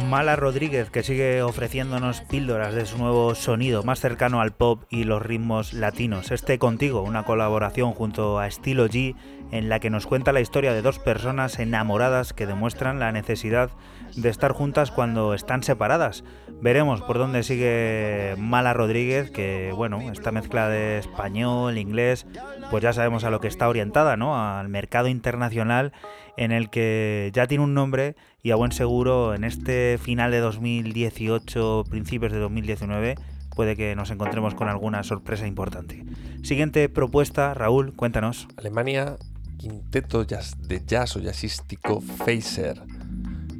Mala 0.06 0.36
Rodríguez, 0.36 0.90
que 0.90 1.02
sigue 1.02 1.42
ofreciéndonos 1.42 2.20
píldoras 2.20 2.74
de 2.74 2.86
su 2.86 2.96
nuevo 2.96 3.34
sonido 3.34 3.82
más 3.82 4.00
cercano 4.00 4.40
al 4.40 4.52
pop 4.52 4.84
y 4.88 5.02
los 5.02 5.20
ritmos 5.20 5.72
latinos. 5.72 6.30
Este 6.30 6.60
contigo, 6.60 7.02
una 7.02 7.24
colaboración 7.24 7.92
junto 7.92 8.38
a 8.38 8.46
Estilo 8.46 8.86
G, 8.86 9.16
en 9.50 9.68
la 9.68 9.80
que 9.80 9.90
nos 9.90 10.06
cuenta 10.06 10.32
la 10.32 10.40
historia 10.40 10.72
de 10.72 10.82
dos 10.82 11.00
personas 11.00 11.58
enamoradas 11.58 12.32
que 12.32 12.46
demuestran 12.46 13.00
la 13.00 13.10
necesidad 13.10 13.70
de 14.14 14.28
estar 14.28 14.52
juntas 14.52 14.92
cuando 14.92 15.34
están 15.34 15.64
separadas. 15.64 16.22
Veremos 16.60 17.02
por 17.02 17.18
dónde 17.18 17.42
sigue 17.42 18.34
Mala 18.38 18.74
Rodríguez, 18.74 19.30
que 19.30 19.72
bueno, 19.74 20.00
esta 20.12 20.30
mezcla 20.30 20.68
de 20.68 20.98
español, 20.98 21.78
inglés, 21.78 22.26
pues 22.70 22.82
ya 22.82 22.92
sabemos 22.92 23.24
a 23.24 23.30
lo 23.30 23.40
que 23.40 23.48
está 23.48 23.68
orientada, 23.68 24.16
¿no? 24.16 24.40
Al 24.40 24.68
mercado 24.68 25.08
internacional 25.08 25.92
en 26.36 26.52
el 26.52 26.70
que 26.70 27.30
ya 27.32 27.46
tiene 27.46 27.64
un 27.64 27.74
nombre 27.74 28.14
y 28.46 28.52
a 28.52 28.54
buen 28.54 28.70
seguro 28.70 29.34
en 29.34 29.42
este 29.42 29.98
final 29.98 30.30
de 30.30 30.38
2018, 30.38 31.82
principios 31.90 32.30
de 32.30 32.38
2019, 32.38 33.16
puede 33.56 33.74
que 33.74 33.96
nos 33.96 34.12
encontremos 34.12 34.54
con 34.54 34.68
alguna 34.68 35.02
sorpresa 35.02 35.48
importante. 35.48 36.04
Siguiente 36.44 36.88
propuesta, 36.88 37.54
Raúl, 37.54 37.92
cuéntanos. 37.96 38.46
Alemania, 38.56 39.16
quinteto 39.58 40.24
de 40.24 40.82
jazz 40.86 41.16
o 41.16 41.20
jazzístico 41.20 42.00
Phaser. 42.00 42.80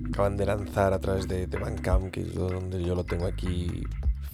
Acaban 0.09 0.37
de 0.37 0.47
lanzar 0.47 0.93
a 0.93 1.01
través 1.01 1.27
de, 1.27 1.49
de 1.49 1.59
Bandcamp, 1.59 2.13
que 2.13 2.21
es 2.21 2.35
donde 2.37 2.81
yo 2.85 2.95
lo 2.95 3.03
tengo 3.03 3.27
aquí 3.27 3.83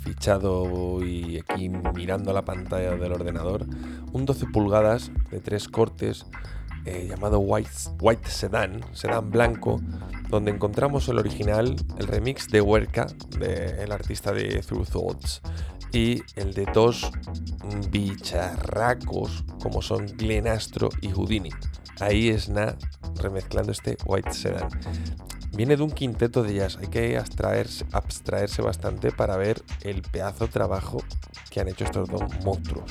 fichado 0.00 1.02
y 1.02 1.38
aquí 1.38 1.70
mirando 1.70 2.34
la 2.34 2.44
pantalla 2.44 2.94
del 2.96 3.12
ordenador, 3.12 3.64
un 4.12 4.26
12 4.26 4.48
pulgadas 4.48 5.12
de 5.30 5.40
tres 5.40 5.66
cortes 5.66 6.26
eh, 6.84 7.06
llamado 7.08 7.38
White, 7.38 7.70
White 8.00 8.28
Sedan, 8.28 8.80
Sedan 8.92 9.30
blanco, 9.30 9.80
donde 10.32 10.50
encontramos 10.50 11.08
el 11.08 11.18
original, 11.18 11.76
el 11.98 12.06
remix 12.06 12.48
de 12.48 12.62
Huerca, 12.62 13.06
del 13.38 13.92
artista 13.92 14.32
de 14.32 14.62
Through 14.62 14.88
Thoughts, 14.88 15.42
y 15.92 16.22
el 16.36 16.54
de 16.54 16.66
dos 16.72 17.12
bicharracos 17.90 19.44
como 19.62 19.82
son 19.82 20.06
Glen 20.16 20.48
Astro 20.48 20.88
y 21.02 21.10
Houdini. 21.10 21.50
Ahí 22.00 22.30
es 22.30 22.48
Na 22.48 22.76
remezclando 23.16 23.72
este 23.72 23.98
White 24.06 24.32
Sedan. 24.32 24.70
Viene 25.54 25.76
de 25.76 25.82
un 25.82 25.90
quinteto 25.90 26.42
de 26.42 26.54
jazz, 26.54 26.78
hay 26.80 26.88
que 26.88 27.18
abstraerse, 27.18 27.84
abstraerse 27.92 28.62
bastante 28.62 29.12
para 29.12 29.36
ver 29.36 29.62
el 29.82 30.00
pedazo 30.00 30.46
de 30.46 30.52
trabajo 30.52 31.02
que 31.50 31.60
han 31.60 31.68
hecho 31.68 31.84
estos 31.84 32.08
dos 32.08 32.22
monstruos. 32.42 32.90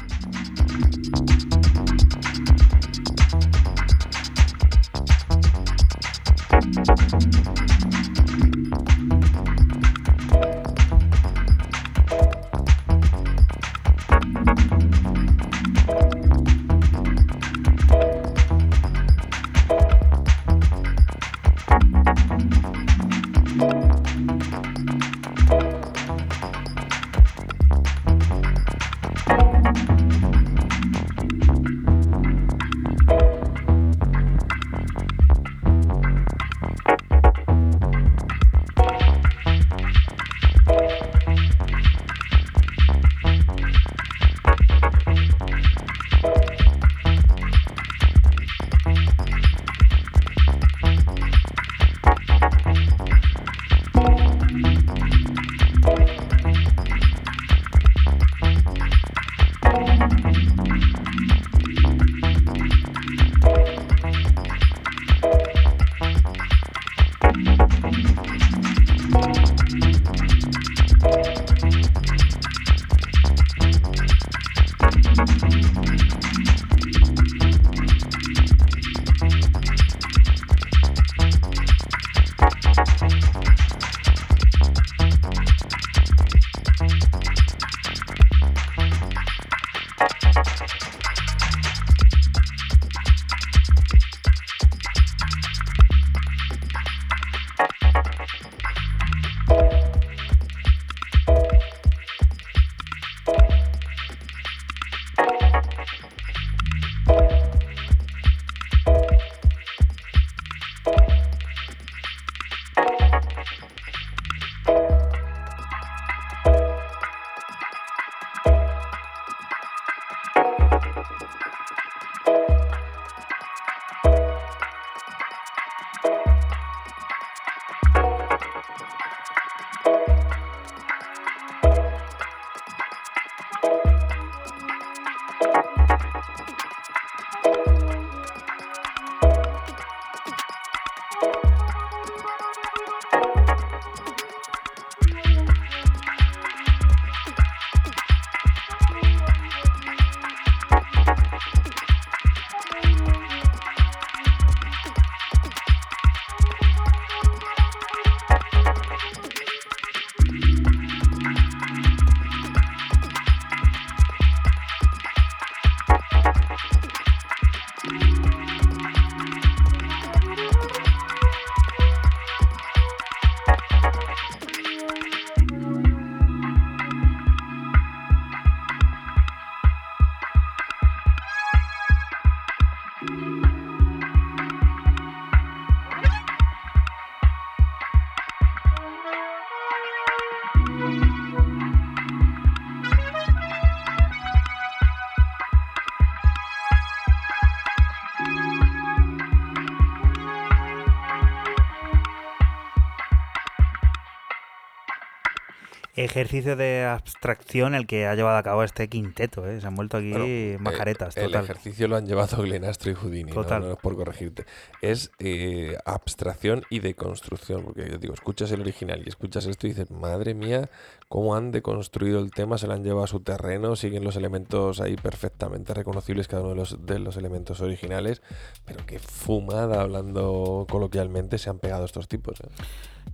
Ejercicio 206.03 206.55
de 206.55 206.85
abstracción 206.85 207.75
el 207.75 207.87
que 207.87 208.07
ha 208.07 208.15
llevado 208.15 208.37
a 208.37 208.43
cabo 208.43 208.63
este 208.63 208.87
quinteto. 208.87 209.47
¿eh? 209.47 209.61
Se 209.61 209.67
han 209.67 209.75
vuelto 209.75 209.97
aquí 209.97 210.11
Bueno, 210.11 210.25
eh, 210.27 210.57
majaretas, 210.59 211.17
el 211.17 211.27
total. 211.27 211.43
ejercicio 211.45 211.87
lo 211.87 211.95
han 211.95 212.05
llevado 212.05 212.41
Glenastro 212.43 212.91
y 212.91 212.95
Houdini, 212.95 213.31
¿no? 213.31 213.43
No, 213.43 213.71
es 213.73 213.77
por 213.77 213.95
corregirte. 213.95 214.45
Es 214.81 215.11
eh, 215.19 215.77
abstracción 215.85 216.63
y 216.69 216.79
deconstrucción, 216.79 217.63
porque 217.63 217.89
yo 217.89 217.97
digo, 217.97 218.13
escuchas 218.13 218.51
el 218.51 218.61
original 218.61 219.01
y 219.05 219.09
escuchas 219.09 219.45
esto 219.45 219.67
y 219.67 219.71
dices, 219.71 219.91
madre 219.91 220.33
mía, 220.33 220.69
cómo 221.07 221.35
han 221.35 221.51
deconstruido 221.51 222.19
el 222.19 222.31
tema, 222.31 222.57
se 222.57 222.67
lo 222.67 222.73
han 222.73 222.83
llevado 222.83 223.03
a 223.03 223.07
su 223.07 223.19
terreno, 223.19 223.75
siguen 223.75 224.03
los 224.03 224.15
elementos 224.15 224.79
ahí 224.79 224.95
perfectamente 224.95 225.73
reconocibles 225.73 226.27
cada 226.27 226.43
uno 226.43 226.51
de 226.51 226.55
los, 226.55 226.85
de 226.85 226.99
los 226.99 227.17
elementos 227.17 227.61
originales, 227.61 228.21
pero 228.65 228.85
qué 228.85 228.99
fumada, 228.99 229.81
hablando 229.81 230.65
coloquialmente, 230.69 231.37
se 231.37 231.49
han 231.49 231.59
pegado 231.59 231.85
estos 231.85 232.07
tipos. 232.07 232.39
¿eh? 232.41 232.47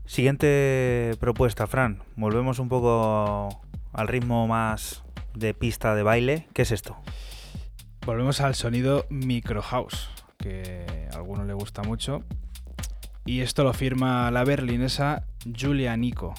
Siguiente 0.08 1.16
propuesta, 1.20 1.68
Fran. 1.68 2.02
Volvemos 2.16 2.60
un 2.60 2.70
poco 2.70 3.50
al 3.92 4.08
ritmo 4.08 4.48
más 4.48 5.04
de 5.36 5.54
pista 5.54 5.96
de 5.96 6.02
baile. 6.02 6.48
¿Qué 6.54 6.62
es 6.62 6.72
esto? 6.72 6.96
Volvemos 8.06 8.40
al 8.40 8.56
sonido 8.56 9.06
Micro 9.10 9.62
House, 9.62 10.10
que 10.38 11.10
a 11.12 11.18
alguno 11.18 11.44
le 11.44 11.54
gusta 11.54 11.84
mucho. 11.84 12.24
Y 13.26 13.42
esto 13.42 13.66
lo 13.66 13.74
firma 13.74 14.32
la 14.32 14.46
berlinesa 14.46 15.26
Julia 15.44 15.96
Nico. 15.98 16.34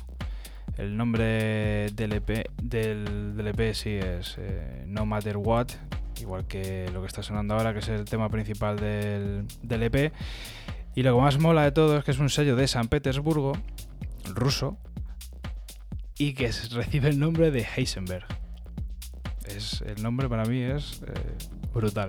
El 0.78 0.96
nombre 0.96 1.90
del 1.92 2.14
EP, 2.14 2.50
del, 2.62 3.36
del 3.36 3.48
EP 3.48 3.74
sí 3.74 3.90
es 3.90 4.36
eh, 4.38 4.84
No 4.86 5.04
Matter 5.04 5.36
What, 5.36 5.68
igual 6.22 6.46
que 6.46 6.88
lo 6.90 7.02
que 7.02 7.06
está 7.06 7.22
sonando 7.22 7.54
ahora, 7.54 7.74
que 7.74 7.80
es 7.80 7.88
el 7.88 8.06
tema 8.06 8.30
principal 8.30 8.78
del, 8.78 9.44
del 9.62 9.82
EP. 9.82 10.12
Y 10.98 11.04
lo 11.04 11.14
que 11.14 11.20
más 11.20 11.38
mola 11.38 11.62
de 11.62 11.70
todo 11.70 11.96
es 11.96 12.04
que 12.04 12.10
es 12.10 12.18
un 12.18 12.28
sello 12.28 12.56
de 12.56 12.66
San 12.66 12.88
Petersburgo, 12.88 13.52
ruso, 14.34 14.78
y 16.18 16.34
que 16.34 16.50
recibe 16.72 17.08
el 17.08 17.20
nombre 17.20 17.52
de 17.52 17.64
Heisenberg. 17.64 18.26
Es, 19.46 19.80
el 19.82 20.02
nombre 20.02 20.28
para 20.28 20.44
mí 20.44 20.60
es 20.60 21.00
eh, 21.02 21.12
brutal. 21.72 22.08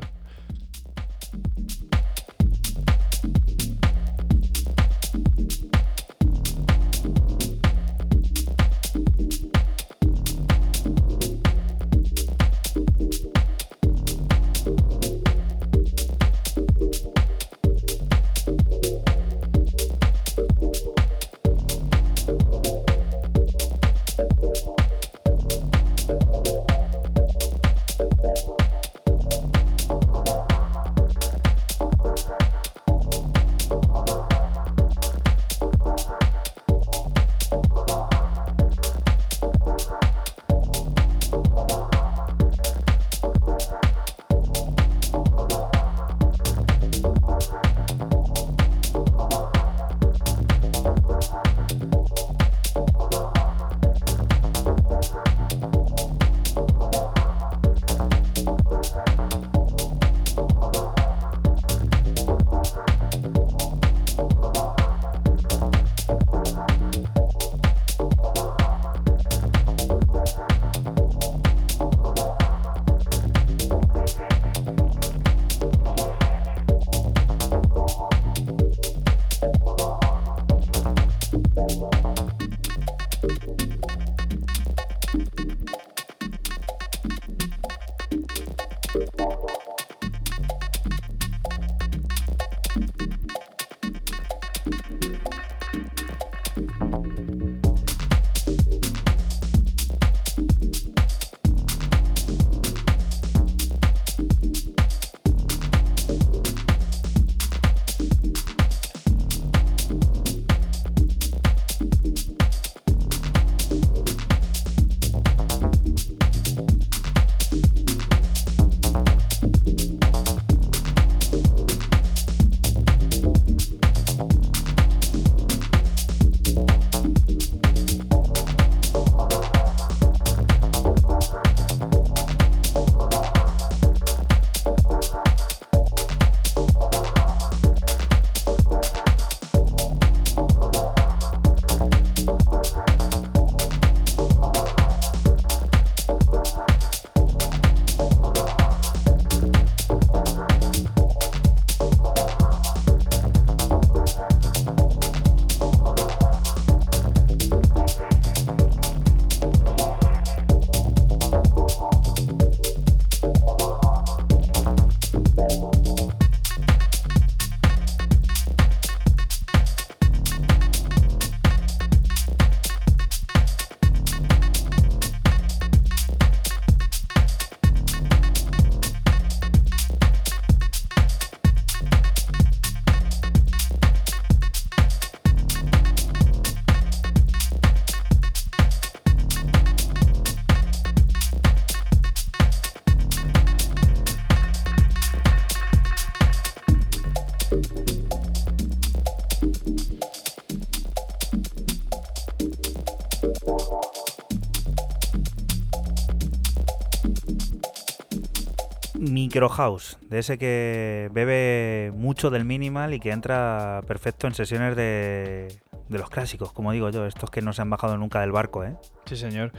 Micro 209.30 209.48
House, 209.50 210.00
de 210.10 210.18
ese 210.18 210.40
que 210.40 211.08
bebe 211.14 211.92
mucho 211.96 212.32
del 212.32 212.46
minimal 212.46 212.96
y 212.96 213.00
que 213.00 213.12
entra 213.12 213.84
perfecto 213.86 214.26
en 214.26 214.34
sesiones 214.34 214.76
de, 214.76 215.56
de 215.88 215.98
los 216.00 216.10
clásicos, 216.10 216.52
como 216.52 216.72
digo 216.72 216.90
yo, 216.90 217.06
estos 217.06 217.30
que 217.30 217.44
no 217.44 217.54
se 217.54 217.62
han 217.62 217.70
bajado 217.70 217.96
nunca 217.96 218.22
del 218.22 218.32
barco, 218.32 218.64
¿eh? 218.64 218.76
Sí, 219.06 219.16
señor. 219.16 219.52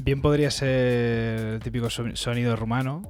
Bien 0.00 0.20
podría 0.20 0.50
ser 0.50 0.68
el 1.38 1.60
típico 1.60 1.90
so- 1.90 2.16
sonido 2.16 2.56
rumano, 2.56 3.02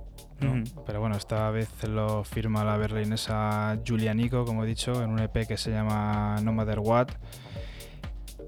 pero 0.87 1.01
bueno, 1.01 1.17
esta 1.17 1.51
vez 1.51 1.71
lo 1.89 2.23
firma 2.23 2.63
la 2.65 2.77
berlinesa 2.77 3.79
Julia 3.87 4.13
Nico, 4.13 4.45
como 4.45 4.65
he 4.65 4.67
dicho, 4.67 5.03
en 5.03 5.09
un 5.09 5.21
EP 5.21 5.47
que 5.49 5.57
se 5.57 5.71
llama 5.71 6.37
No 6.43 6.53
Matter 6.53 6.81
What. 6.81 7.09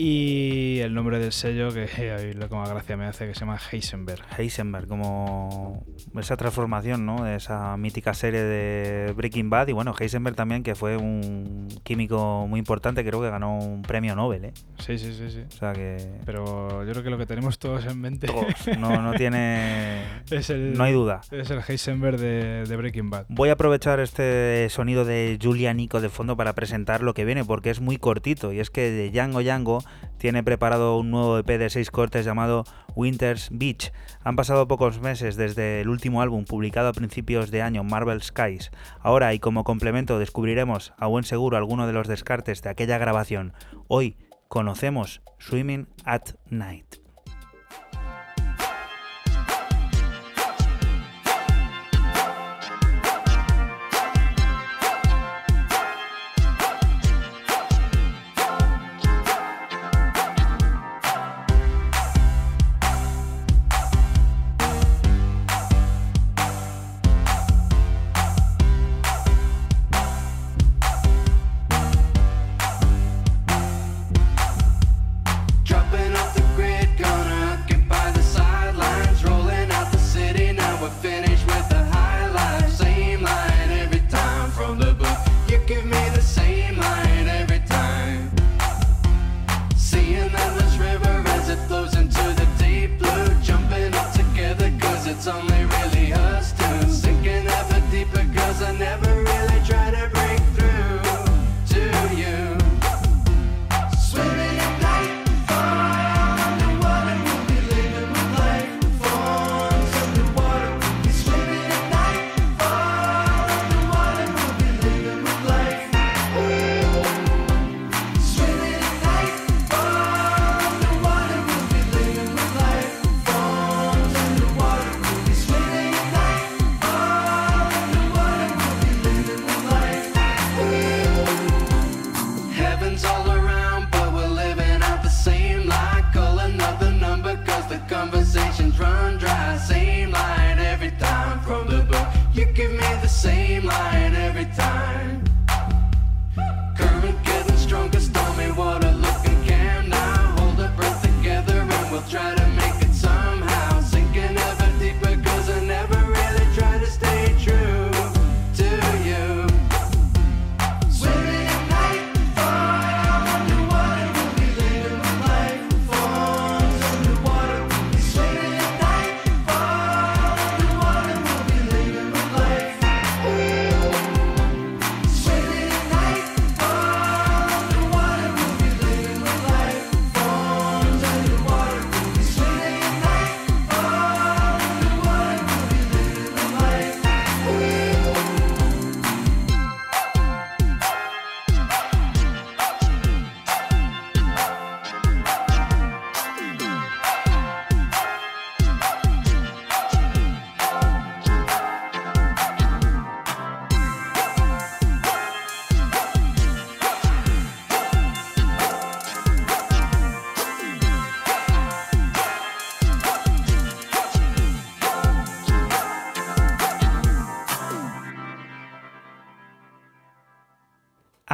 Y 0.03 0.81
el 0.81 0.95
nombre 0.95 1.19
del 1.19 1.31
sello, 1.31 1.75
que 1.75 1.83
ahí 2.19 2.33
lo 2.33 2.49
como 2.49 2.65
gracia 2.65 2.97
me 2.97 3.05
hace, 3.05 3.27
que 3.27 3.35
se 3.35 3.41
llama 3.41 3.59
Heisenberg. 3.71 4.23
Heisenberg, 4.39 4.89
como 4.89 5.85
esa 6.19 6.39
transformación, 6.39 7.05
¿no? 7.05 7.23
De 7.23 7.37
esa 7.37 7.77
mítica 7.77 8.15
serie 8.15 8.43
de 8.43 9.13
Breaking 9.13 9.51
Bad. 9.51 9.69
Y 9.69 9.73
bueno, 9.73 9.95
Heisenberg 9.99 10.35
también, 10.35 10.63
que 10.63 10.75
fue 10.75 10.97
un 10.97 11.69
químico 11.83 12.47
muy 12.49 12.59
importante, 12.59 13.05
creo 13.05 13.21
que 13.21 13.29
ganó 13.29 13.59
un 13.59 13.83
premio 13.83 14.17
Nobel, 14.17 14.47
¿eh? 14.47 14.53
Sí, 14.79 14.97
sí, 14.97 15.13
sí, 15.13 15.31
sí. 15.31 15.43
O 15.47 15.51
sea 15.51 15.75
que. 15.75 15.99
Pero 16.25 16.83
yo 16.83 16.93
creo 16.93 17.05
que 17.05 17.11
lo 17.11 17.19
que 17.19 17.27
tenemos 17.27 17.59
todos 17.59 17.85
en 17.85 18.01
mente 18.01 18.27
todos, 18.27 18.47
no, 18.79 19.03
no 19.03 19.13
tiene. 19.13 20.01
es 20.31 20.49
el, 20.49 20.79
No 20.79 20.85
hay 20.85 20.95
duda. 20.95 21.21
es 21.31 21.51
el 21.51 21.61
Heisenberg 21.69 22.19
de, 22.19 22.65
de 22.65 22.77
Breaking 22.77 23.11
Bad. 23.11 23.27
Voy 23.29 23.51
a 23.51 23.53
aprovechar 23.53 24.01
este 24.01 24.67
sonido 24.71 25.05
de 25.05 25.39
Julia 25.43 25.75
Nico 25.75 26.01
de 26.01 26.09
fondo 26.09 26.39
para 26.39 26.55
presentar 26.55 27.03
lo 27.03 27.13
que 27.13 27.27
viene, 27.27 27.45
porque 27.45 27.69
es 27.69 27.83
muy 27.83 27.99
cortito. 27.99 28.51
Y 28.51 28.61
es 28.61 28.71
que 28.71 28.91
de 28.91 29.11
Django 29.11 29.43
Django 29.43 29.85
tiene 30.19 30.43
preparado 30.43 30.99
un 30.99 31.11
nuevo 31.11 31.39
EP 31.39 31.47
de 31.47 31.71
seis 31.71 31.91
cortes 31.91 32.25
llamado 32.25 32.65
Winter's 32.95 33.49
Beach. 33.51 33.93
Han 34.23 34.37
pasado 34.37 34.69
pocos 34.69 35.01
meses 35.01 35.37
desde 35.37 35.81
el 35.81 35.89
último 35.89 36.23
álbum 36.23 36.45
publicado 36.45 36.89
a 36.89 36.93
principios 36.93 37.51
de 37.51 37.63
año, 37.63 37.85
Marvel 37.85 38.23
Skies. 38.23 38.71
Ahora, 39.01 39.33
y 39.35 39.39
como 39.39 39.65
complemento, 39.65 40.19
descubriremos 40.19 40.93
a 40.99 41.07
buen 41.07 41.25
seguro 41.25 41.57
alguno 41.57 41.87
de 41.87 41.95
los 41.95 42.07
descartes 42.07 42.63
de 42.63 42.71
aquella 42.71 42.99
grabación. 42.99 43.55
Hoy 43.89 44.19
conocemos 44.49 45.23
Swimming 45.39 45.89
at 46.05 46.35
Night. 46.51 47.00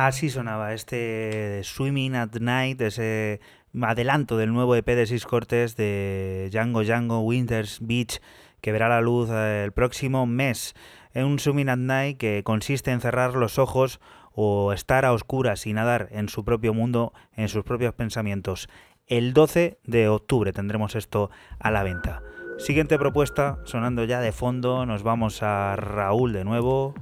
Así 0.07 0.31
sonaba 0.31 0.73
este 0.73 1.63
Swimming 1.65 2.15
at 2.15 2.33
Night, 2.39 2.81
ese 2.81 3.41
adelanto 3.83 4.37
del 4.37 4.53
nuevo 4.53 4.77
EP 4.77 4.87
de 4.87 5.05
seis 5.05 5.27
cortes 5.27 5.75
de 5.75 6.49
Django 6.53 6.85
Django 6.85 7.23
Winters 7.23 7.81
Beach 7.83 8.21
que 8.61 8.71
verá 8.71 8.89
la 8.89 9.01
luz 9.01 9.31
eh, 9.33 9.65
el 9.65 9.73
próximo 9.73 10.25
mes. 10.25 10.77
Es 11.13 11.25
un 11.25 11.41
Swimming 11.41 11.71
at 11.71 11.79
Night 11.79 12.19
que 12.19 12.43
consiste 12.45 12.93
en 12.93 13.01
cerrar 13.01 13.35
los 13.35 13.59
ojos 13.59 13.99
o 14.31 14.73
estar 14.73 15.05
a 15.05 15.13
oscuras 15.13 15.67
y 15.67 15.73
nadar 15.73 16.07
en 16.13 16.29
su 16.29 16.45
propio 16.45 16.73
mundo, 16.73 17.13
en 17.35 17.49
sus 17.49 17.65
propios 17.65 17.93
pensamientos. 17.93 18.69
El 19.09 19.33
12 19.33 19.81
de 19.83 20.09
octubre 20.09 20.53
tendremos 20.53 20.95
esto 20.95 21.31
a 21.59 21.73
la 21.73 21.83
venta. 21.83 22.23
Siguiente 22.59 22.97
propuesta, 22.97 23.59
sonando 23.65 24.05
ya 24.05 24.21
de 24.21 24.31
fondo, 24.31 24.87
nos 24.87 25.03
vamos 25.03 25.43
a 25.43 25.75
Raúl 25.75 26.33
de 26.33 26.45
nuevo. 26.45 26.95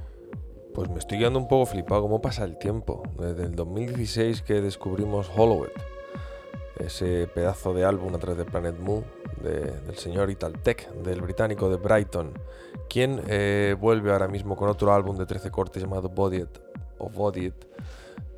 Pues 0.75 0.91
me 0.91 0.99
estoy 0.99 1.19
quedando 1.19 1.39
un 1.39 1.47
poco 1.49 1.67
flipado 1.67 2.03
cómo 2.03 2.21
pasa 2.21 2.45
el 2.45 2.59
tiempo. 2.59 3.03
Desde 3.19 3.45
el 3.45 3.55
2016 3.55 4.43
que 4.43 4.61
descubrimos 4.61 5.31
Hollowed, 5.37 5.69
ese 6.79 7.29
pedazo 7.33 7.73
de 7.73 7.85
álbum 7.85 8.13
a 8.15 8.19
través 8.19 8.39
de 8.39 8.45
Planet 8.45 8.77
Mu 8.81 9.03
de- 9.41 9.71
del 9.87 9.97
señor 9.97 10.31
Italtec, 10.31 10.91
del 11.05 11.21
británico 11.23 11.69
de 11.71 11.77
Brighton, 11.77 12.33
quien 12.89 13.23
eh, 13.29 13.77
vuelve 13.79 14.11
ahora 14.13 14.27
mismo 14.27 14.57
con 14.57 14.69
otro 14.69 14.93
álbum 14.93 15.17
de 15.17 15.27
13 15.27 15.51
cortes 15.53 15.83
llamado 15.83 16.09
Body 16.09 16.39
It 16.39 16.59
o 16.99 17.09
Body 17.09 17.47
It, 17.47 17.55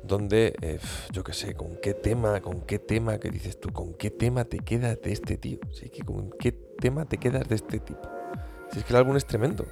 donde 0.03 0.53
eh, 0.61 0.79
yo 1.11 1.23
qué 1.23 1.33
sé, 1.33 1.55
con 1.55 1.77
qué 1.81 1.95
tema, 1.95 2.39
con 2.41 2.61
qué 2.61 2.77
tema 2.77 3.17
que 3.17 3.31
dices 3.31 3.59
tú, 3.59 3.73
con 3.73 3.95
qué 3.95 4.11
tema 4.11 4.45
te 4.45 4.59
quedas 4.59 5.01
de 5.01 5.11
este 5.11 5.37
tío, 5.37 5.57
sí 5.73 5.89
que 5.89 6.03
con 6.03 6.29
qué 6.39 6.51
tema 6.51 7.05
te 7.05 7.17
quedas 7.17 7.47
de 7.49 7.55
este 7.55 7.79
tipo. 7.79 8.07
Si 8.71 8.79
es 8.79 8.85
que 8.85 8.93
el 8.93 8.97
álbum 8.97 9.17
es 9.17 9.25
tremendo. 9.25 9.65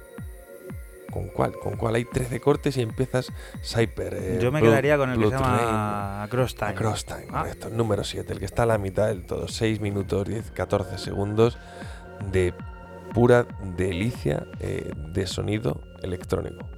¿Con 1.16 1.28
cuál? 1.28 1.52
¿Con 1.54 1.76
cuál? 1.78 1.94
Hay 1.94 2.04
13 2.04 2.40
cortes 2.40 2.76
y 2.76 2.82
empiezas 2.82 3.32
Cyper. 3.64 4.12
eh, 4.20 4.38
Yo 4.38 4.52
me 4.52 4.60
Blood- 4.60 4.68
quedaría 4.68 4.98
con 4.98 5.08
el 5.08 5.18
que 5.18 5.24
se 5.24 5.30
llama 5.30 6.22
Across 6.24 6.54
Time. 6.56 6.70
Across 6.72 7.04
Time, 7.06 7.26
Ah. 7.32 7.38
correcto. 7.40 7.70
Número 7.70 8.04
7, 8.04 8.34
el 8.34 8.38
que 8.38 8.44
está 8.44 8.64
a 8.64 8.66
la 8.66 8.76
mitad 8.76 9.06
del 9.06 9.24
todo. 9.24 9.48
6 9.48 9.80
minutos 9.80 10.28
10, 10.28 10.50
14 10.50 10.98
segundos 10.98 11.56
de 12.30 12.52
pura 13.14 13.46
delicia 13.78 14.46
eh, 14.60 14.92
de 15.14 15.26
sonido 15.26 15.80
electrónico. 16.02 16.68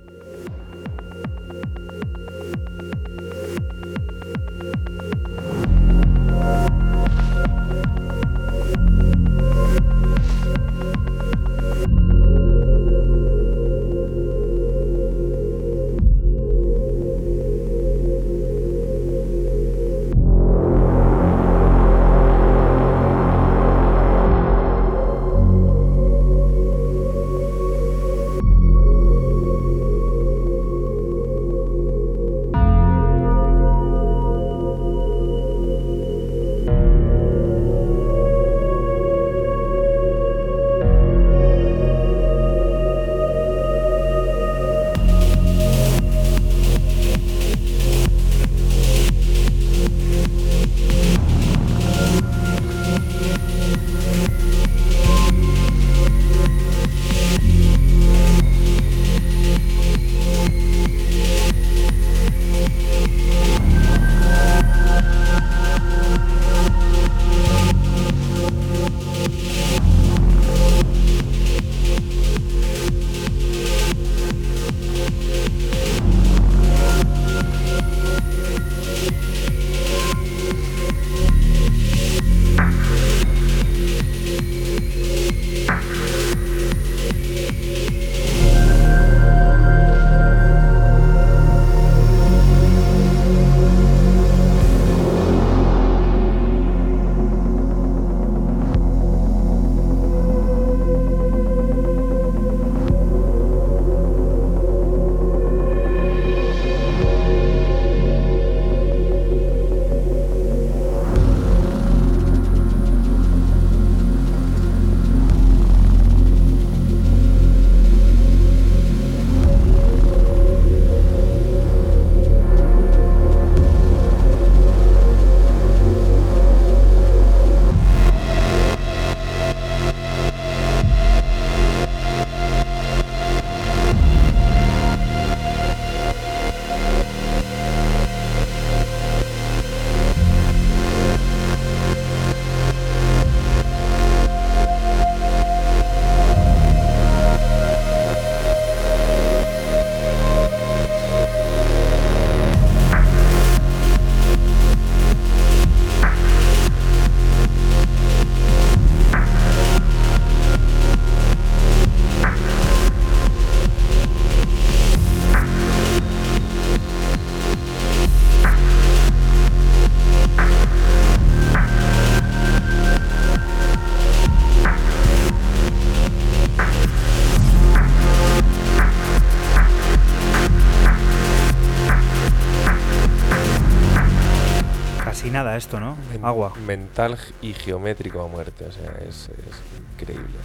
Agua. 186.22 186.52
Mental 186.66 187.16
y 187.42 187.52
geométrico 187.52 188.20
a 188.20 188.28
muerte, 188.28 188.64
o 188.64 188.72
sea, 188.72 188.90
es, 189.06 189.28
es 189.28 189.92
increíble. 189.92 190.36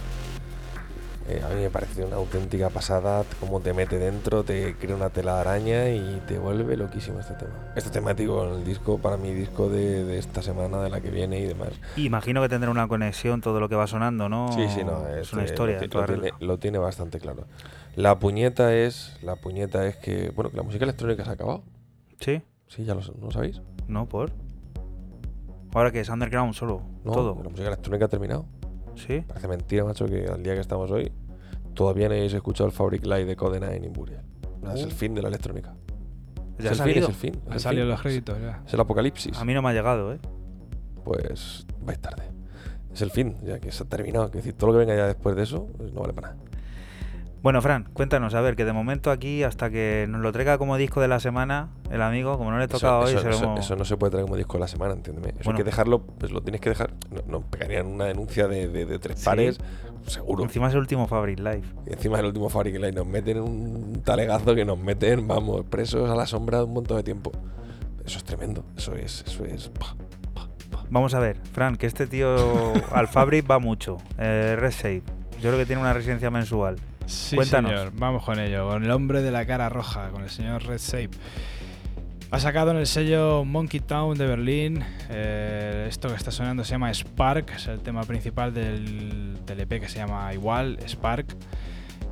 Eh, 1.26 1.40
a 1.42 1.48
mí 1.48 1.62
me 1.62 1.70
parece 1.70 2.04
una 2.04 2.16
auténtica 2.16 2.68
pasada 2.68 3.24
cómo 3.40 3.60
te 3.60 3.72
mete 3.72 3.98
dentro, 3.98 4.44
te 4.44 4.74
crea 4.74 4.94
una 4.94 5.08
tela 5.08 5.36
de 5.36 5.40
araña 5.40 5.88
y 5.88 6.20
te 6.26 6.38
vuelve 6.38 6.76
loquísimo 6.76 7.18
este 7.18 7.32
tema. 7.34 7.72
Este 7.74 7.88
temático 7.88 8.44
en 8.46 8.58
el 8.58 8.64
disco, 8.64 8.98
para 8.98 9.16
mi 9.16 9.32
disco 9.32 9.70
de, 9.70 10.04
de 10.04 10.18
esta 10.18 10.42
semana, 10.42 10.82
de 10.82 10.90
la 10.90 11.00
que 11.00 11.10
viene 11.10 11.38
y 11.38 11.46
demás. 11.46 11.70
Imagino 11.96 12.42
que 12.42 12.50
tendrá 12.50 12.70
una 12.70 12.88
conexión 12.88 13.40
todo 13.40 13.58
lo 13.58 13.70
que 13.70 13.74
va 13.74 13.86
sonando, 13.86 14.28
¿no? 14.28 14.52
Sí, 14.52 14.68
sí, 14.68 14.84
no, 14.84 15.08
es 15.08 15.32
una 15.32 15.44
historia. 15.44 15.76
Lo, 15.76 15.86
lo 15.86 15.88
tiene, 15.88 16.06
regla. 16.06 16.36
lo 16.40 16.58
tiene 16.58 16.76
bastante 16.78 17.18
claro. 17.18 17.46
La 17.96 18.18
puñeta 18.18 18.74
es, 18.74 19.16
la 19.22 19.36
puñeta 19.36 19.86
es 19.86 19.96
que, 19.96 20.30
bueno, 20.30 20.50
que 20.50 20.58
la 20.58 20.62
música 20.62 20.84
electrónica 20.84 21.24
se 21.24 21.30
ha 21.30 21.32
acabado. 21.32 21.62
¿Sí? 22.20 22.42
Sí, 22.66 22.84
ya 22.84 22.94
lo, 22.94 23.00
¿no 23.00 23.26
lo 23.26 23.30
sabéis. 23.30 23.62
No, 23.88 24.06
por. 24.06 24.30
Ahora 25.74 25.90
que 25.90 26.00
es 26.00 26.08
underground 26.08 26.54
solo. 26.54 26.82
No, 27.04 27.12
todo. 27.12 27.36
la 27.42 27.50
música 27.50 27.66
electrónica 27.66 28.04
ha 28.04 28.08
terminado. 28.08 28.46
Sí. 28.94 29.22
Parece 29.26 29.48
mentira, 29.48 29.84
macho, 29.84 30.06
que 30.06 30.26
al 30.26 30.42
día 30.42 30.54
que 30.54 30.60
estamos 30.60 30.90
hoy 30.92 31.10
todavía 31.74 32.08
no 32.08 32.14
hayáis 32.14 32.32
escuchado 32.32 32.68
el 32.68 32.72
Fabric 32.72 33.04
Light 33.04 33.26
de 33.26 33.34
Code 33.34 33.58
9 33.58 33.82
Imperial. 33.84 34.22
Es 34.72 34.82
el 34.82 34.92
fin 34.92 35.14
de 35.14 35.22
la 35.22 35.28
electrónica. 35.28 35.74
Ya 36.58 36.70
es 36.70 36.80
el 36.80 36.86
fin, 36.86 37.02
es 37.02 37.08
el 37.08 37.14
fin. 37.14 37.40
es 37.52 37.66
el 37.66 37.76
fin. 37.76 37.88
los 37.88 38.00
créditos 38.00 38.40
ya. 38.40 38.62
Es 38.64 38.72
el 38.72 38.80
apocalipsis. 38.80 39.36
A 39.36 39.44
mí 39.44 39.52
no 39.52 39.62
me 39.62 39.70
ha 39.70 39.72
llegado, 39.72 40.12
¿eh? 40.14 40.20
Pues 41.04 41.66
vais 41.82 42.00
tarde. 42.00 42.22
Es 42.92 43.02
el 43.02 43.10
fin, 43.10 43.36
ya 43.42 43.58
que 43.58 43.72
se 43.72 43.82
ha 43.82 43.86
terminado. 43.86 44.30
Que 44.30 44.38
decir, 44.38 44.52
todo 44.54 44.68
lo 44.68 44.74
que 44.74 44.78
venga 44.78 44.94
ya 44.94 45.08
después 45.08 45.34
de 45.34 45.42
eso 45.42 45.66
pues 45.76 45.92
no 45.92 46.02
vale 46.02 46.12
para 46.12 46.28
nada. 46.28 46.40
Bueno, 47.44 47.60
Fran, 47.60 47.84
cuéntanos, 47.92 48.32
a 48.34 48.40
ver, 48.40 48.56
que 48.56 48.64
de 48.64 48.72
momento 48.72 49.10
aquí, 49.10 49.42
hasta 49.42 49.68
que 49.68 50.06
nos 50.08 50.22
lo 50.22 50.32
traiga 50.32 50.56
como 50.56 50.78
disco 50.78 51.02
de 51.02 51.08
la 51.08 51.20
semana, 51.20 51.68
el 51.90 52.00
amigo, 52.00 52.38
como 52.38 52.50
no 52.50 52.56
le 52.58 52.64
he 52.64 52.68
tocado 52.68 53.04
eso, 53.04 53.10
hoy, 53.10 53.12
eso- 53.12 53.20
se 53.20 53.28
lo 53.28 53.34
eso- 53.34 53.44
hemos- 53.44 53.60
eso 53.60 53.76
no 53.76 53.84
se 53.84 53.98
puede 53.98 54.12
traer 54.12 54.24
como 54.24 54.36
disco 54.38 54.54
de 54.54 54.60
la 54.60 54.68
semana, 54.68 54.94
entiéndeme. 54.94 55.28
Eso 55.28 55.40
Bueno. 55.44 55.58
hay 55.58 55.62
que 55.62 55.64
dejarlo, 55.64 56.00
pues 56.06 56.32
lo 56.32 56.40
tienes 56.40 56.62
que 56.62 56.70
dejar. 56.70 56.94
No- 57.10 57.20
Nos 57.40 57.44
pegarían 57.44 57.86
una 57.86 58.06
denuncia 58.06 58.48
de, 58.48 58.68
de- 58.68 58.86
de 58.86 58.98
tres 58.98 59.18
Sí. 59.18 59.26
pares, 59.26 59.58
seguro. 60.06 60.42
Encima 60.42 60.68
es 60.68 60.72
el 60.72 60.80
último 60.80 61.06
Fabric 61.06 61.38
Live. 61.38 61.62
Y 61.86 61.92
encima 61.92 62.16
del 62.16 62.26
último 62.26 62.48
Fabric 62.48 62.78
Light 62.80 62.94
nos 62.94 63.06
meten 63.06 63.38
un 63.40 64.00
talegazo 64.02 64.54
que 64.54 64.64
nos 64.64 64.78
meten, 64.78 65.28
vamos, 65.28 65.66
presos 65.68 66.08
a 66.08 66.14
la 66.14 66.26
sombra 66.26 66.64
un 66.64 66.72
montón 66.72 66.96
de 66.96 67.02
tiempo. 67.02 67.30
Eso 68.06 68.16
es 68.16 68.24
tremendo. 68.24 68.64
Eso 68.74 68.94
es, 68.94 69.22
eso 69.26 69.44
es. 69.44 69.68
pa. 69.68 69.94
Vamos 70.88 71.12
a 71.12 71.18
ver, 71.18 71.36
Fran, 71.52 71.76
que 71.76 71.86
este 71.86 72.06
tío 72.06 72.36
al 72.92 73.06
Fabric 73.08 73.50
va 73.50 73.58
mucho. 73.58 73.98
Eh, 74.16 74.56
Red 74.58 74.70
Shape. 74.72 75.02
Yo 75.42 75.50
creo 75.50 75.58
que 75.58 75.66
tiene 75.66 75.82
una 75.82 75.92
residencia 75.92 76.30
mensual. 76.30 76.76
Sí, 77.06 77.36
Cuéntanos. 77.36 77.70
señor. 77.70 77.92
Vamos 77.96 78.24
con 78.24 78.38
ello. 78.40 78.68
Con 78.68 78.84
el 78.84 78.90
hombre 78.90 79.22
de 79.22 79.30
la 79.30 79.46
cara 79.46 79.68
roja, 79.68 80.08
con 80.10 80.22
el 80.22 80.30
señor 80.30 80.64
Red 80.64 80.78
Shape. 80.80 81.10
Ha 82.30 82.40
sacado 82.40 82.72
en 82.72 82.78
el 82.78 82.86
sello 82.86 83.44
Monkey 83.44 83.80
Town 83.80 84.16
de 84.18 84.26
Berlín. 84.26 84.82
eh, 85.10 85.86
esto 85.88 86.08
que 86.08 86.14
está 86.16 86.30
sonando 86.30 86.64
se 86.64 86.72
llama 86.72 86.92
Spark. 86.92 87.50
Es 87.54 87.66
el 87.68 87.80
tema 87.80 88.02
principal 88.02 88.52
del, 88.52 89.38
del 89.46 89.60
EP 89.60 89.80
que 89.80 89.88
se 89.88 89.98
llama 89.98 90.32
igual, 90.34 90.78
Spark. 90.88 91.26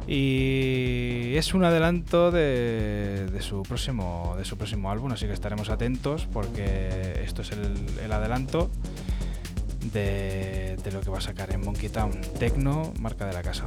Y 0.07 1.35
es 1.37 1.55
un 1.55 1.65
adelanto 1.65 2.31
de, 2.31 3.27
de 3.33 3.41
su 3.41 3.63
próximo, 3.63 4.35
de 4.37 4.45
su 4.45 4.57
próximo 4.57 4.91
álbum, 4.91 5.13
así 5.13 5.27
que 5.27 5.33
estaremos 5.33 5.71
atentos 5.71 6.27
porque 6.33 7.21
esto 7.25 7.43
es 7.43 7.53
el, 7.53 7.73
el 8.05 8.11
adelanto 8.13 8.69
de, 9.93 10.77
de 10.83 10.93
lo 10.93 11.01
que 11.01 11.11
va 11.11 11.19
a 11.19 11.23
sacar 11.23 11.53
en 11.53 11.61
Monkey 11.65 11.89
Town. 11.89 12.13
Tecno, 12.39 12.93
marca 13.01 13.27
de 13.27 13.33
la 13.33 13.43
casa. 13.43 13.65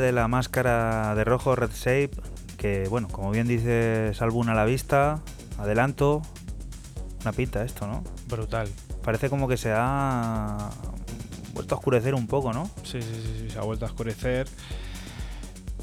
De 0.00 0.10
la 0.12 0.26
máscara 0.26 1.14
de 1.14 1.22
rojo, 1.24 1.54
Red 1.54 1.70
Shape, 1.72 2.10
que 2.56 2.86
bueno, 2.88 3.08
como 3.08 3.30
bien 3.30 3.46
dices, 3.46 4.20
álbum 4.22 4.48
a 4.48 4.54
la 4.54 4.64
vista, 4.64 5.20
adelanto, 5.58 6.22
una 7.22 7.32
pinta 7.32 7.62
esto, 7.64 7.86
¿no? 7.86 8.02
Brutal. 8.28 8.68
Parece 9.04 9.28
como 9.28 9.48
que 9.48 9.56
se 9.56 9.70
ha 9.74 10.70
vuelto 11.54 11.74
a 11.74 11.78
oscurecer 11.78 12.14
un 12.14 12.26
poco, 12.26 12.52
¿no? 12.52 12.64
Sí, 12.84 13.02
sí, 13.02 13.14
sí, 13.22 13.36
sí, 13.40 13.50
se 13.50 13.58
ha 13.58 13.62
vuelto 13.62 13.84
a 13.84 13.88
oscurecer. 13.88 14.48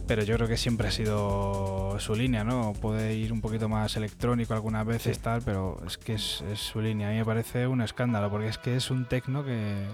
Pero 0.07 0.23
yo 0.23 0.35
creo 0.37 0.47
que 0.47 0.57
siempre 0.57 0.87
ha 0.87 0.91
sido 0.91 1.95
su 1.99 2.15
línea, 2.15 2.43
¿no? 2.43 2.73
Puede 2.73 3.13
ir 3.13 3.31
un 3.31 3.41
poquito 3.41 3.69
más 3.69 3.95
electrónico 3.95 4.55
algunas 4.55 4.85
veces, 4.85 5.17
Sí. 5.17 5.21
tal, 5.23 5.41
pero 5.43 5.77
es 5.85 5.97
que 5.99 6.15
es, 6.15 6.43
es 6.51 6.59
su 6.59 6.81
línea. 6.81 7.09
A 7.09 7.11
mí 7.11 7.17
me 7.17 7.25
parece 7.25 7.67
un 7.67 7.81
escándalo, 7.81 8.31
porque 8.31 8.47
es 8.47 8.57
que 8.57 8.75
es 8.75 8.89
un 8.89 9.05
tecno 9.05 9.43
que, 9.45 9.85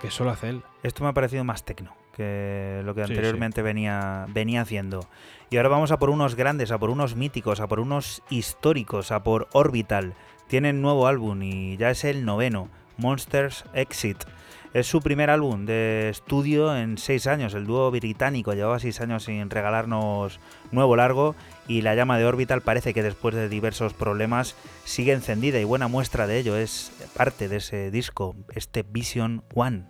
que 0.00 0.10
solo 0.10 0.30
hace 0.30 0.48
él. 0.48 0.62
Esto 0.82 1.04
me 1.04 1.10
ha 1.10 1.12
parecido 1.12 1.44
más 1.44 1.64
tecno 1.64 1.92
que 2.16 2.82
lo 2.84 2.94
que 2.94 3.04
Sí, 3.04 3.12
anteriormente 3.12 3.62
Venía, 3.62 4.26
venía 4.28 4.62
haciendo. 4.62 5.06
Y 5.50 5.56
ahora 5.56 5.68
vamos 5.68 5.90
a 5.92 5.98
por 5.98 6.10
unos 6.10 6.34
grandes, 6.34 6.70
a 6.70 6.78
por 6.78 6.90
unos 6.90 7.16
míticos, 7.16 7.60
a 7.60 7.68
por 7.68 7.80
unos 7.80 8.22
históricos, 8.30 9.12
a 9.12 9.22
por 9.22 9.48
Orbital. 9.52 10.14
Tienen 10.46 10.80
nuevo 10.80 11.06
álbum 11.06 11.42
y 11.42 11.76
ya 11.76 11.90
es 11.90 12.04
el 12.04 12.24
noveno, 12.24 12.68
Monsters 12.96 13.64
Exit. 13.74 14.24
Es 14.74 14.86
su 14.86 15.02
primer 15.02 15.28
álbum 15.28 15.66
de 15.66 16.08
estudio 16.08 16.74
en 16.74 16.96
seis 16.96 17.26
años. 17.26 17.52
El 17.52 17.66
dúo 17.66 17.90
británico 17.90 18.54
llevaba 18.54 18.78
seis 18.78 19.02
años 19.02 19.24
sin 19.24 19.50
regalarnos 19.50 20.40
nuevo 20.70 20.96
largo 20.96 21.34
y 21.68 21.82
la 21.82 21.94
llama 21.94 22.16
de 22.16 22.24
Orbital 22.24 22.62
parece 22.62 22.94
que 22.94 23.02
después 23.02 23.34
de 23.34 23.50
diversos 23.50 23.92
problemas 23.92 24.56
sigue 24.84 25.12
encendida 25.12 25.60
y 25.60 25.64
buena 25.64 25.88
muestra 25.88 26.26
de 26.26 26.38
ello 26.38 26.56
es 26.56 26.90
parte 27.14 27.48
de 27.48 27.56
ese 27.56 27.90
disco, 27.90 28.34
este 28.54 28.82
Vision 28.82 29.44
One. 29.54 29.84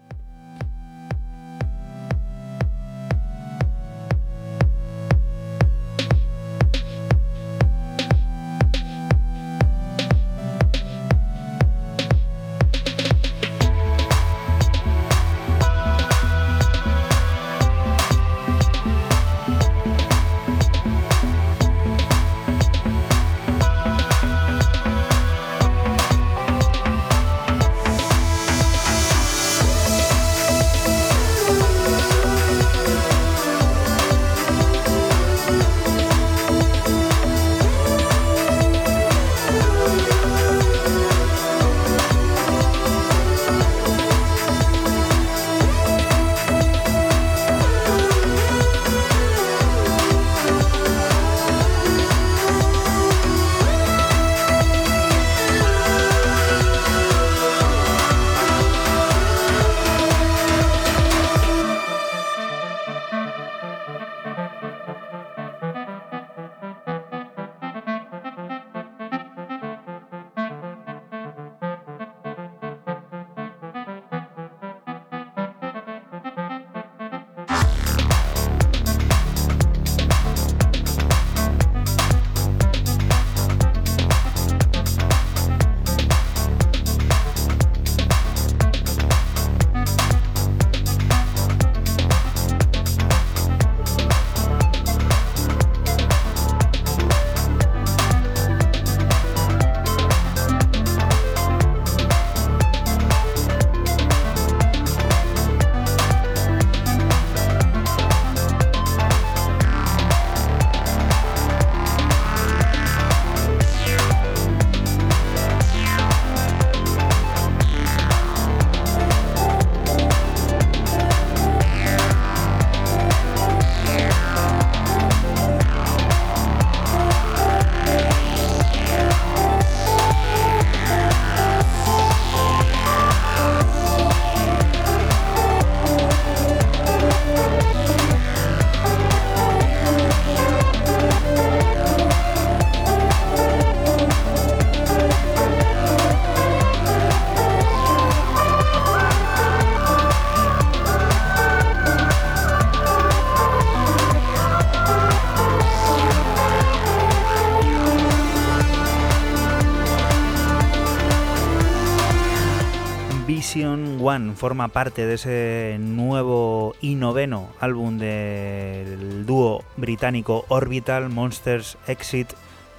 Forma 164.42 164.66
parte 164.66 165.06
de 165.06 165.14
ese 165.14 165.76
nuevo 165.78 166.74
y 166.80 166.96
noveno 166.96 167.50
álbum 167.60 167.96
del 167.96 169.24
dúo 169.24 169.62
británico 169.76 170.46
Orbital 170.48 171.10
Monsters 171.10 171.78
Exit. 171.86 172.32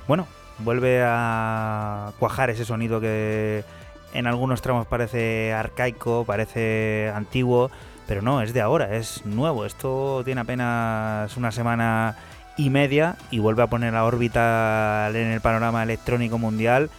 Bueno, 0.06 0.27
vuelve 0.60 1.02
a 1.06 2.11
cuajar 2.19 2.49
ese 2.49 2.65
sonido 2.65 2.99
que 2.99 3.64
en 4.14 4.27
algunos 4.27 4.61
tramos 4.61 4.88
parece 4.88 5.53
arcaico, 5.53 6.26
parece 6.26 7.10
antiguo, 7.15 7.72
pero 8.07 8.22
no, 8.22 8.41
es 8.41 8.53
de 8.53 8.60
ahora, 8.60 8.98
es 8.98 9.26
nuevo. 9.26 9.65
Esto 9.65 10.22
tiene 10.26 10.41
apenas 10.41 11.38
una 11.38 11.53
semana 11.53 12.18
y 12.57 12.72
media 12.72 13.15
y 13.31 13.40
vuelve 13.40 13.64
a 13.64 13.68
poner 13.68 13.95
a 13.95 14.03
Orbital 14.03 15.15
en 15.15 15.31
el 15.31 15.40
panorama 15.40 15.81
electrónico 15.81 16.38
mundial 16.38 16.90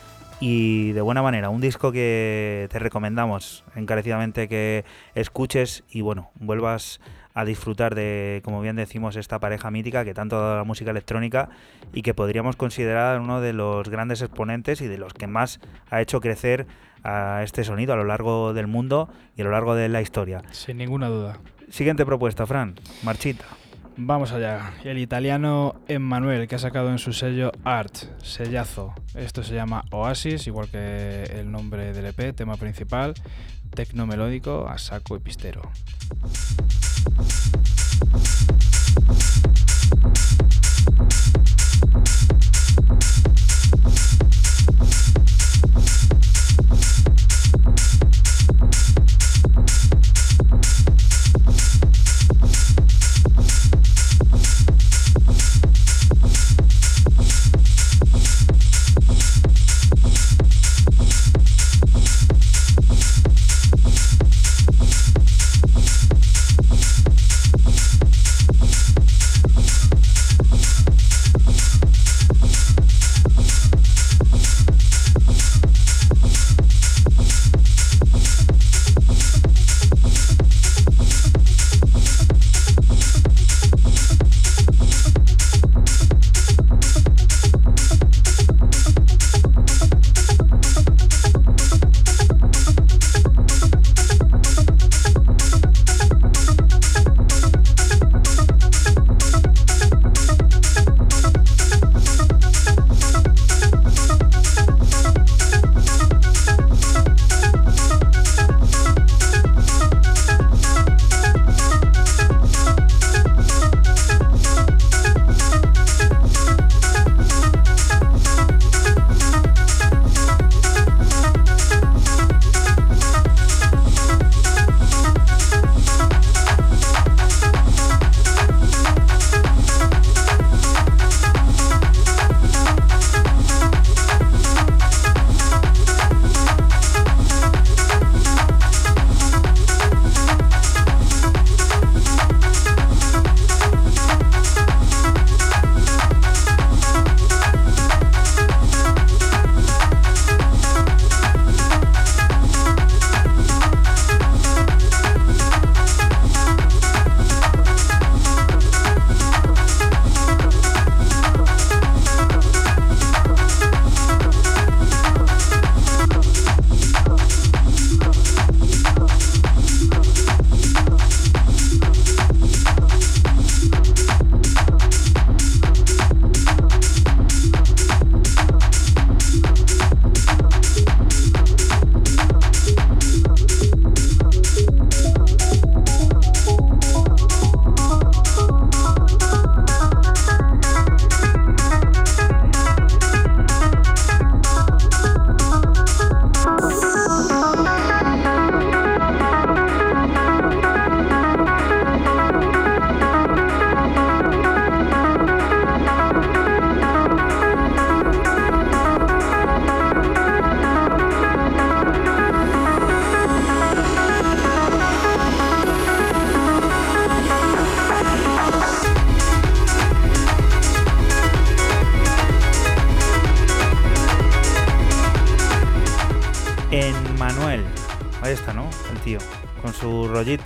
y 0.46 0.92
de 0.92 1.00
buena 1.00 1.22
manera. 1.22 1.48
Un 1.48 1.62
disco 1.62 1.90
que 1.90 2.68
te 2.70 2.78
recomendamos 2.78 3.64
encarecidamente 3.74 4.46
que 4.46 4.84
escuches 5.14 5.84
y 5.88 6.02
bueno, 6.02 6.32
vuelvas 6.34 7.00
a 7.32 7.46
disfrutar 7.46 7.94
de, 7.94 8.42
como 8.44 8.60
bien 8.60 8.76
decimos, 8.76 9.16
esta 9.16 9.38
pareja 9.38 9.70
mítica 9.70 10.04
que 10.04 10.12
tanto 10.12 10.36
ha 10.36 10.40
dado 10.40 10.56
la 10.58 10.64
música 10.64 10.90
electrónica 10.90 11.48
y 11.94 12.02
que 12.02 12.12
podríamos 12.12 12.56
considerar 12.56 13.20
uno 13.20 13.40
de 13.40 13.54
los 13.54 13.88
grandes 13.88 14.20
exponentes 14.20 14.82
y 14.82 14.86
de 14.86 14.98
los 14.98 15.14
que 15.14 15.26
más 15.26 15.60
ha 15.88 16.02
hecho 16.02 16.20
crecer 16.20 16.66
a 17.02 17.42
este 17.42 17.64
sonido 17.64 17.94
a 17.94 17.96
lo 17.96 18.04
largo 18.04 18.52
del 18.52 18.66
mundo 18.66 19.08
y 19.38 19.40
a 19.40 19.44
lo 19.44 19.50
largo 19.50 19.74
de 19.74 19.88
la 19.88 20.02
historia. 20.02 20.42
Sin 20.50 20.76
ninguna 20.76 21.08
duda. 21.08 21.38
Siguiente 21.70 22.04
propuesta, 22.04 22.44
Fran, 22.44 22.74
Marchita. 23.02 23.46
Vamos 23.96 24.32
allá. 24.32 24.72
El 24.82 24.98
italiano 24.98 25.76
Emmanuel, 25.86 26.48
que 26.48 26.56
ha 26.56 26.58
sacado 26.58 26.90
en 26.90 26.98
su 26.98 27.12
sello 27.12 27.52
Art, 27.62 27.94
sellazo. 28.22 28.92
Esto 29.14 29.44
se 29.44 29.54
llama 29.54 29.84
Oasis, 29.92 30.48
igual 30.48 30.68
que 30.68 31.22
el 31.24 31.50
nombre 31.50 31.92
del 31.92 32.06
EP, 32.06 32.34
tema 32.34 32.56
principal, 32.56 33.14
tecno 33.70 34.06
melódico 34.06 34.66
a 34.68 34.78
saco 34.78 35.14
y 35.16 35.20
pistero. 35.20 35.62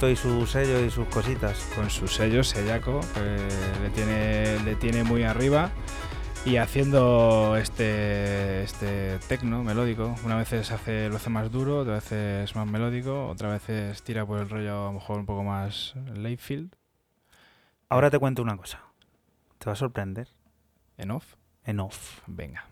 Y 0.07 0.15
su 0.15 0.47
sello 0.47 0.85
y 0.85 0.91
sus 0.91 1.09
cositas. 1.09 1.59
Con 1.75 1.91
su 1.91 2.07
sello 2.07 2.45
sellaco, 2.45 3.01
le 3.83 3.91
tiene, 3.91 4.63
le 4.65 4.77
tiene 4.77 5.03
muy 5.03 5.25
arriba. 5.25 5.71
Y 6.45 6.57
haciendo 6.57 7.57
este, 7.57 8.63
este 8.63 9.19
tecno 9.29 9.65
melódico. 9.65 10.15
Una 10.25 10.37
vez 10.37 10.53
hace, 10.53 11.09
lo 11.09 11.17
hace 11.17 11.31
más 11.31 11.51
duro, 11.51 11.81
otra 11.81 11.95
vez 11.95 12.13
es 12.13 12.55
más 12.55 12.67
melódico, 12.67 13.27
otra 13.27 13.59
vez 13.59 14.03
tira 14.03 14.25
por 14.25 14.39
el 14.39 14.49
rollo 14.49 14.83
a 14.83 14.85
lo 14.87 14.93
mejor 14.93 15.19
un 15.19 15.27
poco 15.27 15.43
más 15.43 15.95
Layfield. 16.15 16.75
Ahora 17.89 18.11
te 18.11 18.19
cuento 18.19 18.43
una 18.43 18.57
cosa. 18.57 18.81
Te 19.59 19.67
va 19.67 19.73
a 19.73 19.77
sorprender. 19.77 20.29
En 20.97 21.11
off. 21.11 21.35
En 21.65 21.81
off. 21.81 22.21
Venga. 22.27 22.67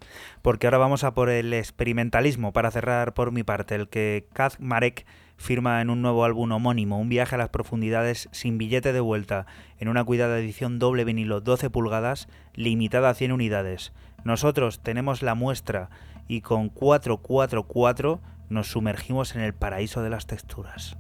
Porque 0.46 0.68
ahora 0.68 0.78
vamos 0.78 1.02
a 1.02 1.12
por 1.12 1.28
el 1.28 1.52
experimentalismo 1.52 2.52
para 2.52 2.70
cerrar 2.70 3.14
por 3.14 3.32
mi 3.32 3.42
parte, 3.42 3.74
el 3.74 3.88
que 3.88 4.28
Kaz 4.32 4.60
Marek 4.60 5.04
firma 5.36 5.80
en 5.80 5.90
un 5.90 6.02
nuevo 6.02 6.24
álbum 6.24 6.52
homónimo, 6.52 7.00
un 7.00 7.08
viaje 7.08 7.34
a 7.34 7.38
las 7.38 7.48
profundidades 7.48 8.28
sin 8.30 8.56
billete 8.56 8.92
de 8.92 9.00
vuelta, 9.00 9.46
en 9.80 9.88
una 9.88 10.04
cuidada 10.04 10.38
edición 10.38 10.78
doble 10.78 11.02
vinilo 11.02 11.40
12 11.40 11.68
pulgadas, 11.68 12.28
limitada 12.54 13.10
a 13.10 13.14
100 13.14 13.32
unidades. 13.32 13.92
Nosotros 14.22 14.78
tenemos 14.84 15.20
la 15.20 15.34
muestra 15.34 15.90
y 16.28 16.42
con 16.42 16.68
444 16.68 18.20
nos 18.48 18.68
sumergimos 18.68 19.34
en 19.34 19.42
el 19.42 19.52
paraíso 19.52 20.04
de 20.04 20.10
las 20.10 20.28
texturas. 20.28 20.96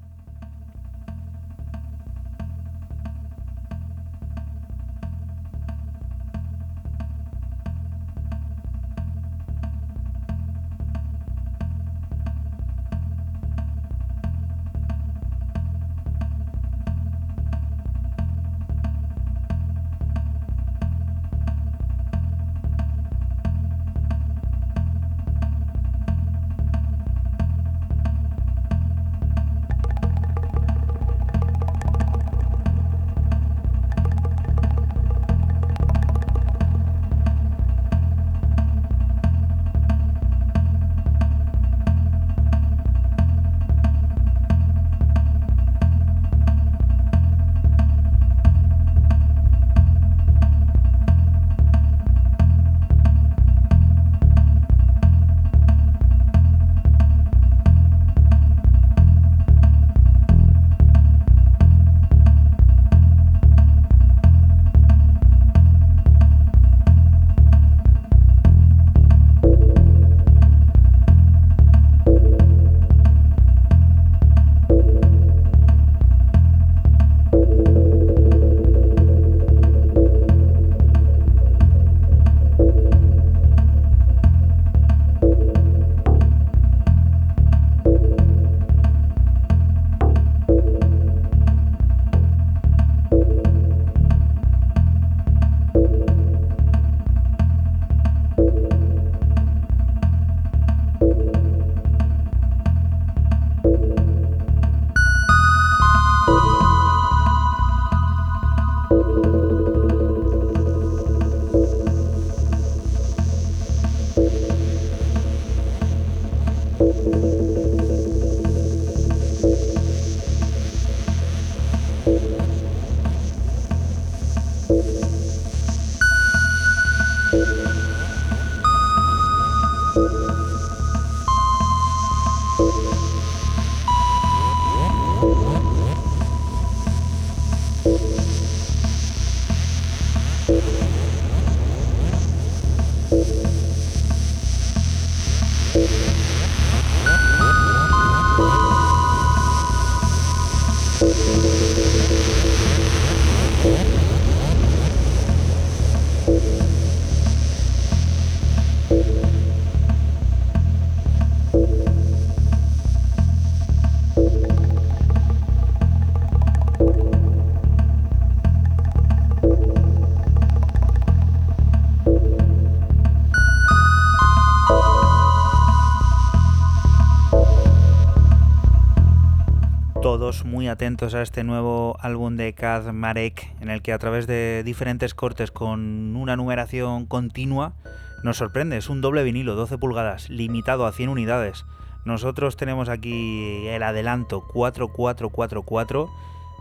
Todos 180.06 180.44
muy 180.44 180.68
atentos 180.68 181.16
a 181.16 181.22
este 181.22 181.42
nuevo 181.42 181.96
álbum 182.00 182.36
de 182.36 182.52
Kaz 182.52 182.92
Marek, 182.92 183.52
en 183.60 183.70
el 183.70 183.82
que 183.82 183.92
a 183.92 183.98
través 183.98 184.28
de 184.28 184.62
diferentes 184.64 185.14
cortes 185.14 185.50
con 185.50 186.14
una 186.14 186.36
numeración 186.36 187.06
continua 187.06 187.74
nos 188.22 188.36
sorprende. 188.36 188.76
Es 188.76 188.88
un 188.88 189.00
doble 189.00 189.24
vinilo, 189.24 189.56
12 189.56 189.78
pulgadas, 189.78 190.30
limitado 190.30 190.86
a 190.86 190.92
100 190.92 191.08
unidades. 191.08 191.64
Nosotros 192.04 192.56
tenemos 192.56 192.88
aquí 192.88 193.66
el 193.66 193.82
adelanto 193.82 194.46
4444, 194.46 196.08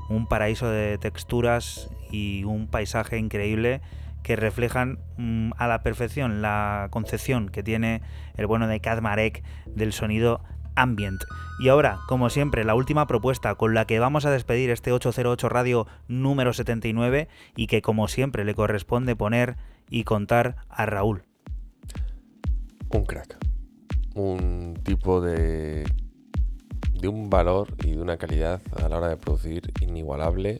un 0.09 0.27
paraíso 0.27 0.67
de 0.67 0.97
texturas 0.97 1.91
y 2.09 2.45
un 2.45 2.65
paisaje 2.65 3.19
increíble 3.19 3.79
que 4.23 4.35
reflejan 4.35 4.97
mm, 5.17 5.51
a 5.57 5.67
la 5.67 5.83
perfección 5.83 6.41
la 6.41 6.87
concepción 6.89 7.49
que 7.49 7.61
tiene 7.61 8.01
el 8.37 8.47
bueno 8.47 8.67
de 8.67 8.79
Kaz 8.79 9.03
Marek 9.03 9.43
del 9.67 9.93
sonido 9.93 10.41
ambient. 10.75 11.23
Y 11.59 11.69
ahora, 11.69 11.99
como 12.07 12.29
siempre, 12.29 12.65
la 12.65 12.75
última 12.75 13.07
propuesta 13.07 13.55
con 13.55 13.73
la 13.73 13.85
que 13.85 13.99
vamos 13.99 14.25
a 14.25 14.31
despedir 14.31 14.69
este 14.69 14.91
808 14.91 15.49
Radio 15.49 15.87
número 16.07 16.53
79 16.53 17.27
y 17.55 17.67
que 17.67 17.81
como 17.81 18.07
siempre 18.07 18.43
le 18.45 18.55
corresponde 18.55 19.15
poner 19.15 19.55
y 19.89 20.03
contar 20.03 20.57
a 20.69 20.85
Raúl. 20.85 21.23
Un 22.89 23.05
crack. 23.05 23.37
Un 24.15 24.79
tipo 24.83 25.21
de. 25.21 25.85
de 26.93 27.07
un 27.07 27.29
valor 27.29 27.73
y 27.83 27.91
de 27.91 28.01
una 28.01 28.17
calidad 28.17 28.61
a 28.77 28.87
la 28.87 28.97
hora 28.97 29.09
de 29.09 29.17
producir 29.17 29.71
inigualable. 29.81 30.59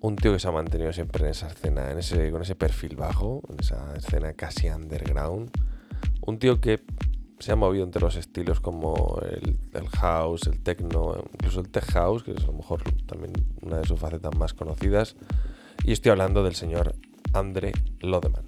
Un 0.00 0.16
tío 0.16 0.32
que 0.32 0.40
se 0.40 0.48
ha 0.48 0.52
mantenido 0.52 0.92
siempre 0.92 1.24
en 1.24 1.30
esa 1.30 1.46
escena, 1.46 1.92
en 1.92 1.98
ese, 1.98 2.32
con 2.32 2.42
ese 2.42 2.56
perfil 2.56 2.96
bajo, 2.96 3.42
en 3.48 3.60
esa 3.60 3.94
escena 3.96 4.32
casi 4.32 4.68
underground. 4.68 5.50
Un 6.20 6.38
tío 6.38 6.60
que 6.60 6.80
se 7.42 7.50
ha 7.50 7.56
movido 7.56 7.82
entre 7.82 8.00
los 8.00 8.14
estilos 8.14 8.60
como 8.60 9.20
el, 9.28 9.88
house, 9.98 10.46
el 10.46 10.60
techno, 10.60 11.24
incluso 11.32 11.58
el 11.58 11.70
tech 11.70 11.84
house, 11.90 12.22
que 12.22 12.30
es 12.30 12.44
a 12.44 12.46
lo 12.46 12.52
mejor 12.52 12.84
también 13.06 13.32
una 13.62 13.78
de 13.78 13.84
sus 13.84 13.98
facetas 13.98 14.32
más 14.36 14.54
conocidas. 14.54 15.16
Y 15.82 15.90
estoy 15.90 16.12
hablando 16.12 16.44
del 16.44 16.54
señor 16.54 16.94
Andre 17.32 17.72
Lodeman, 17.98 18.44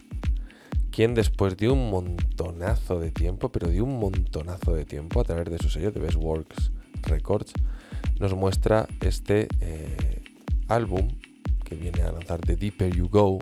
quien 0.92 1.14
después 1.14 1.56
de 1.56 1.70
un 1.70 1.90
montonazo 1.90 3.00
de 3.00 3.10
tiempo, 3.10 3.50
pero 3.50 3.66
de 3.66 3.82
un 3.82 3.98
montonazo 3.98 4.72
de 4.76 4.84
tiempo, 4.84 5.20
a 5.20 5.24
través 5.24 5.50
de 5.50 5.58
su 5.58 5.70
sello 5.70 5.90
de 5.90 5.98
Best 5.98 6.16
Works 6.16 6.70
Records, 7.02 7.52
nos 8.20 8.32
muestra 8.34 8.86
este 9.00 9.48
eh, 9.60 10.22
álbum 10.68 11.08
que 11.64 11.74
viene 11.74 12.02
a 12.02 12.12
lanzar 12.12 12.38
The 12.42 12.54
Deeper 12.54 12.94
You 12.94 13.08
Go, 13.08 13.40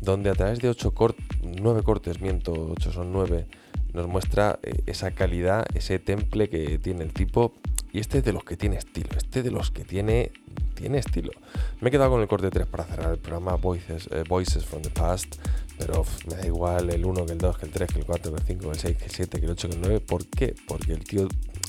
donde 0.00 0.30
a 0.30 0.34
través 0.34 0.60
de 0.60 0.70
ocho 0.70 0.94
cort 0.94 1.18
nueve 1.42 1.82
cortes, 1.82 2.22
miento, 2.22 2.52
ocho 2.70 2.90
son 2.90 3.12
nueve, 3.12 3.46
nos 3.94 4.06
muestra 4.08 4.58
eh, 4.62 4.82
esa 4.86 5.10
calidad, 5.12 5.64
ese 5.74 5.98
temple 5.98 6.48
que 6.48 6.78
tiene 6.78 7.04
el 7.04 7.12
tipo. 7.12 7.52
Y 7.92 7.98
este 7.98 8.18
es 8.18 8.24
de 8.24 8.32
los 8.32 8.44
que 8.44 8.56
tiene 8.56 8.76
estilo, 8.76 9.08
este 9.16 9.42
de 9.42 9.50
los 9.50 9.72
que 9.72 9.82
tiene, 9.84 10.30
tiene 10.74 10.98
estilo. 10.98 11.32
Me 11.80 11.88
he 11.88 11.90
quedado 11.90 12.10
con 12.10 12.20
el 12.20 12.28
corte 12.28 12.48
3 12.48 12.64
para 12.68 12.84
cerrar 12.84 13.10
el 13.10 13.18
programa 13.18 13.56
Voices, 13.56 14.08
eh, 14.12 14.22
Voices 14.28 14.64
from 14.64 14.80
the 14.82 14.90
Past, 14.90 15.34
pero 15.76 16.04
me 16.28 16.36
da 16.36 16.46
igual 16.46 16.88
el 16.90 17.04
1, 17.04 17.26
que 17.26 17.32
el 17.32 17.38
2, 17.38 17.58
que 17.58 17.66
el 17.66 17.72
3, 17.72 17.92
que 17.92 17.98
el 17.98 18.04
4, 18.06 18.32
que 18.32 18.40
el 18.40 18.46
5, 18.46 18.60
que 18.62 18.68
el 18.70 18.78
6, 18.78 18.96
que 18.96 19.04
el 19.06 19.10
7, 19.10 19.40
que 19.40 19.46
el 19.46 19.50
8, 19.52 19.68
que 19.70 19.74
el 19.74 19.80
9. 19.80 20.00
¿Por 20.00 20.24
qué? 20.28 20.54
Porque 20.68 20.92
el 20.92 21.02
tío 21.02 21.26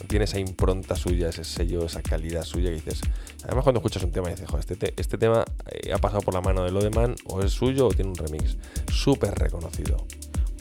tiene 0.07 0.25
esa 0.25 0.37
impronta 0.39 0.95
suya, 0.95 1.29
ese 1.29 1.43
sello, 1.43 1.85
esa 1.87 2.03
calidad 2.03 2.43
suya 2.43 2.69
que 2.69 2.75
dices. 2.75 3.01
Además, 3.43 3.63
cuando 3.63 3.79
escuchas 3.79 4.03
un 4.03 4.11
tema 4.11 4.29
dices, 4.29 4.47
"Jo, 4.47 4.59
este, 4.59 4.75
te- 4.75 4.93
este 4.97 5.17
tema 5.17 5.43
eh, 5.71 5.91
ha 5.91 5.97
pasado 5.97 6.21
por 6.21 6.35
la 6.35 6.41
mano 6.41 6.63
de 6.63 6.71
Lodeman, 6.71 7.15
o 7.25 7.41
es 7.41 7.51
suyo, 7.51 7.87
o 7.87 7.91
tiene 7.93 8.11
un 8.11 8.15
remix. 8.15 8.57
Súper 8.91 9.33
reconocido. 9.33 10.05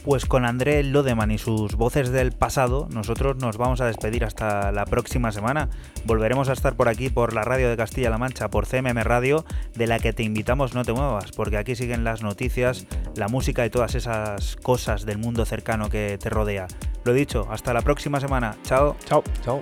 Pues 0.03 0.25
con 0.25 0.45
André 0.45 0.83
Lodeman 0.83 1.29
y 1.29 1.37
sus 1.37 1.75
voces 1.75 2.09
del 2.09 2.31
pasado, 2.31 2.87
nosotros 2.91 3.37
nos 3.37 3.57
vamos 3.57 3.81
a 3.81 3.85
despedir 3.85 4.25
hasta 4.25 4.71
la 4.71 4.85
próxima 4.85 5.31
semana. 5.31 5.69
Volveremos 6.05 6.49
a 6.49 6.53
estar 6.53 6.75
por 6.75 6.89
aquí, 6.89 7.09
por 7.09 7.33
la 7.33 7.43
radio 7.43 7.69
de 7.69 7.77
Castilla-La 7.77 8.17
Mancha, 8.17 8.49
por 8.49 8.65
CMM 8.65 9.03
Radio, 9.03 9.45
de 9.75 9.85
la 9.85 9.99
que 9.99 10.11
te 10.11 10.23
invitamos 10.23 10.73
no 10.73 10.83
te 10.83 10.93
muevas, 10.93 11.31
porque 11.31 11.57
aquí 11.57 11.75
siguen 11.75 12.03
las 12.03 12.23
noticias, 12.23 12.87
la 13.15 13.27
música 13.27 13.63
y 13.63 13.69
todas 13.69 13.93
esas 13.93 14.55
cosas 14.55 15.05
del 15.05 15.19
mundo 15.19 15.45
cercano 15.45 15.89
que 15.89 16.17
te 16.19 16.31
rodea. 16.31 16.65
Lo 17.03 17.13
dicho, 17.13 17.47
hasta 17.51 17.71
la 17.71 17.81
próxima 17.81 18.19
semana. 18.19 18.55
Chao. 18.63 18.95
Chao. 19.05 19.23
Chao. 19.43 19.59